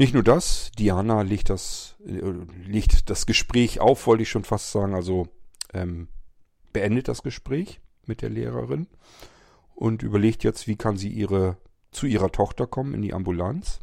Nicht 0.00 0.14
nur 0.14 0.22
das, 0.22 0.72
Diana 0.78 1.20
legt 1.20 1.50
das, 1.50 1.94
äh, 2.06 2.22
legt 2.64 3.10
das 3.10 3.26
Gespräch 3.26 3.80
auf, 3.80 4.06
wollte 4.06 4.22
ich 4.22 4.30
schon 4.30 4.44
fast 4.44 4.72
sagen, 4.72 4.94
also 4.94 5.28
ähm, 5.74 6.08
beendet 6.72 7.06
das 7.06 7.22
Gespräch 7.22 7.82
mit 8.06 8.22
der 8.22 8.30
Lehrerin 8.30 8.86
und 9.74 10.02
überlegt 10.02 10.42
jetzt, 10.42 10.66
wie 10.66 10.76
kann 10.76 10.96
sie 10.96 11.10
ihre, 11.10 11.58
zu 11.90 12.06
ihrer 12.06 12.32
Tochter 12.32 12.66
kommen 12.66 12.94
in 12.94 13.02
die 13.02 13.12
Ambulanz. 13.12 13.80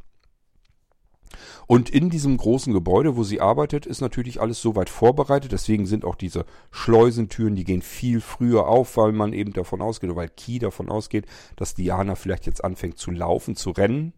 Und 1.67 1.91
in 1.91 2.09
diesem 2.09 2.37
großen 2.37 2.73
Gebäude, 2.73 3.15
wo 3.15 3.23
sie 3.23 3.39
arbeitet, 3.39 3.85
ist 3.85 4.01
natürlich 4.01 4.41
alles 4.41 4.59
soweit 4.59 4.89
vorbereitet. 4.89 5.51
Deswegen 5.51 5.85
sind 5.85 6.03
auch 6.03 6.15
diese 6.15 6.47
Schleusentüren, 6.71 7.53
die 7.53 7.63
gehen 7.63 7.83
viel 7.83 8.21
früher 8.21 8.67
auf, 8.67 8.97
weil 8.97 9.11
man 9.11 9.33
eben 9.33 9.53
davon 9.53 9.83
ausgeht, 9.83 10.09
oder 10.09 10.17
weil 10.17 10.29
Key 10.29 10.57
davon 10.57 10.89
ausgeht, 10.89 11.27
dass 11.57 11.75
Diana 11.75 12.15
vielleicht 12.15 12.47
jetzt 12.47 12.63
anfängt 12.63 12.97
zu 12.97 13.11
laufen, 13.11 13.55
zu 13.55 13.69
rennen. 13.69 14.13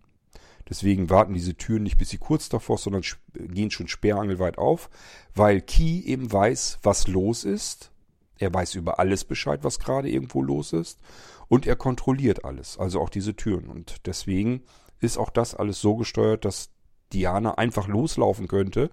Deswegen 0.70 1.10
warten 1.10 1.34
diese 1.34 1.56
Türen 1.56 1.84
nicht, 1.84 1.98
bis 1.98 2.10
sie 2.10 2.20
kurz 2.20 2.48
davor, 2.48 2.78
sondern 2.78 3.04
gehen 3.34 3.72
schon 3.72 3.88
sperrangelweit 3.88 4.58
auf, 4.58 4.90
weil 5.34 5.62
Key 5.62 6.02
eben 6.02 6.32
weiß, 6.32 6.80
was 6.84 7.08
los 7.08 7.44
ist. 7.44 7.92
Er 8.38 8.54
weiß 8.54 8.76
über 8.76 9.00
alles 9.00 9.26
Bescheid, 9.26 9.64
was 9.64 9.80
gerade 9.80 10.10
irgendwo 10.10 10.42
los 10.42 10.74
ist. 10.74 11.00
Und 11.48 11.66
er 11.66 11.76
kontrolliert 11.76 12.46
alles, 12.46 12.78
also 12.78 13.02
auch 13.02 13.10
diese 13.10 13.36
Türen. 13.36 13.66
Und 13.66 14.06
deswegen 14.06 14.62
ist 15.00 15.18
auch 15.18 15.32
das 15.32 15.56
alles 15.56 15.82
so 15.82 15.96
gesteuert, 15.96 16.46
dass 16.46 16.70
Diana 17.12 17.56
einfach 17.56 17.88
loslaufen 17.88 18.48
könnte. 18.48 18.92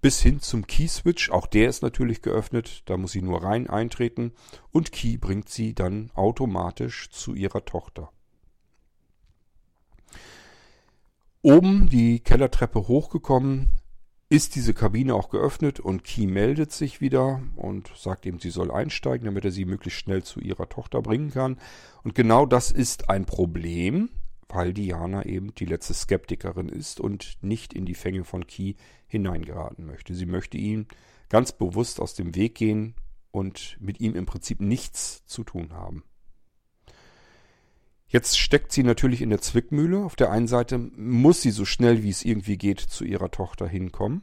Bis 0.00 0.20
hin 0.20 0.40
zum 0.40 0.66
Key-Switch, 0.66 1.30
auch 1.30 1.46
der 1.46 1.68
ist 1.68 1.82
natürlich 1.82 2.20
geöffnet, 2.20 2.82
da 2.86 2.96
muss 2.96 3.12
sie 3.12 3.22
nur 3.22 3.42
rein 3.42 3.68
eintreten 3.68 4.32
und 4.70 4.92
Key 4.92 5.16
bringt 5.16 5.48
sie 5.48 5.74
dann 5.74 6.10
automatisch 6.14 7.08
zu 7.10 7.34
ihrer 7.34 7.64
Tochter. 7.64 8.10
Oben 11.46 11.88
die 11.88 12.18
Kellertreppe 12.18 12.88
hochgekommen, 12.88 13.68
ist 14.28 14.56
diese 14.56 14.74
Kabine 14.74 15.14
auch 15.14 15.30
geöffnet 15.30 15.78
und 15.78 16.02
Key 16.02 16.26
meldet 16.26 16.72
sich 16.72 17.00
wieder 17.00 17.40
und 17.54 17.92
sagt 17.94 18.26
ihm, 18.26 18.40
sie 18.40 18.50
soll 18.50 18.72
einsteigen, 18.72 19.26
damit 19.26 19.44
er 19.44 19.52
sie 19.52 19.64
möglichst 19.64 20.00
schnell 20.00 20.24
zu 20.24 20.40
ihrer 20.40 20.68
Tochter 20.68 21.02
bringen 21.02 21.30
kann. 21.30 21.60
Und 22.02 22.16
genau 22.16 22.46
das 22.46 22.72
ist 22.72 23.10
ein 23.10 23.26
Problem, 23.26 24.10
weil 24.48 24.74
Diana 24.74 25.24
eben 25.24 25.54
die 25.54 25.66
letzte 25.66 25.94
Skeptikerin 25.94 26.68
ist 26.68 26.98
und 26.98 27.38
nicht 27.42 27.74
in 27.74 27.86
die 27.86 27.94
Fänge 27.94 28.24
von 28.24 28.48
Key 28.48 28.74
hineingeraten 29.06 29.86
möchte. 29.86 30.16
Sie 30.16 30.26
möchte 30.26 30.56
ihn 30.56 30.88
ganz 31.28 31.52
bewusst 31.52 32.00
aus 32.00 32.14
dem 32.14 32.34
Weg 32.34 32.56
gehen 32.56 32.96
und 33.30 33.76
mit 33.78 34.00
ihm 34.00 34.16
im 34.16 34.26
Prinzip 34.26 34.60
nichts 34.60 35.24
zu 35.26 35.44
tun 35.44 35.72
haben. 35.72 36.02
Jetzt 38.08 38.38
steckt 38.38 38.70
sie 38.70 38.84
natürlich 38.84 39.20
in 39.20 39.30
der 39.30 39.40
Zwickmühle. 39.40 40.04
Auf 40.04 40.14
der 40.14 40.30
einen 40.30 40.46
Seite 40.46 40.78
muss 40.78 41.42
sie 41.42 41.50
so 41.50 41.64
schnell 41.64 42.02
wie 42.02 42.10
es 42.10 42.24
irgendwie 42.24 42.56
geht 42.56 42.80
zu 42.80 43.04
ihrer 43.04 43.30
Tochter 43.30 43.66
hinkommen. 43.66 44.22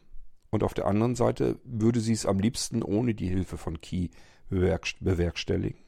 Und 0.49 0.63
auf 0.63 0.73
der 0.73 0.85
anderen 0.85 1.15
Seite 1.15 1.59
würde 1.63 1.99
sie 1.99 2.13
es 2.13 2.25
am 2.25 2.39
liebsten 2.39 2.81
ohne 2.81 3.13
die 3.13 3.27
Hilfe 3.27 3.57
von 3.57 3.81
Key 3.81 4.09
bewerkstelligen. 4.49 5.79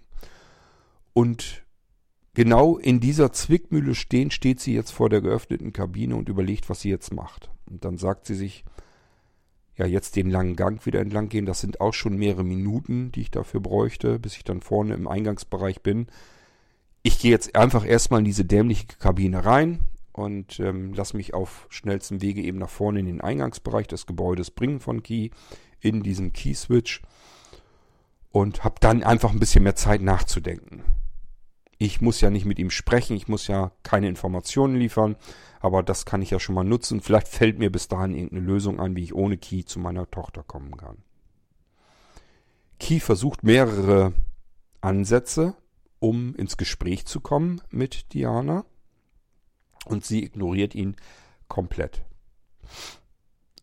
Und 1.14 1.64
genau 2.34 2.78
in 2.78 3.00
dieser 3.00 3.32
Zwickmühle 3.32 3.96
stehen, 3.96 4.32
steht 4.32 4.60
sie 4.60 4.74
jetzt 4.74 4.92
vor 4.92 5.10
der 5.10 5.22
geöffneten 5.22 5.72
Kabine 5.72 6.16
und 6.16 6.28
überlegt, 6.28 6.70
was 6.70 6.82
sie 6.82 6.90
jetzt 6.90 7.14
macht. 7.14 7.50
Und 7.70 7.86
dann 7.86 7.98
sagt 7.98 8.26
sie 8.26 8.36
sich, 8.36 8.66
ja, 9.78 9.86
jetzt 9.86 10.16
den 10.16 10.30
langen 10.30 10.56
Gang 10.56 10.86
wieder 10.86 11.00
entlang 11.00 11.30
gehen, 11.30 11.46
das 11.46 11.62
sind 11.62 11.80
auch 11.80 11.94
schon 11.94 12.18
mehrere 12.18 12.44
Minuten, 12.44 13.12
die 13.12 13.22
ich 13.22 13.32
dafür 13.32 13.60
bräuchte, 13.60 14.20
bis 14.20 14.36
ich 14.36 14.44
dann 14.44 14.62
vorne 14.62 14.96
im 14.96 15.08
Eingangsbereich 15.08 15.82
bin 15.82 16.08
ich 17.06 17.20
gehe 17.20 17.30
jetzt 17.30 17.56
einfach 17.56 17.86
erstmal 17.86 18.22
in 18.22 18.26
diese 18.26 18.46
dämliche 18.46 18.88
Kabine 18.88 19.46
rein 19.46 19.82
und 20.12 20.60
ähm, 20.60 20.92
lasse 20.96 21.16
mich 21.16 21.36
auf 21.36 21.68
schnellstem 21.70 22.20
Wege 22.24 22.42
eben 22.42 22.58
nach 22.58 22.70
vorne 22.70 23.00
in 23.00 23.06
den 23.06 23.22
Eingangsbereich 23.22 23.86
des 23.86 24.08
Gebäudes 24.08 24.50
bringen 24.50 24.80
von 24.80 25.04
Key 25.04 25.30
in 25.80 26.02
diesem 26.02 26.34
Key-Switch 26.34 27.04
und 28.32 28.64
habe 28.64 28.78
dann 28.80 29.04
einfach 29.04 29.30
ein 29.30 29.40
bisschen 29.40 29.64
mehr 29.64 29.76
Zeit 29.76 30.02
nachzudenken. 30.02 30.82
Ich 31.78 32.02
muss 32.02 32.22
ja 32.22 32.32
nicht 32.32 32.46
mit 32.46 32.58
ihm 32.58 32.72
sprechen, 32.72 33.16
ich 33.16 33.28
muss 33.28 33.46
ja 33.46 33.72
keine 33.84 34.10
Informationen 34.10 34.76
liefern, 34.76 35.16
aber 35.60 35.84
das 35.84 36.08
kann 36.08 36.24
ich 36.24 36.32
ja 36.32 36.40
schon 36.40 36.56
mal 36.56 36.64
nutzen. 36.64 37.02
Vielleicht 37.02 37.28
fällt 37.28 37.60
mir 37.60 37.72
bis 37.72 37.88
dahin 37.88 38.16
irgendeine 38.16 38.42
Lösung 38.42 38.80
ein, 38.80 38.96
wie 38.96 39.04
ich 39.04 39.14
ohne 39.14 39.38
Key 39.38 39.64
zu 39.64 39.78
meiner 39.78 40.10
Tochter 40.10 40.42
kommen 40.42 40.76
kann. 40.76 41.04
Key 42.80 43.00
versucht 43.00 43.44
mehrere 43.44 44.14
Ansätze, 44.82 45.56
um 46.06 46.36
ins 46.36 46.56
Gespräch 46.58 47.08
zu 47.08 47.20
kommen 47.20 47.62
mit 47.72 48.14
Diana. 48.14 48.64
Und 49.86 50.06
sie 50.06 50.24
ignoriert 50.24 50.76
ihn 50.76 50.96
komplett. 51.48 52.04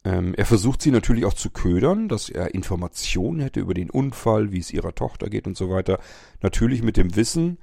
Ähm, 0.04 0.34
er 0.34 0.44
versucht 0.44 0.82
sie 0.82 0.90
natürlich 0.90 1.24
auch 1.24 1.34
zu 1.34 1.50
ködern, 1.50 2.08
dass 2.08 2.28
er 2.28 2.52
Informationen 2.52 3.40
hätte 3.40 3.60
über 3.60 3.74
den 3.74 3.90
Unfall, 3.90 4.50
wie 4.50 4.58
es 4.58 4.72
ihrer 4.72 4.94
Tochter 4.94 5.30
geht 5.30 5.46
und 5.46 5.56
so 5.56 5.70
weiter. 5.70 6.00
Natürlich 6.40 6.82
mit 6.82 6.96
dem 6.96 7.14
Wissen, 7.14 7.58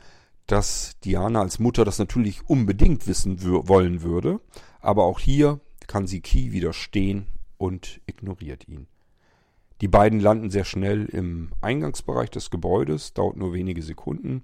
dass 0.47 0.97
Diana 1.03 1.41
als 1.41 1.59
Mutter 1.59 1.83
das 1.83 1.99
natürlich 1.99 2.47
unbedingt 2.49 3.05
wissen 3.05 3.43
wollen 3.43 4.01
würde. 4.01 4.39
Aber 4.79 5.03
auch 5.03 5.19
hier 5.19 5.59
kann 5.87 6.07
sie 6.07 6.21
Key 6.21 6.53
widerstehen 6.53 7.27
und 7.57 7.99
ignoriert 8.05 8.65
ihn. 8.69 8.87
Die 9.81 9.87
beiden 9.87 10.19
landen 10.19 10.49
sehr 10.49 10.65
schnell 10.65 11.05
im 11.05 11.51
Eingangsbereich 11.61 12.29
des 12.29 12.49
Gebäudes, 12.49 13.13
dauert 13.13 13.37
nur 13.37 13.53
wenige 13.53 13.81
Sekunden. 13.81 14.43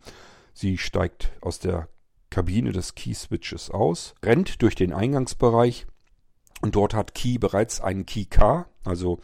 Sie 0.53 0.77
steigt 0.77 1.33
aus 1.41 1.59
der 1.59 1.89
Kabine 2.29 2.71
des 2.71 2.95
Key-Switches 2.95 3.69
aus, 3.69 4.15
rennt 4.23 4.61
durch 4.61 4.75
den 4.75 4.93
Eingangsbereich 4.93 5.87
und 6.61 6.75
dort 6.75 6.93
hat 6.93 7.13
Key 7.13 7.37
bereits 7.37 7.81
einen 7.81 8.05
Key-Car, 8.05 8.69
also 8.83 9.19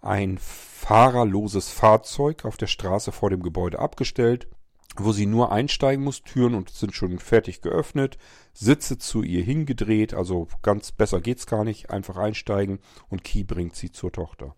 ein 0.00 0.38
fahrerloses 0.38 1.70
Fahrzeug 1.70 2.44
auf 2.44 2.56
der 2.56 2.66
Straße 2.66 3.12
vor 3.12 3.30
dem 3.30 3.42
Gebäude 3.42 3.78
abgestellt, 3.78 4.48
wo 4.96 5.12
sie 5.12 5.26
nur 5.26 5.52
einsteigen 5.52 6.04
muss. 6.04 6.22
Türen 6.22 6.54
und 6.54 6.70
sind 6.70 6.94
schon 6.94 7.18
fertig 7.18 7.62
geöffnet, 7.62 8.18
Sitze 8.52 8.98
zu 8.98 9.22
ihr 9.22 9.42
hingedreht, 9.42 10.14
also 10.14 10.48
ganz 10.62 10.92
besser 10.92 11.20
geht's 11.20 11.46
gar 11.46 11.64
nicht, 11.64 11.90
einfach 11.90 12.16
einsteigen 12.16 12.78
und 13.08 13.24
Key 13.24 13.44
bringt 13.44 13.76
sie 13.76 13.90
zur 13.90 14.12
Tochter. 14.12 14.54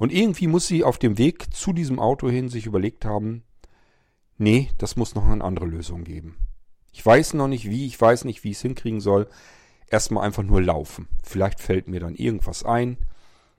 Und 0.00 0.14
irgendwie 0.14 0.46
muss 0.46 0.66
sie 0.66 0.82
auf 0.82 0.96
dem 0.96 1.18
Weg 1.18 1.52
zu 1.52 1.74
diesem 1.74 1.98
Auto 1.98 2.30
hin 2.30 2.48
sich 2.48 2.64
überlegt 2.64 3.04
haben, 3.04 3.42
nee, 4.38 4.70
das 4.78 4.96
muss 4.96 5.14
noch 5.14 5.26
eine 5.26 5.44
andere 5.44 5.66
Lösung 5.66 6.04
geben. 6.04 6.38
Ich 6.90 7.04
weiß 7.04 7.34
noch 7.34 7.48
nicht 7.48 7.68
wie, 7.68 7.84
ich 7.84 8.00
weiß 8.00 8.24
nicht, 8.24 8.42
wie 8.42 8.52
ich 8.52 8.56
es 8.56 8.62
hinkriegen 8.62 9.02
soll. 9.02 9.28
Erstmal 9.90 10.24
einfach 10.24 10.42
nur 10.42 10.62
laufen. 10.62 11.06
Vielleicht 11.22 11.60
fällt 11.60 11.86
mir 11.86 12.00
dann 12.00 12.14
irgendwas 12.14 12.64
ein. 12.64 12.96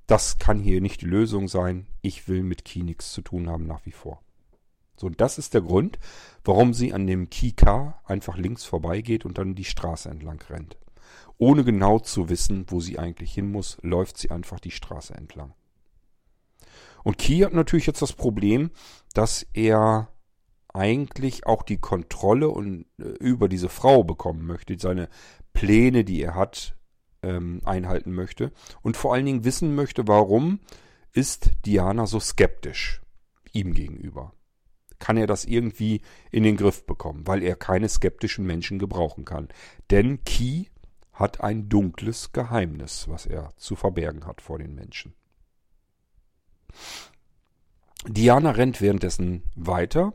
Das 0.07 0.39
kann 0.39 0.57
hier 0.57 0.81
nicht 0.81 1.01
die 1.01 1.05
Lösung 1.05 1.47
sein. 1.47 1.85
Ich 2.01 2.27
will 2.27 2.41
mit 2.41 2.65
Key 2.65 2.81
nichts 2.81 3.13
zu 3.13 3.21
tun 3.21 3.47
haben 3.47 3.67
nach 3.67 3.85
wie 3.85 3.91
vor. 3.91 4.19
So, 4.97 5.05
und 5.05 5.21
das 5.21 5.37
ist 5.37 5.53
der 5.53 5.61
Grund, 5.61 5.99
warum 6.43 6.73
sie 6.73 6.91
an 6.91 7.05
dem 7.05 7.29
Key-Car 7.29 8.01
einfach 8.03 8.35
links 8.35 8.65
vorbeigeht 8.65 9.25
und 9.25 9.37
dann 9.37 9.53
die 9.53 9.63
Straße 9.63 10.09
entlang 10.09 10.41
rennt. 10.49 10.75
Ohne 11.37 11.63
genau 11.63 11.99
zu 11.99 12.29
wissen, 12.29 12.65
wo 12.69 12.79
sie 12.79 12.97
eigentlich 12.97 13.31
hin 13.31 13.51
muss, 13.51 13.77
läuft 13.83 14.17
sie 14.17 14.31
einfach 14.31 14.59
die 14.59 14.71
Straße 14.71 15.13
entlang. 15.13 15.53
Und 17.03 17.17
Key 17.17 17.39
hat 17.39 17.53
natürlich 17.53 17.87
jetzt 17.87 18.01
das 18.01 18.13
Problem, 18.13 18.71
dass 19.13 19.45
er 19.53 20.09
eigentlich 20.73 21.45
auch 21.45 21.63
die 21.63 21.77
Kontrolle 21.77 22.49
und, 22.49 22.85
äh, 22.99 23.09
über 23.19 23.49
diese 23.49 23.69
Frau 23.69 24.03
bekommen 24.03 24.45
möchte, 24.45 24.77
seine 24.79 25.09
Pläne, 25.53 26.03
die 26.03 26.21
er 26.21 26.35
hat, 26.35 26.77
ähm, 27.23 27.61
einhalten 27.65 28.13
möchte 28.13 28.51
und 28.81 28.97
vor 28.97 29.13
allen 29.13 29.25
Dingen 29.25 29.43
wissen 29.43 29.75
möchte, 29.75 30.07
warum 30.07 30.59
ist 31.13 31.51
Diana 31.65 32.07
so 32.07 32.19
skeptisch 32.19 33.01
ihm 33.53 33.73
gegenüber. 33.73 34.33
Kann 34.99 35.17
er 35.17 35.27
das 35.27 35.45
irgendwie 35.45 36.01
in 36.31 36.43
den 36.43 36.57
Griff 36.57 36.85
bekommen, 36.85 37.27
weil 37.27 37.43
er 37.43 37.55
keine 37.55 37.89
skeptischen 37.89 38.45
Menschen 38.45 38.79
gebrauchen 38.79 39.25
kann. 39.25 39.49
Denn 39.89 40.23
Key 40.23 40.65
hat 41.11 41.41
ein 41.41 41.69
dunkles 41.69 42.31
Geheimnis, 42.31 43.07
was 43.07 43.25
er 43.25 43.51
zu 43.57 43.75
verbergen 43.75 44.25
hat 44.25 44.41
vor 44.41 44.59
den 44.59 44.73
Menschen. 44.73 45.13
Diana 48.07 48.51
rennt 48.51 48.81
währenddessen 48.81 49.43
weiter 49.55 50.13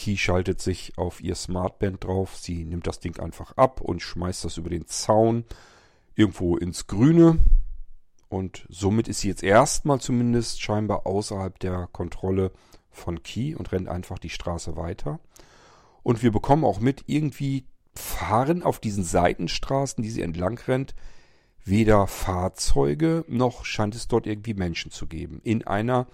Key 0.00 0.16
schaltet 0.16 0.62
sich 0.62 0.96
auf 0.96 1.20
ihr 1.20 1.34
Smartband 1.34 2.04
drauf. 2.04 2.34
Sie 2.36 2.64
nimmt 2.64 2.86
das 2.86 3.00
Ding 3.00 3.20
einfach 3.20 3.56
ab 3.58 3.82
und 3.82 4.00
schmeißt 4.00 4.46
das 4.46 4.56
über 4.56 4.70
den 4.70 4.86
Zaun 4.86 5.44
irgendwo 6.14 6.56
ins 6.56 6.86
Grüne. 6.86 7.38
Und 8.30 8.64
somit 8.70 9.08
ist 9.08 9.20
sie 9.20 9.28
jetzt 9.28 9.42
erstmal 9.42 10.00
zumindest 10.00 10.62
scheinbar 10.62 11.06
außerhalb 11.06 11.58
der 11.58 11.86
Kontrolle 11.92 12.50
von 12.90 13.22
Key 13.22 13.54
und 13.54 13.72
rennt 13.72 13.88
einfach 13.88 14.18
die 14.18 14.30
Straße 14.30 14.74
weiter. 14.74 15.20
Und 16.02 16.22
wir 16.22 16.32
bekommen 16.32 16.64
auch 16.64 16.80
mit, 16.80 17.04
irgendwie 17.06 17.66
fahren 17.94 18.62
auf 18.62 18.78
diesen 18.78 19.04
Seitenstraßen, 19.04 20.02
die 20.02 20.10
sie 20.10 20.22
entlang 20.22 20.58
rennt, 20.66 20.94
weder 21.64 22.06
Fahrzeuge 22.06 23.24
noch 23.28 23.64
scheint 23.64 23.94
es 23.94 24.08
dort 24.08 24.26
irgendwie 24.26 24.54
Menschen 24.54 24.90
zu 24.90 25.06
geben. 25.06 25.40
In 25.44 25.66
einer 25.66 26.06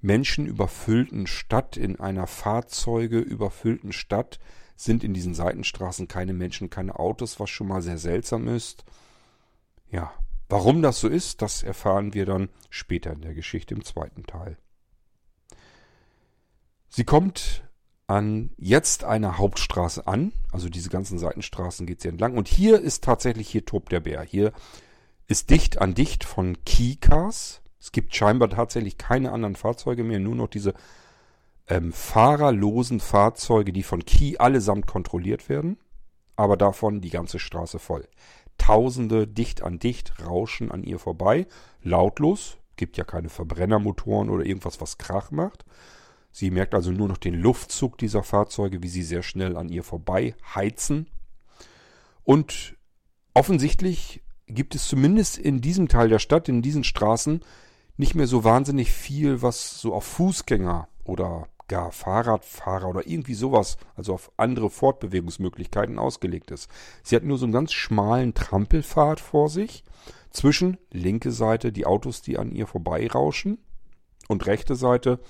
menschenüberfüllten 0.00 1.26
Stadt, 1.26 1.76
in 1.76 2.00
einer 2.00 2.26
fahrzeugeüberfüllten 2.26 3.92
Stadt 3.92 4.38
sind 4.76 5.04
in 5.04 5.12
diesen 5.12 5.34
Seitenstraßen 5.34 6.08
keine 6.08 6.32
Menschen, 6.32 6.70
keine 6.70 6.98
Autos, 6.98 7.38
was 7.38 7.50
schon 7.50 7.68
mal 7.68 7.82
sehr 7.82 7.98
seltsam 7.98 8.48
ist. 8.48 8.84
Ja, 9.90 10.12
warum 10.48 10.80
das 10.80 11.00
so 11.00 11.08
ist, 11.08 11.42
das 11.42 11.62
erfahren 11.62 12.14
wir 12.14 12.24
dann 12.24 12.48
später 12.70 13.12
in 13.12 13.20
der 13.20 13.34
Geschichte 13.34 13.74
im 13.74 13.84
zweiten 13.84 14.24
Teil. 14.24 14.56
Sie 16.88 17.04
kommt 17.04 17.62
an 18.10 18.50
jetzt 18.58 19.04
einer 19.04 19.38
Hauptstraße 19.38 20.08
an, 20.08 20.32
also 20.50 20.68
diese 20.68 20.90
ganzen 20.90 21.16
Seitenstraßen 21.16 21.86
geht 21.86 22.00
sie 22.00 22.08
entlang 22.08 22.36
und 22.36 22.48
hier 22.48 22.80
ist 22.80 23.04
tatsächlich, 23.04 23.48
hier 23.48 23.64
tobt 23.64 23.92
der 23.92 24.00
Bär. 24.00 24.22
Hier 24.22 24.52
ist 25.28 25.50
dicht 25.50 25.80
an 25.80 25.94
dicht 25.94 26.24
von 26.24 26.56
Keycars, 26.64 27.62
es 27.78 27.92
gibt 27.92 28.14
scheinbar 28.14 28.50
tatsächlich 28.50 28.98
keine 28.98 29.30
anderen 29.30 29.54
Fahrzeuge 29.54 30.02
mehr, 30.02 30.18
nur 30.18 30.34
noch 30.34 30.48
diese 30.48 30.74
ähm, 31.68 31.92
fahrerlosen 31.92 32.98
Fahrzeuge, 32.98 33.72
die 33.72 33.84
von 33.84 34.04
Key 34.04 34.38
allesamt 34.38 34.88
kontrolliert 34.88 35.48
werden, 35.48 35.78
aber 36.34 36.56
davon 36.56 37.00
die 37.00 37.10
ganze 37.10 37.38
Straße 37.38 37.78
voll. 37.78 38.08
Tausende 38.58 39.28
dicht 39.28 39.62
an 39.62 39.78
dicht 39.78 40.20
rauschen 40.26 40.72
an 40.72 40.82
ihr 40.82 40.98
vorbei, 40.98 41.46
lautlos, 41.80 42.58
gibt 42.74 42.96
ja 42.96 43.04
keine 43.04 43.28
Verbrennermotoren 43.28 44.30
oder 44.30 44.44
irgendwas, 44.44 44.80
was 44.80 44.98
Krach 44.98 45.30
macht. 45.30 45.64
Sie 46.32 46.50
merkt 46.50 46.74
also 46.74 46.90
nur 46.92 47.08
noch 47.08 47.18
den 47.18 47.34
Luftzug 47.34 47.98
dieser 47.98 48.22
Fahrzeuge, 48.22 48.82
wie 48.82 48.88
sie 48.88 49.02
sehr 49.02 49.22
schnell 49.22 49.56
an 49.56 49.68
ihr 49.68 49.82
vorbei 49.82 50.34
heizen. 50.54 51.08
Und 52.22 52.76
offensichtlich 53.34 54.22
gibt 54.46 54.74
es 54.74 54.88
zumindest 54.88 55.38
in 55.38 55.60
diesem 55.60 55.88
Teil 55.88 56.08
der 56.08 56.18
Stadt, 56.18 56.48
in 56.48 56.62
diesen 56.62 56.84
Straßen, 56.84 57.40
nicht 57.96 58.14
mehr 58.14 58.26
so 58.26 58.44
wahnsinnig 58.44 58.92
viel, 58.92 59.42
was 59.42 59.80
so 59.80 59.94
auf 59.94 60.04
Fußgänger 60.04 60.88
oder 61.04 61.48
gar 61.68 61.92
Fahrradfahrer 61.92 62.88
oder 62.88 63.06
irgendwie 63.06 63.34
sowas, 63.34 63.76
also 63.94 64.14
auf 64.14 64.32
andere 64.36 64.70
Fortbewegungsmöglichkeiten 64.70 65.98
ausgelegt 66.00 66.50
ist. 66.50 66.68
Sie 67.04 67.14
hat 67.14 67.22
nur 67.22 67.38
so 67.38 67.44
einen 67.44 67.52
ganz 67.52 67.72
schmalen 67.72 68.34
Trampelpfad 68.34 69.20
vor 69.20 69.48
sich. 69.48 69.84
Zwischen 70.30 70.78
linke 70.90 71.30
Seite 71.30 71.72
die 71.72 71.86
Autos, 71.86 72.22
die 72.22 72.38
an 72.38 72.52
ihr 72.52 72.66
vorbeirauschen 72.66 73.58
und 74.28 74.46
rechte 74.46 74.74
Seite 74.74 75.20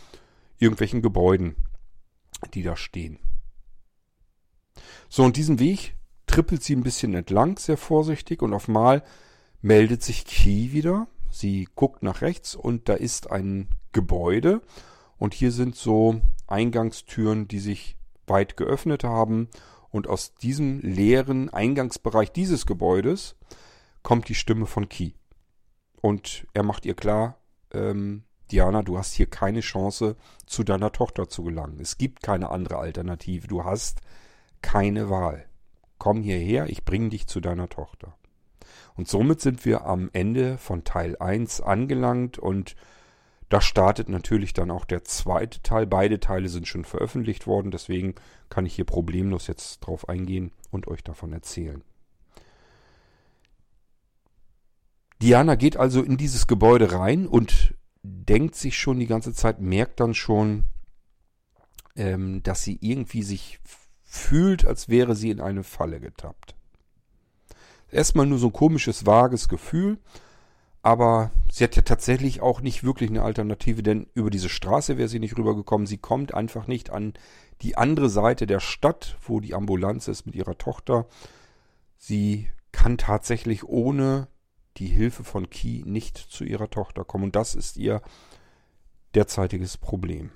irgendwelchen 0.61 1.03
Gebäuden, 1.03 1.57
die 2.55 2.63
da 2.63 2.77
stehen. 2.77 3.19
So, 5.09 5.25
und 5.25 5.37
diesen 5.37 5.59
Weg 5.59 5.97
trippelt 6.27 6.63
sie 6.63 6.77
ein 6.77 6.85
bisschen 6.85 7.15
entlang, 7.15 7.59
sehr 7.59 7.77
vorsichtig, 7.77 8.43
und 8.43 8.55
auf 8.55 8.69
mal 8.69 9.03
meldet 9.61 10.03
sich 10.03 10.25
Key 10.25 10.71
wieder 10.71 11.09
Sie 11.31 11.69
guckt 11.75 12.03
nach 12.03 12.21
rechts 12.23 12.55
und 12.55 12.89
da 12.89 12.95
ist 12.95 13.31
ein 13.31 13.69
Gebäude 13.93 14.63
und 15.17 15.33
hier 15.33 15.53
sind 15.53 15.77
so 15.77 16.21
Eingangstüren, 16.47 17.47
die 17.47 17.61
sich 17.61 17.97
weit 18.27 18.57
geöffnet 18.57 19.05
haben 19.05 19.49
und 19.91 20.09
aus 20.09 20.35
diesem 20.35 20.81
leeren 20.81 21.49
Eingangsbereich 21.49 22.33
dieses 22.33 22.67
Gebäudes 22.67 23.37
kommt 24.03 24.29
die 24.29 24.35
Stimme 24.35 24.67
von 24.67 24.89
Key. 24.89 25.13
Und 26.01 26.47
er 26.55 26.63
macht 26.63 26.87
ihr 26.87 26.95
klar, 26.95 27.39
ähm, 27.73 28.25
Diana, 28.51 28.83
du 28.83 28.99
hast 28.99 29.15
hier 29.15 29.27
keine 29.27 29.61
Chance, 29.61 30.17
zu 30.47 30.65
deiner 30.65 30.93
Tochter 30.93 31.29
zu 31.29 31.45
gelangen. 31.45 31.79
Es 31.81 31.99
gibt 31.99 32.23
keine 32.23 32.51
andere 32.51 32.79
Alternative. 32.79 33.47
Du 33.47 33.65
hast 33.65 34.01
keine 34.63 35.09
Wahl. 35.11 35.47
Komm 35.99 36.23
hierher, 36.23 36.69
ich 36.69 36.85
bringe 36.85 37.11
dich 37.11 37.27
zu 37.27 37.41
deiner 37.41 37.69
Tochter. 37.69 38.15
Und 38.97 39.09
somit 39.09 39.41
sind 39.41 39.65
wir 39.65 39.87
am 39.87 40.11
Ende 40.13 40.59
von 40.59 40.85
Teil 40.85 41.17
1 41.19 41.61
angelangt 41.61 42.39
und 42.39 42.75
da 43.49 43.61
startet 43.61 44.09
natürlich 44.09 44.53
dann 44.53 44.71
auch 44.71 44.85
der 44.85 45.05
zweite 45.05 45.61
Teil. 45.63 45.87
Beide 45.87 46.21
Teile 46.21 46.49
sind 46.49 46.69
schon 46.69 46.85
veröffentlicht 46.85 47.47
worden, 47.47 47.71
deswegen 47.71 48.15
kann 48.49 48.65
ich 48.65 48.75
hier 48.75 48.85
problemlos 48.85 49.47
jetzt 49.49 49.81
drauf 49.81 50.09
eingehen 50.09 50.53
und 50.71 50.87
euch 50.87 51.03
davon 51.03 51.33
erzählen. 51.33 51.83
Diana 55.21 55.57
geht 55.57 55.77
also 55.77 56.03
in 56.03 56.17
dieses 56.17 56.47
Gebäude 56.47 56.93
rein 56.93 57.27
und 57.27 57.75
denkt 58.03 58.55
sich 58.55 58.79
schon 58.79 58.99
die 58.99 59.07
ganze 59.07 59.35
Zeit, 59.35 59.61
merkt 59.61 60.01
dann 60.01 60.15
schon, 60.15 60.65
ähm, 61.97 62.43
dass 62.43 62.63
sie 62.63 62.79
irgendwie 62.81 63.23
sich 63.23 63.61
fühlt, 64.03 64.67
als 64.67 64.89
wäre 64.89 65.15
sie 65.15 65.31
in 65.31 65.41
eine 65.41 65.63
Falle 65.63 66.01
getappt. 66.01 66.55
Erstmal 67.91 68.27
nur 68.27 68.39
so 68.39 68.49
ein 68.49 68.53
komisches, 68.53 69.07
vages 69.07 69.49
Gefühl. 69.49 69.99
Aber 70.83 71.31
sie 71.53 71.65
hat 71.65 71.77
ja 71.77 71.83
tatsächlich 71.83 72.41
auch 72.41 72.63
nicht 72.63 72.85
wirklich 72.85 73.11
eine 73.11 73.23
Alternative, 73.23 73.83
denn 73.83 74.07
über 74.15 74.31
diese 74.31 74.49
Straße 74.49 74.97
wäre 74.97 75.09
sie 75.09 75.19
nicht 75.19 75.37
rübergekommen. 75.37 75.87
Sie 75.87 75.99
kommt 75.99 76.33
einfach 76.33 76.67
nicht 76.67 76.91
an 76.91 77.13
die 77.61 77.77
andere 77.77 78.09
Seite 78.09 78.47
der 78.47 78.61
Stadt, 78.61 79.19
wo 79.21 79.41
die 79.41 79.55
Ambulanz 79.55 80.09
ist 80.09 80.25
mit 80.25 80.35
ihrer 80.35 80.57
Tochter. 80.57 81.07
Sie 81.99 82.49
kann 82.73 82.97
tatsächlich 82.97 83.65
ohne 83.65 84.29
die 84.77 84.87
Hilfe 84.87 85.25
von 85.25 85.51
Key 85.51 85.83
nicht 85.85 86.17
zu 86.17 86.45
ihrer 86.45 86.71
Tochter 86.71 87.05
kommen. 87.05 87.25
Und 87.25 87.37
das 87.37 87.55
ist 87.55 87.77
ihr 87.77 88.03
derzeitiges 89.15 89.77
Problem. 89.77 90.31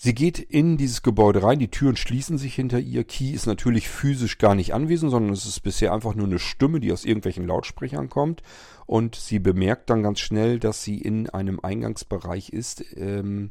Sie 0.00 0.14
geht 0.14 0.38
in 0.38 0.76
dieses 0.76 1.02
Gebäude 1.02 1.42
rein, 1.42 1.58
die 1.58 1.72
Türen 1.72 1.96
schließen 1.96 2.38
sich 2.38 2.54
hinter 2.54 2.78
ihr. 2.78 3.02
Key 3.02 3.32
ist 3.32 3.46
natürlich 3.46 3.88
physisch 3.88 4.38
gar 4.38 4.54
nicht 4.54 4.72
anwesend, 4.72 5.10
sondern 5.10 5.32
es 5.32 5.44
ist 5.44 5.58
bisher 5.58 5.92
einfach 5.92 6.14
nur 6.14 6.28
eine 6.28 6.38
Stimme, 6.38 6.78
die 6.78 6.92
aus 6.92 7.04
irgendwelchen 7.04 7.48
Lautsprechern 7.48 8.08
kommt. 8.08 8.42
Und 8.86 9.16
sie 9.16 9.40
bemerkt 9.40 9.90
dann 9.90 10.04
ganz 10.04 10.20
schnell, 10.20 10.60
dass 10.60 10.84
sie 10.84 10.98
in 10.98 11.28
einem 11.28 11.58
Eingangsbereich 11.58 12.50
ist, 12.50 12.84
ähm, 12.96 13.50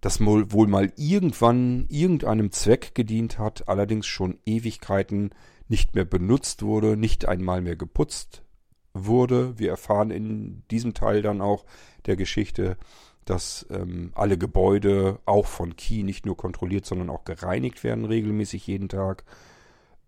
das 0.00 0.20
wohl 0.20 0.68
mal 0.68 0.92
irgendwann 0.96 1.86
irgendeinem 1.88 2.52
Zweck 2.52 2.94
gedient 2.94 3.40
hat, 3.40 3.68
allerdings 3.68 4.06
schon 4.06 4.38
Ewigkeiten 4.46 5.30
nicht 5.68 5.94
mehr 5.94 6.04
benutzt 6.04 6.62
wurde, 6.62 6.96
nicht 6.96 7.26
einmal 7.26 7.60
mehr 7.60 7.76
geputzt 7.76 8.42
wurde. 8.94 9.58
Wir 9.58 9.70
erfahren 9.70 10.10
in 10.10 10.62
diesem 10.70 10.94
Teil 10.94 11.22
dann 11.22 11.40
auch 11.40 11.64
der 12.06 12.16
Geschichte, 12.16 12.76
dass 13.24 13.66
ähm, 13.70 14.12
alle 14.14 14.38
Gebäude 14.38 15.20
auch 15.26 15.46
von 15.46 15.76
Key 15.76 16.02
nicht 16.02 16.24
nur 16.24 16.36
kontrolliert, 16.36 16.86
sondern 16.86 17.10
auch 17.10 17.24
gereinigt 17.24 17.84
werden 17.84 18.06
regelmäßig 18.06 18.66
jeden 18.66 18.88
Tag 18.88 19.24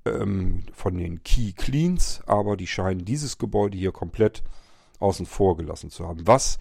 ähm, 0.07 0.63
von 0.73 0.97
den 0.97 1.23
Key 1.23 1.53
Cleans, 1.53 2.23
aber 2.27 2.57
die 2.57 2.67
scheinen 2.67 3.05
dieses 3.05 3.37
Gebäude 3.37 3.77
hier 3.77 3.93
komplett 3.93 4.43
außen 5.01 5.27
vor 5.27 5.57
gelassen 5.59 5.91
zu 5.91 6.09
haben. 6.09 6.27
Was 6.27 6.59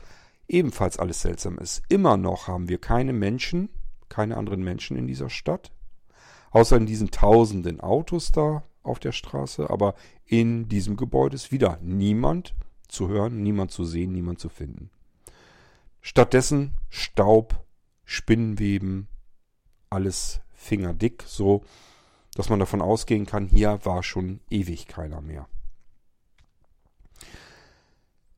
ebenfalls 0.50 0.98
alles 0.98 1.22
seltsam 1.22 1.58
ist. 1.60 1.84
Immer 1.88 2.18
noch 2.18 2.48
haben 2.48 2.68
wir 2.68 2.80
keine 2.80 3.14
Menschen, 3.14 3.70
keine 4.10 4.36
anderen 4.36 4.64
Menschen 4.64 4.98
in 4.98 5.08
dieser 5.08 5.30
Stadt, 5.30 5.72
außer 6.52 6.76
in 6.76 6.88
diesen 6.88 7.12
tausenden 7.12 7.80
Autos 7.80 8.32
da 8.32 8.64
auf 8.90 9.00
der 9.00 9.12
Straße, 9.12 9.70
aber 9.70 9.96
in 10.26 10.68
diesem 10.68 10.98
Gebäude 10.98 11.36
ist 11.36 11.52
wieder 11.52 11.78
niemand 11.82 12.56
zu 12.88 13.08
hören, 13.08 13.42
niemand 13.44 13.72
zu 13.72 13.86
sehen, 13.86 14.12
niemand 14.12 14.40
zu 14.40 14.50
finden. 14.50 14.90
Stattdessen 16.02 16.74
Staub, 16.90 17.64
Spinnenweben, 18.04 19.08
alles 19.90 20.42
fingerdick, 20.54 21.24
so 21.26 21.64
dass 22.36 22.50
man 22.50 22.60
davon 22.60 22.82
ausgehen 22.82 23.26
kann, 23.26 23.48
hier 23.48 23.80
war 23.84 24.04
schon 24.04 24.40
ewig 24.50 24.88
keiner 24.88 25.22
mehr. 25.22 25.48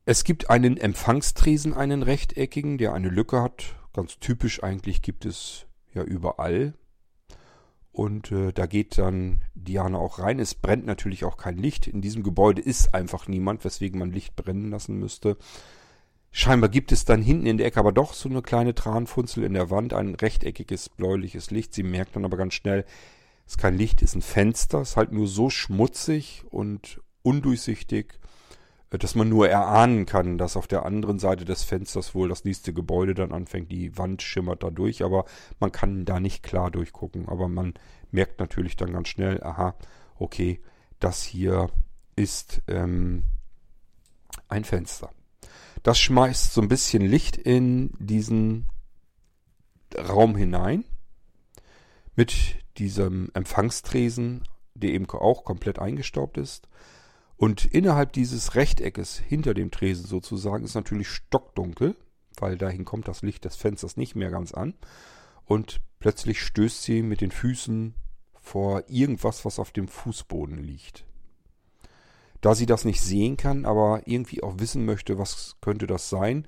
Es 0.06 0.24
gibt 0.24 0.50
einen 0.50 0.78
Empfangstresen, 0.78 1.74
einen 1.74 2.02
rechteckigen, 2.02 2.78
der 2.78 2.94
eine 2.94 3.10
Lücke 3.10 3.42
hat. 3.42 3.76
Ganz 3.94 4.18
typisch 4.20 4.64
eigentlich 4.64 5.02
gibt 5.02 5.26
es 5.26 5.68
ja 5.94 6.04
überall. 6.04 6.74
Und 7.92 8.32
äh, 8.32 8.54
da 8.54 8.68
geht 8.68 8.98
dann 8.98 9.42
Diana 9.54 9.98
auch 9.98 10.20
rein. 10.20 10.40
Es 10.40 10.56
brennt 10.56 10.86
natürlich 10.86 11.26
auch 11.26 11.38
kein 11.38 11.58
Licht. 11.58 11.88
In 11.88 12.02
diesem 12.02 12.24
Gebäude 12.24 12.62
ist 12.62 12.94
einfach 12.94 13.28
niemand, 13.28 13.66
weswegen 13.66 14.00
man 14.00 14.12
Licht 14.12 14.36
brennen 14.36 14.72
lassen 14.72 14.98
müsste. 14.98 15.38
Scheinbar 16.32 16.70
gibt 16.70 16.94
es 16.94 17.04
dann 17.04 17.22
hinten 17.22 17.46
in 17.46 17.58
der 17.58 17.68
Ecke 17.68 17.80
aber 17.80 17.92
doch 17.92 18.14
so 18.14 18.30
eine 18.30 18.42
kleine 18.42 18.74
Tranfunzel 18.74 19.44
in 19.44 19.54
der 19.54 19.70
Wand, 19.70 19.94
ein 19.94 20.16
rechteckiges 20.16 20.88
bläuliches 20.88 21.52
Licht. 21.52 21.74
Sie 21.74 21.84
merkt 21.84 22.16
dann 22.16 22.24
aber 22.24 22.38
ganz 22.38 22.54
schnell, 22.54 22.86
es 23.46 23.54
ist 23.54 23.58
kein 23.58 23.78
Licht, 23.78 24.02
es 24.02 24.12
ist 24.12 24.16
ein 24.16 24.22
Fenster, 24.22 24.80
es 24.80 24.92
ist 24.92 24.98
halt 24.98 25.12
nur 25.12 25.28
so 25.28 25.50
schmutzig 25.50 26.46
und 26.50 27.02
undurchsichtig, 27.22 28.21
dass 29.00 29.16
man 29.16 29.30
nur 29.30 29.48
erahnen 29.48 30.06
kann, 30.06 30.38
dass 30.38 30.58
auf 30.58 30.68
der 30.68 30.86
anderen 30.86 31.18
Seite 31.18 31.46
des 31.46 31.64
Fensters 31.64 32.14
wohl 32.14 32.28
das 32.28 32.44
nächste 32.44 32.74
Gebäude 32.74 33.14
dann 33.14 33.32
anfängt. 33.32 33.72
Die 33.72 33.98
Wand 33.98 34.22
schimmert 34.22 34.64
da 34.64 34.70
durch, 34.70 35.04
aber 35.04 35.26
man 35.60 35.72
kann 35.72 36.04
da 36.04 36.20
nicht 36.20 36.44
klar 36.44 36.72
durchgucken. 36.72 37.30
Aber 37.30 37.48
man 37.48 37.74
merkt 38.12 38.40
natürlich 38.40 38.76
dann 38.76 38.92
ganz 38.92 39.08
schnell, 39.08 39.42
aha, 39.44 39.76
okay, 40.20 40.60
das 41.00 41.24
hier 41.24 41.70
ist 42.18 42.62
ähm, 42.68 43.24
ein 44.50 44.66
Fenster. 44.66 45.10
Das 45.84 45.98
schmeißt 45.98 46.54
so 46.54 46.62
ein 46.62 46.68
bisschen 46.68 47.02
Licht 47.02 47.38
in 47.38 47.92
diesen 47.98 48.68
Raum 49.98 50.36
hinein. 50.36 50.84
Mit 52.16 52.58
diesem 52.78 53.32
Empfangstresen, 53.34 54.44
der 54.74 54.92
eben 54.92 55.10
auch 55.10 55.46
komplett 55.46 55.80
eingestaubt 55.80 56.38
ist. 56.38 56.68
Und 57.42 57.66
innerhalb 57.66 58.14
dieses 58.14 58.54
Rechteckes, 58.54 59.18
hinter 59.18 59.56
dem 59.56 59.72
Tresen 59.72 60.06
sozusagen, 60.06 60.64
ist 60.64 60.76
natürlich 60.76 61.08
stockdunkel, 61.08 61.96
weil 62.38 62.56
dahin 62.56 62.86
kommt 62.86 63.08
das 63.08 63.24
Licht 63.24 63.46
des 63.46 63.56
Fensters 63.56 63.98
nicht 63.98 64.14
mehr 64.14 64.30
ganz 64.30 64.54
an. 64.54 64.76
Und 65.46 65.82
plötzlich 65.98 66.40
stößt 66.40 66.84
sie 66.84 67.02
mit 67.02 67.20
den 67.20 67.32
Füßen 67.32 67.96
vor 68.40 68.84
irgendwas, 68.88 69.44
was 69.44 69.58
auf 69.58 69.72
dem 69.72 69.88
Fußboden 69.88 70.64
liegt. 70.64 71.08
Da 72.42 72.54
sie 72.54 72.68
das 72.68 72.86
nicht 72.86 73.02
sehen 73.02 73.38
kann, 73.38 73.66
aber 73.66 74.04
irgendwie 74.06 74.44
auch 74.44 74.60
wissen 74.60 74.86
möchte, 74.86 75.18
was 75.18 75.56
könnte 75.62 75.88
das 75.88 76.10
sein, 76.10 76.48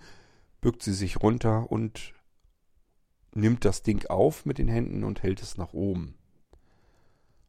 bückt 0.62 0.84
sie 0.84 0.94
sich 0.94 1.24
runter 1.24 1.72
und 1.72 2.14
nimmt 3.34 3.66
das 3.66 3.82
Ding 3.82 4.06
auf 4.12 4.46
mit 4.46 4.60
den 4.60 4.68
Händen 4.68 5.04
und 5.04 5.24
hält 5.24 5.42
es 5.42 5.58
nach 5.58 5.74
oben. 5.74 6.14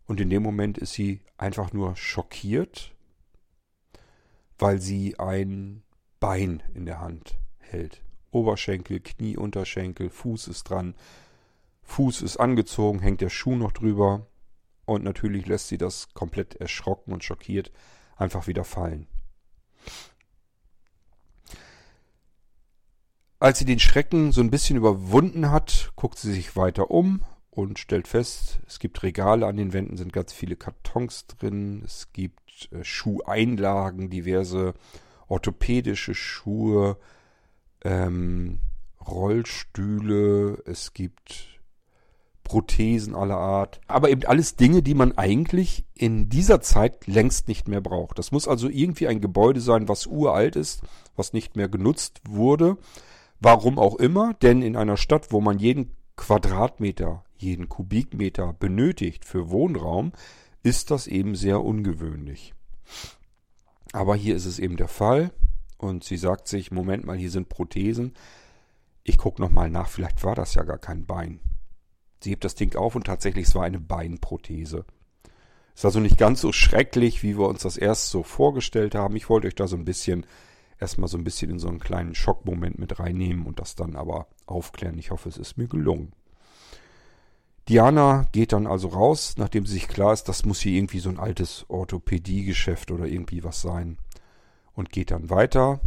Und 0.07 0.19
in 0.19 0.31
dem 0.31 0.43
Moment 0.43 0.79
ist 0.79 0.95
sie 0.95 1.21
einfach 1.37 1.75
nur 1.75 1.95
schockiert, 1.95 2.94
weil 4.65 4.81
sie 4.81 5.19
ein 5.19 5.83
Bein 6.21 6.63
in 6.73 6.87
der 6.87 6.99
Hand 6.99 7.37
hält. 7.59 8.01
Oberschenkel, 8.31 9.01
Knie, 9.01 9.37
Unterschenkel, 9.37 10.09
Fuß 10.09 10.49
ist 10.49 10.71
dran. 10.71 10.95
Fuß 11.83 12.23
ist 12.23 12.39
angezogen, 12.39 12.99
hängt 13.01 13.21
der 13.21 13.29
Schuh 13.29 13.57
noch 13.57 13.73
drüber. 13.73 14.27
Und 14.87 15.05
natürlich 15.05 15.45
lässt 15.45 15.69
sie 15.69 15.77
das 15.77 16.15
komplett 16.15 16.55
erschrocken 16.55 17.13
und 17.13 17.23
schockiert 17.23 17.73
einfach 18.17 18.47
wieder 18.47 18.65
fallen. 18.65 19.07
Als 23.41 23.59
sie 23.59 23.67
den 23.67 23.81
Schrecken 23.81 24.33
so 24.33 24.41
ein 24.41 24.51
bisschen 24.51 24.79
überwunden 24.79 25.51
hat, 25.51 25.93
guckt 25.95 26.19
sie 26.19 26.33
sich 26.33 26.57
weiter 26.57 26.91
um 26.91 27.23
und 27.55 27.79
stellt 27.79 28.09
fest, 28.09 28.61
es 28.67 28.79
gibt 28.79 29.03
Regale 29.03 29.47
an 29.47 29.57
den 29.57 29.73
Wänden, 29.73 29.97
sind 29.97 30.13
ganz 30.13 30.33
viele 30.33 30.57
Kartons 30.57 31.27
drin, 31.27 31.83
es 31.85 32.13
gibt 32.13 32.69
äh, 32.73 32.83
Schuheinlagen, 32.83 34.11
diverse 34.11 34.75
orthopädische 35.29 36.15
Schuhe, 36.15 36.97
ähm, 37.83 38.59
Rollstühle, 39.07 40.63
es 40.67 40.95
gibt 40.95 41.61
Prothesen 42.43 43.15
aller 43.15 43.39
Art. 43.39 43.81
Aber 43.87 44.11
eben 44.11 44.25
alles 44.27 44.57
Dinge, 44.57 44.83
die 44.83 44.95
man 44.95 45.17
eigentlich 45.17 45.85
in 45.95 46.29
dieser 46.29 46.61
Zeit 46.61 47.07
längst 47.07 47.49
nicht 47.49 47.69
mehr 47.69 47.81
braucht. 47.81 48.19
Das 48.19 48.33
muss 48.33 48.47
also 48.47 48.69
irgendwie 48.69 49.09
ein 49.09 49.21
Gebäude 49.21 49.61
sein, 49.61 49.89
was 49.89 50.07
uralt 50.07 50.57
ist, 50.57 50.83
was 51.17 51.33
nicht 51.33 51.57
mehr 51.57 51.69
genutzt 51.69 52.21
wurde. 52.29 52.77
Warum 53.41 53.79
auch 53.79 53.97
immer, 53.97 54.35
denn 54.35 54.63
in 54.63 54.77
einer 54.77 54.97
Stadt, 54.97 55.33
wo 55.33 55.41
man 55.41 55.59
jeden 55.59 55.97
Quadratmeter, 56.17 57.25
jeden 57.45 57.69
Kubikmeter 57.69 58.53
benötigt 58.53 59.25
für 59.25 59.51
Wohnraum, 59.51 60.13
ist 60.63 60.91
das 60.91 61.07
eben 61.07 61.37
sehr 61.37 61.63
ungewöhnlich. 61.63 62.55
Aber 63.93 64.17
hier 64.17 64.35
ist 64.35 64.47
es 64.47 64.59
eben 64.59 64.77
der 64.77 64.89
Fall 64.89 65.31
und 65.79 66.03
sie 66.03 66.17
sagt 66.17 66.49
sich, 66.49 66.73
Moment 66.73 67.05
mal, 67.05 67.17
hier 67.17 67.31
sind 67.31 67.49
Prothesen. 67.49 68.15
Ich 69.05 69.19
gucke 69.19 69.41
nochmal 69.41 69.71
nach, 69.71 69.89
vielleicht 69.89 70.25
war 70.25 70.35
das 70.35 70.55
ja 70.55 70.63
gar 70.63 70.79
kein 70.79 71.07
Bein. 71.07 71.41
Sie 72.23 72.31
hebt 72.31 72.45
das 72.45 72.55
Ding 72.55 72.75
auf 72.75 72.97
und 72.97 73.07
tatsächlich, 73.07 73.47
es 73.47 73.55
war 73.55 73.65
eine 73.65 73.79
Beinprothese. 73.79 74.87
Ist 75.75 75.85
also 75.85 76.01
nicht 76.01 76.17
ganz 76.17 76.41
so 76.41 76.53
schrecklich, 76.53 77.23
wie 77.23 77.37
wir 77.37 77.49
uns 77.49 77.63
das 77.63 77.77
erst 77.77 78.09
so 78.09 78.23
vorgestellt 78.23 78.95
haben. 78.95 79.17
Ich 79.17 79.29
wollte 79.29 79.49
euch 79.49 79.55
da 79.55 79.67
so 79.67 79.77
ein 79.77 79.85
bisschen, 79.85 80.25
erstmal 80.79 81.09
so 81.09 81.19
ein 81.19 81.25
bisschen 81.25 81.51
in 81.51 81.59
so 81.59 81.69
einen 81.69 81.81
kleinen 81.81 82.15
Schockmoment 82.15 82.79
mit 82.79 82.99
reinnehmen 82.99 83.45
und 83.45 83.59
das 83.61 83.75
dann 83.75 83.97
aber 83.97 84.29
aufklären. 84.47 84.99
Ich 84.99 85.11
hoffe, 85.11 85.29
es 85.29 85.37
ist 85.37 85.59
mir 85.59 85.69
gelungen. 85.69 86.13
Diana 87.69 88.27
geht 88.33 88.53
dann 88.53 88.67
also 88.67 88.89
raus, 88.89 89.35
nachdem 89.39 89.65
sie 89.65 89.75
sich 89.75 89.89
klar 89.89 90.13
ist, 90.13 90.25
das 90.25 90.45
muss 90.45 90.61
hier 90.61 90.77
irgendwie 90.77 91.01
so 91.01 91.09
ein 91.09 91.19
altes 91.19 91.65
Orthopädiegeschäft 91.69 92.91
oder 92.91 93.07
irgendwie 93.07 93.43
was 93.43 93.63
sein. 93.63 93.99
Und 94.75 94.91
geht 94.91 95.11
dann 95.11 95.31
weiter, 95.31 95.81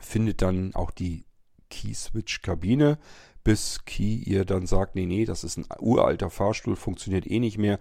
findet 0.00 0.42
dann 0.42 0.74
auch 0.74 0.90
die 0.90 1.26
Key-Switch-Kabine, 1.70 2.98
bis 3.44 3.84
Key 3.84 4.16
ihr 4.16 4.44
dann 4.44 4.66
sagt, 4.66 4.96
nee, 4.96 5.06
nee, 5.06 5.24
das 5.24 5.44
ist 5.44 5.58
ein 5.58 5.66
uralter 5.78 6.30
Fahrstuhl, 6.30 6.74
funktioniert 6.74 7.26
eh 7.26 7.38
nicht 7.38 7.58
mehr. 7.58 7.78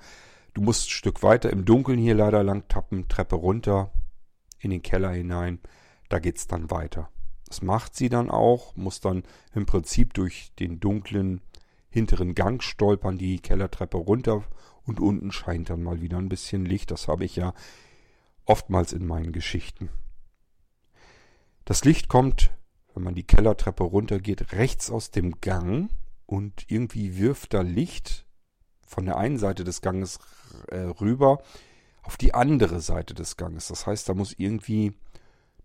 Du 0.54 0.62
musst 0.62 0.88
ein 0.88 0.92
Stück 0.92 1.24
weiter 1.24 1.50
im 1.50 1.66
Dunkeln 1.66 1.98
hier 1.98 2.14
leider 2.14 2.44
lang 2.44 2.68
tappen, 2.68 3.08
Treppe 3.08 3.36
runter, 3.36 3.92
in 4.60 4.70
den 4.70 4.84
Keller 4.84 5.12
hinein. 5.12 5.60
Da 6.10 6.20
geht's 6.20 6.46
dann 6.46 6.70
weiter. 6.70 7.10
Das 7.48 7.62
macht 7.62 7.96
sie 7.96 8.10
dann 8.10 8.30
auch, 8.30 8.76
muss 8.76 9.00
dann 9.00 9.24
im 9.54 9.66
Prinzip 9.66 10.14
durch 10.14 10.52
den 10.60 10.80
dunklen 10.80 11.42
hinteren 11.96 12.36
Gang 12.36 12.62
stolpern, 12.62 13.18
die 13.18 13.40
Kellertreppe 13.40 13.98
runter 13.98 14.44
und 14.86 15.00
unten 15.00 15.32
scheint 15.32 15.70
dann 15.70 15.82
mal 15.82 16.02
wieder 16.02 16.18
ein 16.18 16.30
bisschen 16.30 16.66
Licht. 16.66 16.92
Das 16.92 17.08
habe 17.08 17.26
ich 17.26 17.36
ja 17.36 17.54
oftmals 18.46 18.94
in 18.94 19.08
meinen 19.08 19.32
Geschichten. 19.32 19.90
Das 21.66 21.84
Licht 21.84 22.08
kommt 22.10 22.52
wenn 22.96 23.04
man 23.04 23.14
die 23.14 23.28
Kellertreppe 23.28 23.84
runtergeht, 23.84 24.54
rechts 24.54 24.90
aus 24.90 25.12
dem 25.12 25.42
Gang 25.42 25.90
und 26.26 26.66
irgendwie 26.70 27.18
wirft 27.18 27.54
da 27.54 27.62
Licht 27.62 28.26
von 28.88 29.06
der 29.06 29.18
einen 29.18 29.38
Seite 29.38 29.64
des 29.64 29.82
Ganges 29.82 30.20
äh, 30.70 30.80
rüber 30.80 31.44
auf 32.02 32.18
die 32.18 32.34
andere 32.34 32.80
Seite 32.80 33.14
des 33.14 33.36
Ganges. 33.36 33.68
Das 33.68 33.86
heißt, 33.86 34.08
da 34.08 34.14
muss 34.14 34.34
irgendwie 34.38 34.94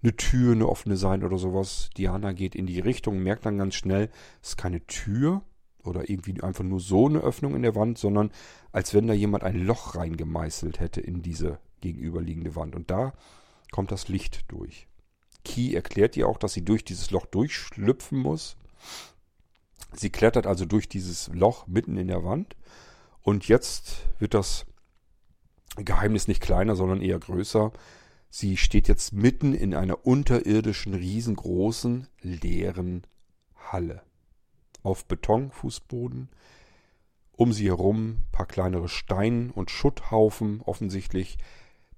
eine 0.03 0.17
Tür, 0.17 0.53
eine 0.53 0.69
offene 0.69 0.97
sein 0.97 1.23
oder 1.23 1.39
sowas. 1.39 1.91
Diana 1.97 2.33
geht 2.33 2.55
in 2.55 2.67
die 2.67 2.81
Richtung, 2.81 3.23
merkt 3.23 3.47
dann 3.47 3.59
ganz 3.59 3.75
schnell, 3.75 4.11
es 4.43 4.51
ist 4.51 4.57
keine 4.57 4.85
Tür 4.87 5.43
oder 5.85 6.09
irgendwie 6.09 6.43
einfach 6.43 6.65
nur 6.65 6.81
so 6.81 7.07
eine 7.07 7.21
Öffnung 7.21 7.55
in 7.55 7.63
der 7.63 7.75
Wand, 7.75 7.99
sondern 7.99 8.31
als 8.73 8.95
wenn 8.95 9.07
da 9.07 9.15
jemand 9.15 9.45
ein 9.45 9.57
Loch 9.57 9.95
reingemeißelt 9.95 10.81
hätte 10.81 11.01
in 11.01 11.23
diese 11.23 11.59
gegenüberliegende 11.81 12.55
Wand. 12.57 12.75
Und 12.75 12.91
da 12.91 13.13
kommt 13.71 13.93
das 13.93 14.09
Licht 14.09 14.45
durch. 14.49 14.87
Key 15.45 15.75
erklärt 15.75 16.17
ihr 16.17 16.29
auch, 16.29 16.39
dass 16.39 16.53
sie 16.53 16.65
durch 16.65 16.85
dieses 16.85 17.11
Loch 17.11 17.27
durchschlüpfen 17.27 18.19
muss. 18.19 18.57
Sie 19.95 20.11
klettert 20.11 20.47
also 20.47 20.67
durch 20.67 20.89
dieses 20.89 21.29
Loch 21.29 21.67
mitten 21.67 21.97
in 21.97 22.09
der 22.09 22.25
Wand. 22.25 22.57
Und 23.23 23.49
jetzt 23.49 24.03
wird 24.19 24.35
das 24.35 24.67
Geheimnis 25.77 26.29
nicht 26.29 26.43
kleiner, 26.43 26.77
sondern 26.77 27.01
eher 27.01 27.19
größer. 27.19 27.73
Sie 28.29 28.57
steht 28.57 28.87
jetzt 28.87 29.13
mitten 29.13 29.55
in 29.55 29.75
einer 29.75 30.07
unterirdischen, 30.07 30.95
riesengroßen, 30.95 32.07
leeren 32.23 33.05
Halle. 33.57 34.03
Auf 34.83 35.05
Betonfußboden. 35.07 36.29
Um 37.33 37.53
sie 37.53 37.69
herum 37.69 38.25
paar 38.33 38.47
kleinere 38.47 38.89
Stein- 38.89 39.51
und 39.51 39.71
Schutthaufen, 39.71 40.61
offensichtlich 40.63 41.39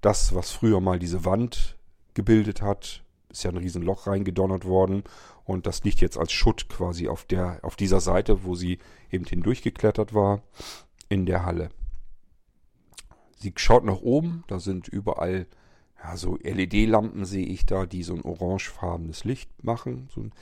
das, 0.00 0.34
was 0.34 0.50
früher 0.50 0.80
mal 0.80 0.98
diese 0.98 1.24
Wand 1.24 1.76
gebildet 2.14 2.62
hat, 2.62 3.02
ist 3.28 3.44
ja 3.44 3.50
ein 3.50 3.56
Riesenloch 3.56 4.06
reingedonnert 4.06 4.64
worden 4.64 5.04
und 5.44 5.66
das 5.66 5.82
liegt 5.84 6.00
jetzt 6.00 6.18
als 6.18 6.32
Schutt 6.32 6.68
quasi 6.68 7.08
auf 7.08 7.24
der, 7.24 7.60
auf 7.62 7.76
dieser 7.76 8.00
Seite, 8.00 8.44
wo 8.44 8.54
sie 8.54 8.78
eben 9.10 9.24
hindurchgeklettert 9.24 10.14
war, 10.14 10.42
in 11.08 11.26
der 11.26 11.44
Halle. 11.44 11.70
Sie 13.38 13.52
schaut 13.56 13.84
nach 13.84 14.00
oben, 14.00 14.44
da 14.46 14.60
sind 14.60 14.88
überall 14.88 15.46
ja, 16.02 16.16
so 16.16 16.36
LED-Lampen 16.36 17.24
sehe 17.24 17.46
ich 17.46 17.64
da, 17.66 17.86
die 17.86 18.02
so 18.02 18.14
ein 18.14 18.22
orangefarbenes 18.22 19.24
Licht 19.24 19.50
machen. 19.62 20.08
So 20.12 20.22
ein 20.22 20.32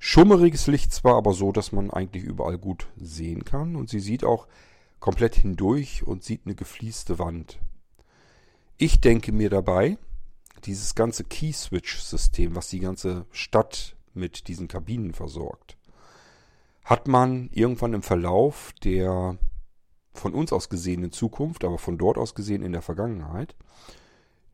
schummeriges 0.00 0.66
Licht 0.66 0.92
zwar, 0.92 1.14
aber 1.14 1.34
so, 1.34 1.52
dass 1.52 1.70
man 1.70 1.90
eigentlich 1.90 2.24
überall 2.24 2.58
gut 2.58 2.88
sehen 2.96 3.44
kann. 3.44 3.76
Und 3.76 3.88
sie 3.88 4.00
sieht 4.00 4.24
auch 4.24 4.48
komplett 4.98 5.36
hindurch 5.36 6.02
und 6.04 6.24
sieht 6.24 6.46
eine 6.46 6.56
geflieste 6.56 7.20
Wand. 7.20 7.60
Ich 8.78 9.00
denke 9.00 9.30
mir 9.30 9.50
dabei, 9.50 9.98
dieses 10.64 10.94
ganze 10.94 11.22
Key-Switch-System, 11.22 12.56
was 12.56 12.68
die 12.68 12.80
ganze 12.80 13.26
Stadt 13.30 13.94
mit 14.14 14.48
diesen 14.48 14.68
Kabinen 14.68 15.12
versorgt, 15.12 15.76
hat 16.84 17.06
man 17.06 17.50
irgendwann 17.52 17.94
im 17.94 18.02
Verlauf 18.02 18.72
der 18.82 19.38
von 20.12 20.34
uns 20.34 20.52
aus 20.52 20.68
gesehen 20.68 21.04
in 21.04 21.12
Zukunft, 21.12 21.64
aber 21.64 21.78
von 21.78 21.98
dort 21.98 22.18
aus 22.18 22.34
gesehen 22.34 22.64
in 22.64 22.72
der 22.72 22.82
Vergangenheit, 22.82 23.54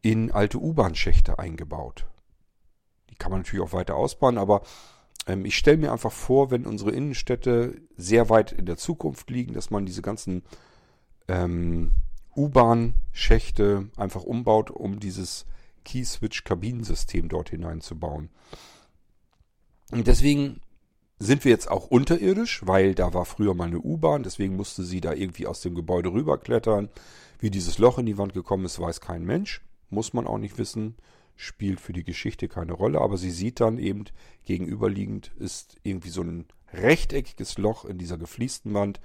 in 0.03 0.31
alte 0.31 0.59
U-Bahn-Schächte 0.59 1.39
eingebaut. 1.39 2.07
Die 3.11 3.15
kann 3.15 3.31
man 3.31 3.41
natürlich 3.41 3.65
auch 3.65 3.73
weiter 3.73 3.97
ausbauen, 3.97 4.39
aber 4.39 4.63
ich 5.45 5.57
stelle 5.57 5.79
mir 5.79 5.93
einfach 5.93 6.13
vor, 6.13 6.51
wenn 6.51 6.67
unsere 6.67 6.93
Innenstädte 6.93 7.81
sehr 7.97 8.31
weit 8.31 8.53
in 8.53 8.67
der 8.67 8.77
Zukunft 8.77 9.29
liegen, 9.31 9.55
dass 9.55 9.71
man 9.71 9.85
diese 9.85 10.03
ganzen 10.03 10.43
ähm, 11.27 11.91
U-Bahn-Schächte 12.37 13.89
einfach 13.97 14.23
umbaut, 14.23 14.71
um 14.71 15.01
dieses 15.01 15.47
Key-Switch-Kabinensystem 15.85 17.29
dort 17.29 17.51
hineinzubauen. 17.51 18.31
Und 19.91 20.07
deswegen 20.07 20.61
sind 21.19 21.45
wir 21.45 21.51
jetzt 21.51 21.71
auch 21.71 21.87
unterirdisch, 21.87 22.67
weil 22.67 22.95
da 22.95 23.15
war 23.15 23.25
früher 23.25 23.55
mal 23.55 23.69
eine 23.69 23.81
U-Bahn, 23.81 24.23
deswegen 24.23 24.57
musste 24.57 24.85
sie 24.85 25.01
da 25.01 25.13
irgendwie 25.13 25.47
aus 25.47 25.61
dem 25.61 25.75
Gebäude 25.75 26.13
rüberklettern. 26.13 26.89
Wie 27.39 27.51
dieses 27.51 27.79
Loch 27.79 27.99
in 27.99 28.07
die 28.07 28.19
Wand 28.19 28.33
gekommen 28.33 28.65
ist, 28.65 28.79
weiß 28.79 29.01
kein 29.01 29.25
Mensch. 29.25 29.63
Muss 29.89 30.13
man 30.13 30.27
auch 30.27 30.39
nicht 30.39 30.59
wissen. 30.59 30.97
Spielt 31.37 31.81
für 31.81 31.93
die 31.93 32.05
Geschichte 32.05 32.49
keine 32.49 32.73
Rolle. 32.73 33.01
Aber 33.01 33.17
sie 33.17 33.31
sieht 33.31 33.61
dann 33.61 33.79
eben, 33.79 34.05
gegenüberliegend 34.45 35.33
ist 35.39 35.77
irgendwie 35.83 36.11
so 36.11 36.23
ein 36.23 36.47
rechteckiges 36.73 37.59
Loch 37.59 37.85
in 37.85 37.99
dieser 37.99 38.19
gefliesten 38.19 38.75
Wand. 38.75 39.01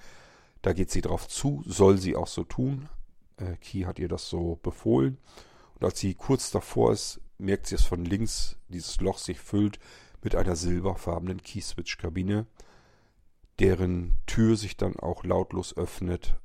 Da 0.61 0.73
geht 0.73 0.91
sie 0.91 1.01
drauf 1.01 1.27
zu, 1.27 1.63
soll 1.65 1.97
sie 1.97 2.15
auch 2.15 2.27
so 2.27 2.43
tun. 2.43 2.89
Äh, 3.37 3.57
Key 3.57 3.83
hat 3.83 3.99
ihr 3.99 4.07
das 4.07 4.29
so 4.29 4.59
befohlen. 4.63 5.17
Und 5.75 5.85
als 5.85 5.99
sie 5.99 6.13
kurz 6.13 6.51
davor 6.51 6.93
ist, 6.93 7.19
merkt 7.37 7.67
sie, 7.67 7.75
dass 7.75 7.85
von 7.85 8.05
links 8.05 8.57
dieses 8.69 9.01
Loch 9.01 9.17
sich 9.17 9.39
füllt 9.39 9.79
mit 10.23 10.35
einer 10.35 10.55
silberfarbenen 10.55 11.41
Key-Switch-Kabine, 11.41 12.45
deren 13.59 14.13
Tür 14.27 14.55
sich 14.55 14.77
dann 14.77 14.95
auch 14.97 15.23
lautlos 15.23 15.75
öffnet 15.75 16.39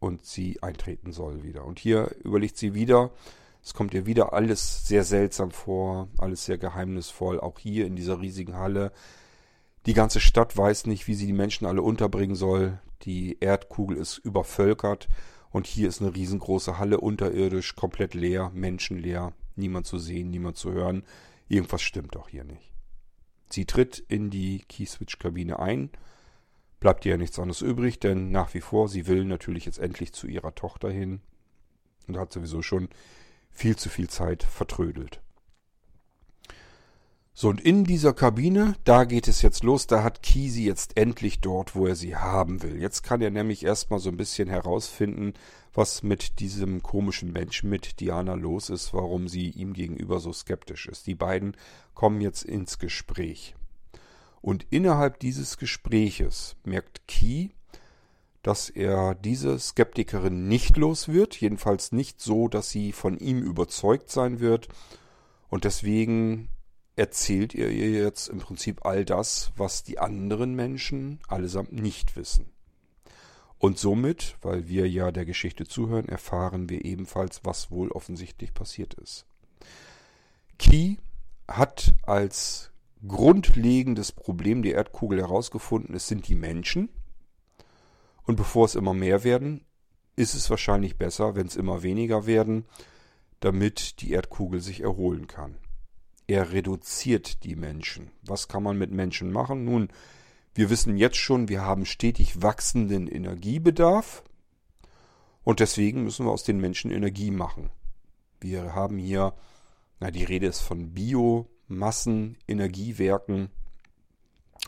und 0.00 0.24
sie 0.26 0.60
eintreten 0.62 1.12
soll 1.12 1.44
wieder. 1.44 1.64
Und 1.64 1.78
hier 1.78 2.14
überlegt 2.24 2.56
sie 2.56 2.74
wieder, 2.74 3.12
es 3.62 3.74
kommt 3.74 3.94
ihr 3.94 4.06
wieder 4.06 4.32
alles 4.32 4.86
sehr 4.86 5.04
seltsam 5.04 5.52
vor, 5.52 6.08
alles 6.18 6.44
sehr 6.44 6.58
geheimnisvoll, 6.58 7.38
auch 7.38 7.58
hier 7.58 7.86
in 7.86 7.94
dieser 7.94 8.20
riesigen 8.20 8.56
Halle. 8.56 8.92
Die 9.86 9.94
ganze 9.94 10.20
Stadt 10.20 10.56
weiß 10.56 10.86
nicht, 10.86 11.06
wie 11.06 11.14
sie 11.14 11.26
die 11.26 11.32
Menschen 11.32 11.66
alle 11.66 11.82
unterbringen 11.82 12.34
soll. 12.34 12.80
Die 13.02 13.38
Erdkugel 13.40 13.96
ist 13.96 14.18
übervölkert 14.18 15.08
und 15.50 15.66
hier 15.66 15.88
ist 15.88 16.00
eine 16.00 16.14
riesengroße 16.14 16.78
Halle 16.78 17.00
unterirdisch, 17.00 17.76
komplett 17.76 18.14
leer, 18.14 18.50
menschenleer, 18.54 19.32
niemand 19.54 19.86
zu 19.86 19.98
sehen, 19.98 20.30
niemand 20.30 20.56
zu 20.56 20.72
hören. 20.72 21.04
Irgendwas 21.48 21.82
stimmt 21.82 22.16
doch 22.16 22.28
hier 22.28 22.44
nicht. 22.44 22.72
Sie 23.50 23.66
tritt 23.66 23.98
in 24.08 24.30
die 24.30 24.64
Keyswitch-Kabine 24.68 25.58
ein. 25.58 25.90
Bleibt 26.80 27.04
ihr 27.04 27.12
ja 27.12 27.18
nichts 27.18 27.38
anderes 27.38 27.60
übrig, 27.60 28.00
denn 28.00 28.30
nach 28.30 28.54
wie 28.54 28.60
vor, 28.60 28.88
sie 28.88 29.06
will 29.06 29.24
natürlich 29.24 29.66
jetzt 29.66 29.78
endlich 29.78 30.12
zu 30.12 30.26
ihrer 30.26 30.54
Tochter 30.54 30.90
hin. 30.90 31.20
Und 32.08 32.18
hat 32.18 32.32
sowieso 32.32 32.62
schon 32.62 32.88
viel 33.52 33.76
zu 33.76 33.88
viel 33.88 34.08
Zeit 34.08 34.42
vertrödelt. 34.42 35.20
So, 37.34 37.48
und 37.48 37.62
in 37.62 37.84
dieser 37.84 38.12
Kabine, 38.12 38.76
da 38.84 39.04
geht 39.04 39.26
es 39.26 39.40
jetzt 39.40 39.64
los, 39.64 39.86
da 39.86 40.02
hat 40.02 40.22
Kisi 40.22 40.64
jetzt 40.64 40.98
endlich 40.98 41.40
dort, 41.40 41.74
wo 41.74 41.86
er 41.86 41.96
sie 41.96 42.14
haben 42.14 42.62
will. 42.62 42.78
Jetzt 42.78 43.02
kann 43.02 43.22
er 43.22 43.30
nämlich 43.30 43.64
erstmal 43.64 44.00
so 44.00 44.10
ein 44.10 44.18
bisschen 44.18 44.50
herausfinden, 44.50 45.32
was 45.72 46.02
mit 46.02 46.40
diesem 46.40 46.82
komischen 46.82 47.32
Menschen, 47.32 47.70
mit 47.70 48.00
Diana 48.00 48.34
los 48.34 48.68
ist, 48.68 48.92
warum 48.92 49.28
sie 49.28 49.48
ihm 49.48 49.72
gegenüber 49.72 50.20
so 50.20 50.30
skeptisch 50.30 50.86
ist. 50.86 51.06
Die 51.06 51.14
beiden 51.14 51.56
kommen 51.94 52.20
jetzt 52.20 52.44
ins 52.44 52.78
Gespräch. 52.78 53.54
Und 54.42 54.66
innerhalb 54.68 55.18
dieses 55.18 55.56
Gespräches 55.56 56.56
merkt 56.64 57.08
Key, 57.08 57.48
dass 58.42 58.70
er 58.70 59.14
diese 59.14 59.58
Skeptikerin 59.58 60.48
nicht 60.48 60.76
los 60.76 61.08
wird, 61.08 61.40
jedenfalls 61.40 61.92
nicht 61.92 62.20
so, 62.20 62.48
dass 62.48 62.70
sie 62.70 62.92
von 62.92 63.18
ihm 63.18 63.40
überzeugt 63.40 64.10
sein 64.10 64.40
wird. 64.40 64.68
Und 65.48 65.64
deswegen 65.64 66.48
erzählt 66.96 67.54
er 67.54 67.70
ihr 67.70 67.90
jetzt 67.90 68.28
im 68.28 68.38
Prinzip 68.38 68.84
all 68.84 69.04
das, 69.04 69.52
was 69.56 69.84
die 69.84 69.98
anderen 69.98 70.54
Menschen 70.54 71.20
allesamt 71.28 71.72
nicht 71.72 72.16
wissen. 72.16 72.50
Und 73.58 73.78
somit, 73.78 74.36
weil 74.42 74.66
wir 74.66 74.88
ja 74.88 75.12
der 75.12 75.24
Geschichte 75.24 75.64
zuhören, 75.64 76.08
erfahren 76.08 76.68
wir 76.68 76.84
ebenfalls, 76.84 77.42
was 77.44 77.70
wohl 77.70 77.92
offensichtlich 77.92 78.54
passiert 78.54 78.94
ist. 78.94 79.24
Key 80.58 80.96
hat 81.46 81.94
als 82.02 82.72
grundlegendes 83.06 84.10
Problem 84.10 84.62
der 84.62 84.74
Erdkugel 84.74 85.20
herausgefunden, 85.20 85.94
es 85.94 86.08
sind 86.08 86.26
die 86.26 86.34
Menschen. 86.34 86.88
Und 88.24 88.36
bevor 88.36 88.66
es 88.66 88.74
immer 88.74 88.94
mehr 88.94 89.24
werden, 89.24 89.64
ist 90.16 90.34
es 90.34 90.50
wahrscheinlich 90.50 90.96
besser, 90.96 91.34
wenn 91.34 91.46
es 91.46 91.56
immer 91.56 91.82
weniger 91.82 92.26
werden, 92.26 92.66
damit 93.40 94.00
die 94.00 94.12
Erdkugel 94.12 94.60
sich 94.60 94.80
erholen 94.80 95.26
kann. 95.26 95.56
Er 96.26 96.52
reduziert 96.52 97.44
die 97.44 97.56
Menschen. 97.56 98.10
Was 98.22 98.48
kann 98.48 98.62
man 98.62 98.78
mit 98.78 98.92
Menschen 98.92 99.32
machen? 99.32 99.64
Nun, 99.64 99.88
wir 100.54 100.70
wissen 100.70 100.96
jetzt 100.96 101.16
schon, 101.16 101.48
wir 101.48 101.62
haben 101.62 101.84
stetig 101.84 102.42
wachsenden 102.42 103.08
Energiebedarf 103.08 104.22
und 105.44 105.60
deswegen 105.60 106.04
müssen 106.04 106.26
wir 106.26 106.30
aus 106.30 106.44
den 106.44 106.58
Menschen 106.58 106.90
Energie 106.90 107.30
machen. 107.30 107.70
Wir 108.40 108.74
haben 108.74 108.98
hier, 108.98 109.34
na, 109.98 110.10
die 110.10 110.24
Rede 110.24 110.46
ist 110.46 110.60
von 110.60 110.92
Biomassen, 110.92 112.36
Energiewerken. 112.46 113.50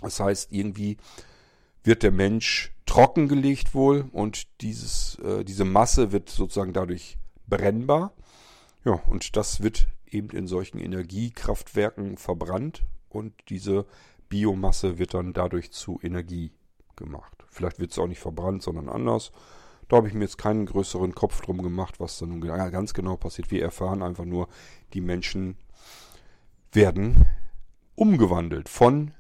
Das 0.00 0.20
heißt, 0.20 0.52
irgendwie 0.52 0.96
wird 1.85 2.03
der 2.03 2.11
Mensch 2.11 2.72
trockengelegt 2.87 3.74
wohl 3.74 4.07
und 4.12 4.61
dieses, 4.62 5.18
äh, 5.20 5.45
diese 5.45 5.64
Masse 5.64 6.12
wird 6.12 6.28
sozusagen 6.28 6.72
dadurch 6.72 7.18
brennbar. 7.47 8.12
Ja, 8.85 8.95
und 9.07 9.37
das 9.37 9.62
wird 9.62 9.87
eben 10.11 10.30
in 10.30 10.47
solchen 10.47 10.78
Energiekraftwerken 10.78 12.16
verbrannt 12.16 12.82
und 13.09 13.32
diese 13.49 13.87
Biomasse 14.28 14.99
wird 14.99 15.14
dann 15.14 15.32
dadurch 15.32 15.70
zu 15.72 16.01
Energie 16.03 16.53
gemacht. 16.97 17.45
Vielleicht 17.49 17.78
wird 17.78 17.93
es 17.93 17.99
auch 17.99 18.07
nicht 18.07 18.20
verbrannt, 18.20 18.62
sondern 18.62 18.89
anders. 18.89 19.32
Da 19.89 19.97
habe 19.97 20.09
ich 20.09 20.14
mir 20.14 20.24
jetzt 20.24 20.39
keinen 20.39 20.66
größeren 20.66 21.14
Kopf 21.14 21.41
drum 21.43 21.62
gemacht, 21.62 22.01
was 22.01 22.18
da 22.18 22.26
nun 22.26 22.41
ganz 22.41 22.95
genau 22.95 23.16
passiert. 23.16 23.51
Wir 23.51 23.62
erfahren 23.62 24.03
einfach 24.03 24.24
nur, 24.24 24.49
die 24.95 25.01
Menschen 25.01 25.57
werden 26.72 27.26
umgewandelt 27.95 28.68
von 28.68 29.12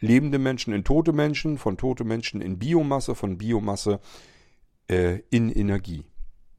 lebende 0.00 0.38
Menschen 0.38 0.72
in 0.72 0.84
tote 0.84 1.12
Menschen, 1.12 1.58
von 1.58 1.76
tote 1.76 2.04
Menschen 2.04 2.40
in 2.40 2.58
Biomasse, 2.58 3.14
von 3.14 3.38
Biomasse 3.38 4.00
äh, 4.88 5.20
in 5.30 5.50
Energie. 5.50 6.04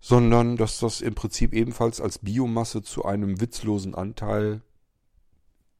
sondern 0.00 0.56
dass 0.56 0.78
das 0.78 1.00
im 1.00 1.14
Prinzip 1.14 1.52
ebenfalls 1.52 2.00
als 2.00 2.18
Biomasse 2.18 2.82
zu 2.82 3.04
einem 3.04 3.40
witzlosen 3.40 3.94
Anteil 3.94 4.62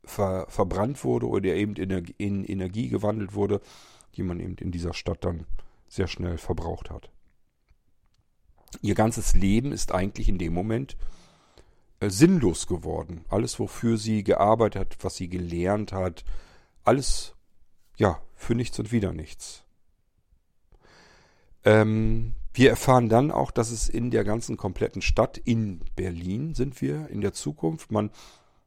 ver 0.04 0.46
verbrannt 0.48 1.02
wurde 1.04 1.28
oder 1.28 1.54
eben 1.54 1.74
in, 1.76 2.44
Energie 2.44 2.88
gewandelt 2.88 3.34
wurde, 3.34 3.60
die 4.14 4.22
man 4.22 4.40
eben 4.40 4.56
in 4.56 4.70
dieser 4.70 4.94
Stadt 4.94 5.24
dann 5.24 5.46
sehr 5.88 6.08
schnell 6.08 6.38
verbraucht 6.38 6.90
hat. 6.90 7.10
Ihr 8.82 8.94
ganzes 8.94 9.34
Leben 9.34 9.72
ist 9.72 9.92
eigentlich 9.92 10.28
in 10.28 10.38
dem 10.38 10.52
Moment 10.52 10.96
äh, 12.00 12.10
sinnlos 12.10 12.66
geworden. 12.66 13.24
Alles, 13.28 13.58
wofür 13.58 13.96
sie 13.96 14.22
gearbeitet 14.22 14.80
hat, 14.80 15.04
was 15.04 15.16
sie 15.16 15.28
gelernt 15.28 15.92
hat, 15.92 16.24
alles, 16.84 17.35
ja, 17.96 18.20
für 18.34 18.54
nichts 18.54 18.78
und 18.78 18.92
wieder 18.92 19.12
nichts. 19.12 19.64
Ähm, 21.64 22.34
wir 22.54 22.70
erfahren 22.70 23.08
dann 23.08 23.30
auch, 23.30 23.50
dass 23.50 23.70
es 23.70 23.88
in 23.88 24.10
der 24.10 24.24
ganzen 24.24 24.56
kompletten 24.56 25.02
Stadt, 25.02 25.38
in 25.38 25.80
Berlin 25.96 26.54
sind 26.54 26.80
wir 26.80 27.08
in 27.08 27.20
der 27.20 27.32
Zukunft, 27.32 27.92
man 27.92 28.10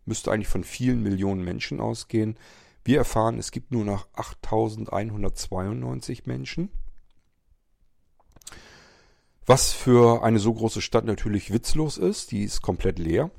müsste 0.05 0.31
eigentlich 0.31 0.47
von 0.47 0.63
vielen 0.63 1.01
Millionen 1.01 1.43
Menschen 1.43 1.79
ausgehen. 1.79 2.37
Wir 2.83 2.97
erfahren, 2.97 3.39
es 3.39 3.51
gibt 3.51 3.71
nur 3.71 3.85
noch 3.85 4.07
8192 4.13 6.25
Menschen. 6.25 6.71
Was 9.45 9.71
für 9.71 10.23
eine 10.23 10.39
so 10.39 10.53
große 10.53 10.81
Stadt 10.81 11.05
natürlich 11.05 11.51
witzlos 11.51 11.97
ist, 11.97 12.31
die 12.31 12.43
ist 12.43 12.61
komplett 12.61 12.99
leer. 12.99 13.31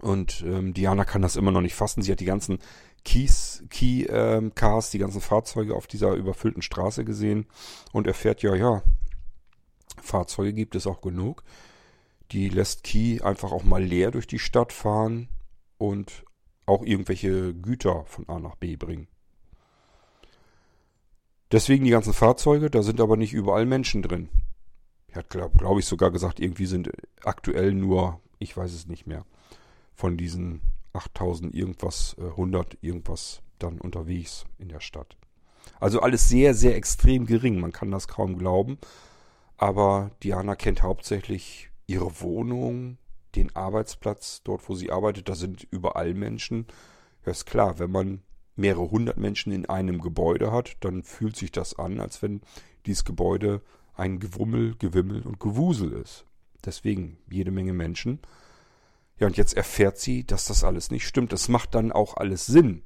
Und 0.00 0.42
ähm, 0.46 0.74
Diana 0.74 1.04
kann 1.04 1.22
das 1.22 1.36
immer 1.36 1.52
noch 1.52 1.60
nicht 1.60 1.74
fassen. 1.74 2.02
Sie 2.02 2.12
hat 2.12 2.20
die 2.20 2.24
ganzen 2.24 2.58
Keys, 3.04 3.64
Key 3.68 4.04
ähm, 4.04 4.54
Cars, 4.54 4.90
die 4.90 4.98
ganzen 4.98 5.20
Fahrzeuge 5.20 5.74
auf 5.74 5.86
dieser 5.86 6.12
überfüllten 6.12 6.62
Straße 6.62 7.04
gesehen 7.04 7.46
und 7.92 8.06
erfährt 8.06 8.42
ja, 8.42 8.54
ja, 8.54 8.82
Fahrzeuge 10.00 10.52
gibt 10.52 10.74
es 10.74 10.86
auch 10.86 11.00
genug. 11.00 11.42
Die 12.30 12.48
lässt 12.48 12.84
Key 12.84 13.20
einfach 13.22 13.52
auch 13.52 13.64
mal 13.64 13.82
leer 13.82 14.10
durch 14.10 14.26
die 14.26 14.38
Stadt 14.38 14.72
fahren 14.72 15.28
und 15.78 16.24
auch 16.66 16.82
irgendwelche 16.82 17.54
Güter 17.54 18.04
von 18.06 18.28
A 18.28 18.38
nach 18.38 18.54
B 18.54 18.76
bringen. 18.76 19.08
Deswegen 21.50 21.84
die 21.84 21.90
ganzen 21.90 22.14
Fahrzeuge, 22.14 22.70
da 22.70 22.82
sind 22.82 23.00
aber 23.00 23.16
nicht 23.16 23.34
überall 23.34 23.66
Menschen 23.66 24.02
drin. 24.02 24.30
Er 25.08 25.16
hat, 25.16 25.28
glaube 25.28 25.58
glaub 25.58 25.78
ich, 25.78 25.84
sogar 25.84 26.10
gesagt, 26.10 26.40
irgendwie 26.40 26.64
sind 26.64 26.90
aktuell 27.22 27.74
nur, 27.74 28.20
ich 28.38 28.56
weiß 28.56 28.72
es 28.72 28.86
nicht 28.86 29.06
mehr, 29.06 29.26
von 29.94 30.16
diesen 30.16 30.62
8000 30.92 31.54
irgendwas, 31.54 32.16
100 32.18 32.74
äh, 32.74 32.76
irgendwas 32.80 33.42
dann 33.58 33.80
unterwegs 33.80 34.44
in 34.58 34.68
der 34.68 34.80
Stadt. 34.80 35.16
Also 35.80 36.00
alles 36.00 36.28
sehr, 36.28 36.54
sehr 36.54 36.76
extrem 36.76 37.26
gering. 37.26 37.60
Man 37.60 37.72
kann 37.72 37.90
das 37.90 38.08
kaum 38.08 38.38
glauben. 38.38 38.78
Aber 39.56 40.10
Diana 40.22 40.56
kennt 40.56 40.82
hauptsächlich 40.82 41.70
ihre 41.86 42.20
Wohnung, 42.20 42.98
den 43.36 43.54
Arbeitsplatz, 43.54 44.42
dort 44.44 44.68
wo 44.68 44.74
sie 44.74 44.90
arbeitet. 44.90 45.28
Da 45.28 45.34
sind 45.34 45.66
überall 45.70 46.14
Menschen. 46.14 46.66
Ja, 47.24 47.32
ist 47.32 47.46
klar, 47.46 47.78
wenn 47.78 47.90
man 47.90 48.22
mehrere 48.56 48.90
hundert 48.90 49.16
Menschen 49.16 49.52
in 49.52 49.66
einem 49.66 50.00
Gebäude 50.00 50.52
hat, 50.52 50.76
dann 50.80 51.02
fühlt 51.02 51.36
sich 51.36 51.52
das 51.52 51.78
an, 51.78 52.00
als 52.00 52.22
wenn 52.22 52.42
dieses 52.86 53.04
Gebäude 53.04 53.62
ein 53.94 54.18
Gewummel, 54.18 54.74
Gewimmel 54.78 55.22
und 55.22 55.40
Gewusel 55.40 55.92
ist. 55.92 56.26
Deswegen 56.64 57.18
jede 57.30 57.50
Menge 57.50 57.72
Menschen. 57.72 58.20
Ja, 59.22 59.28
und 59.28 59.36
jetzt 59.36 59.54
erfährt 59.54 59.98
sie, 59.98 60.26
dass 60.26 60.46
das 60.46 60.64
alles 60.64 60.90
nicht 60.90 61.06
stimmt. 61.06 61.32
Das 61.32 61.48
macht 61.48 61.76
dann 61.76 61.92
auch 61.92 62.16
alles 62.16 62.44
Sinn. 62.44 62.82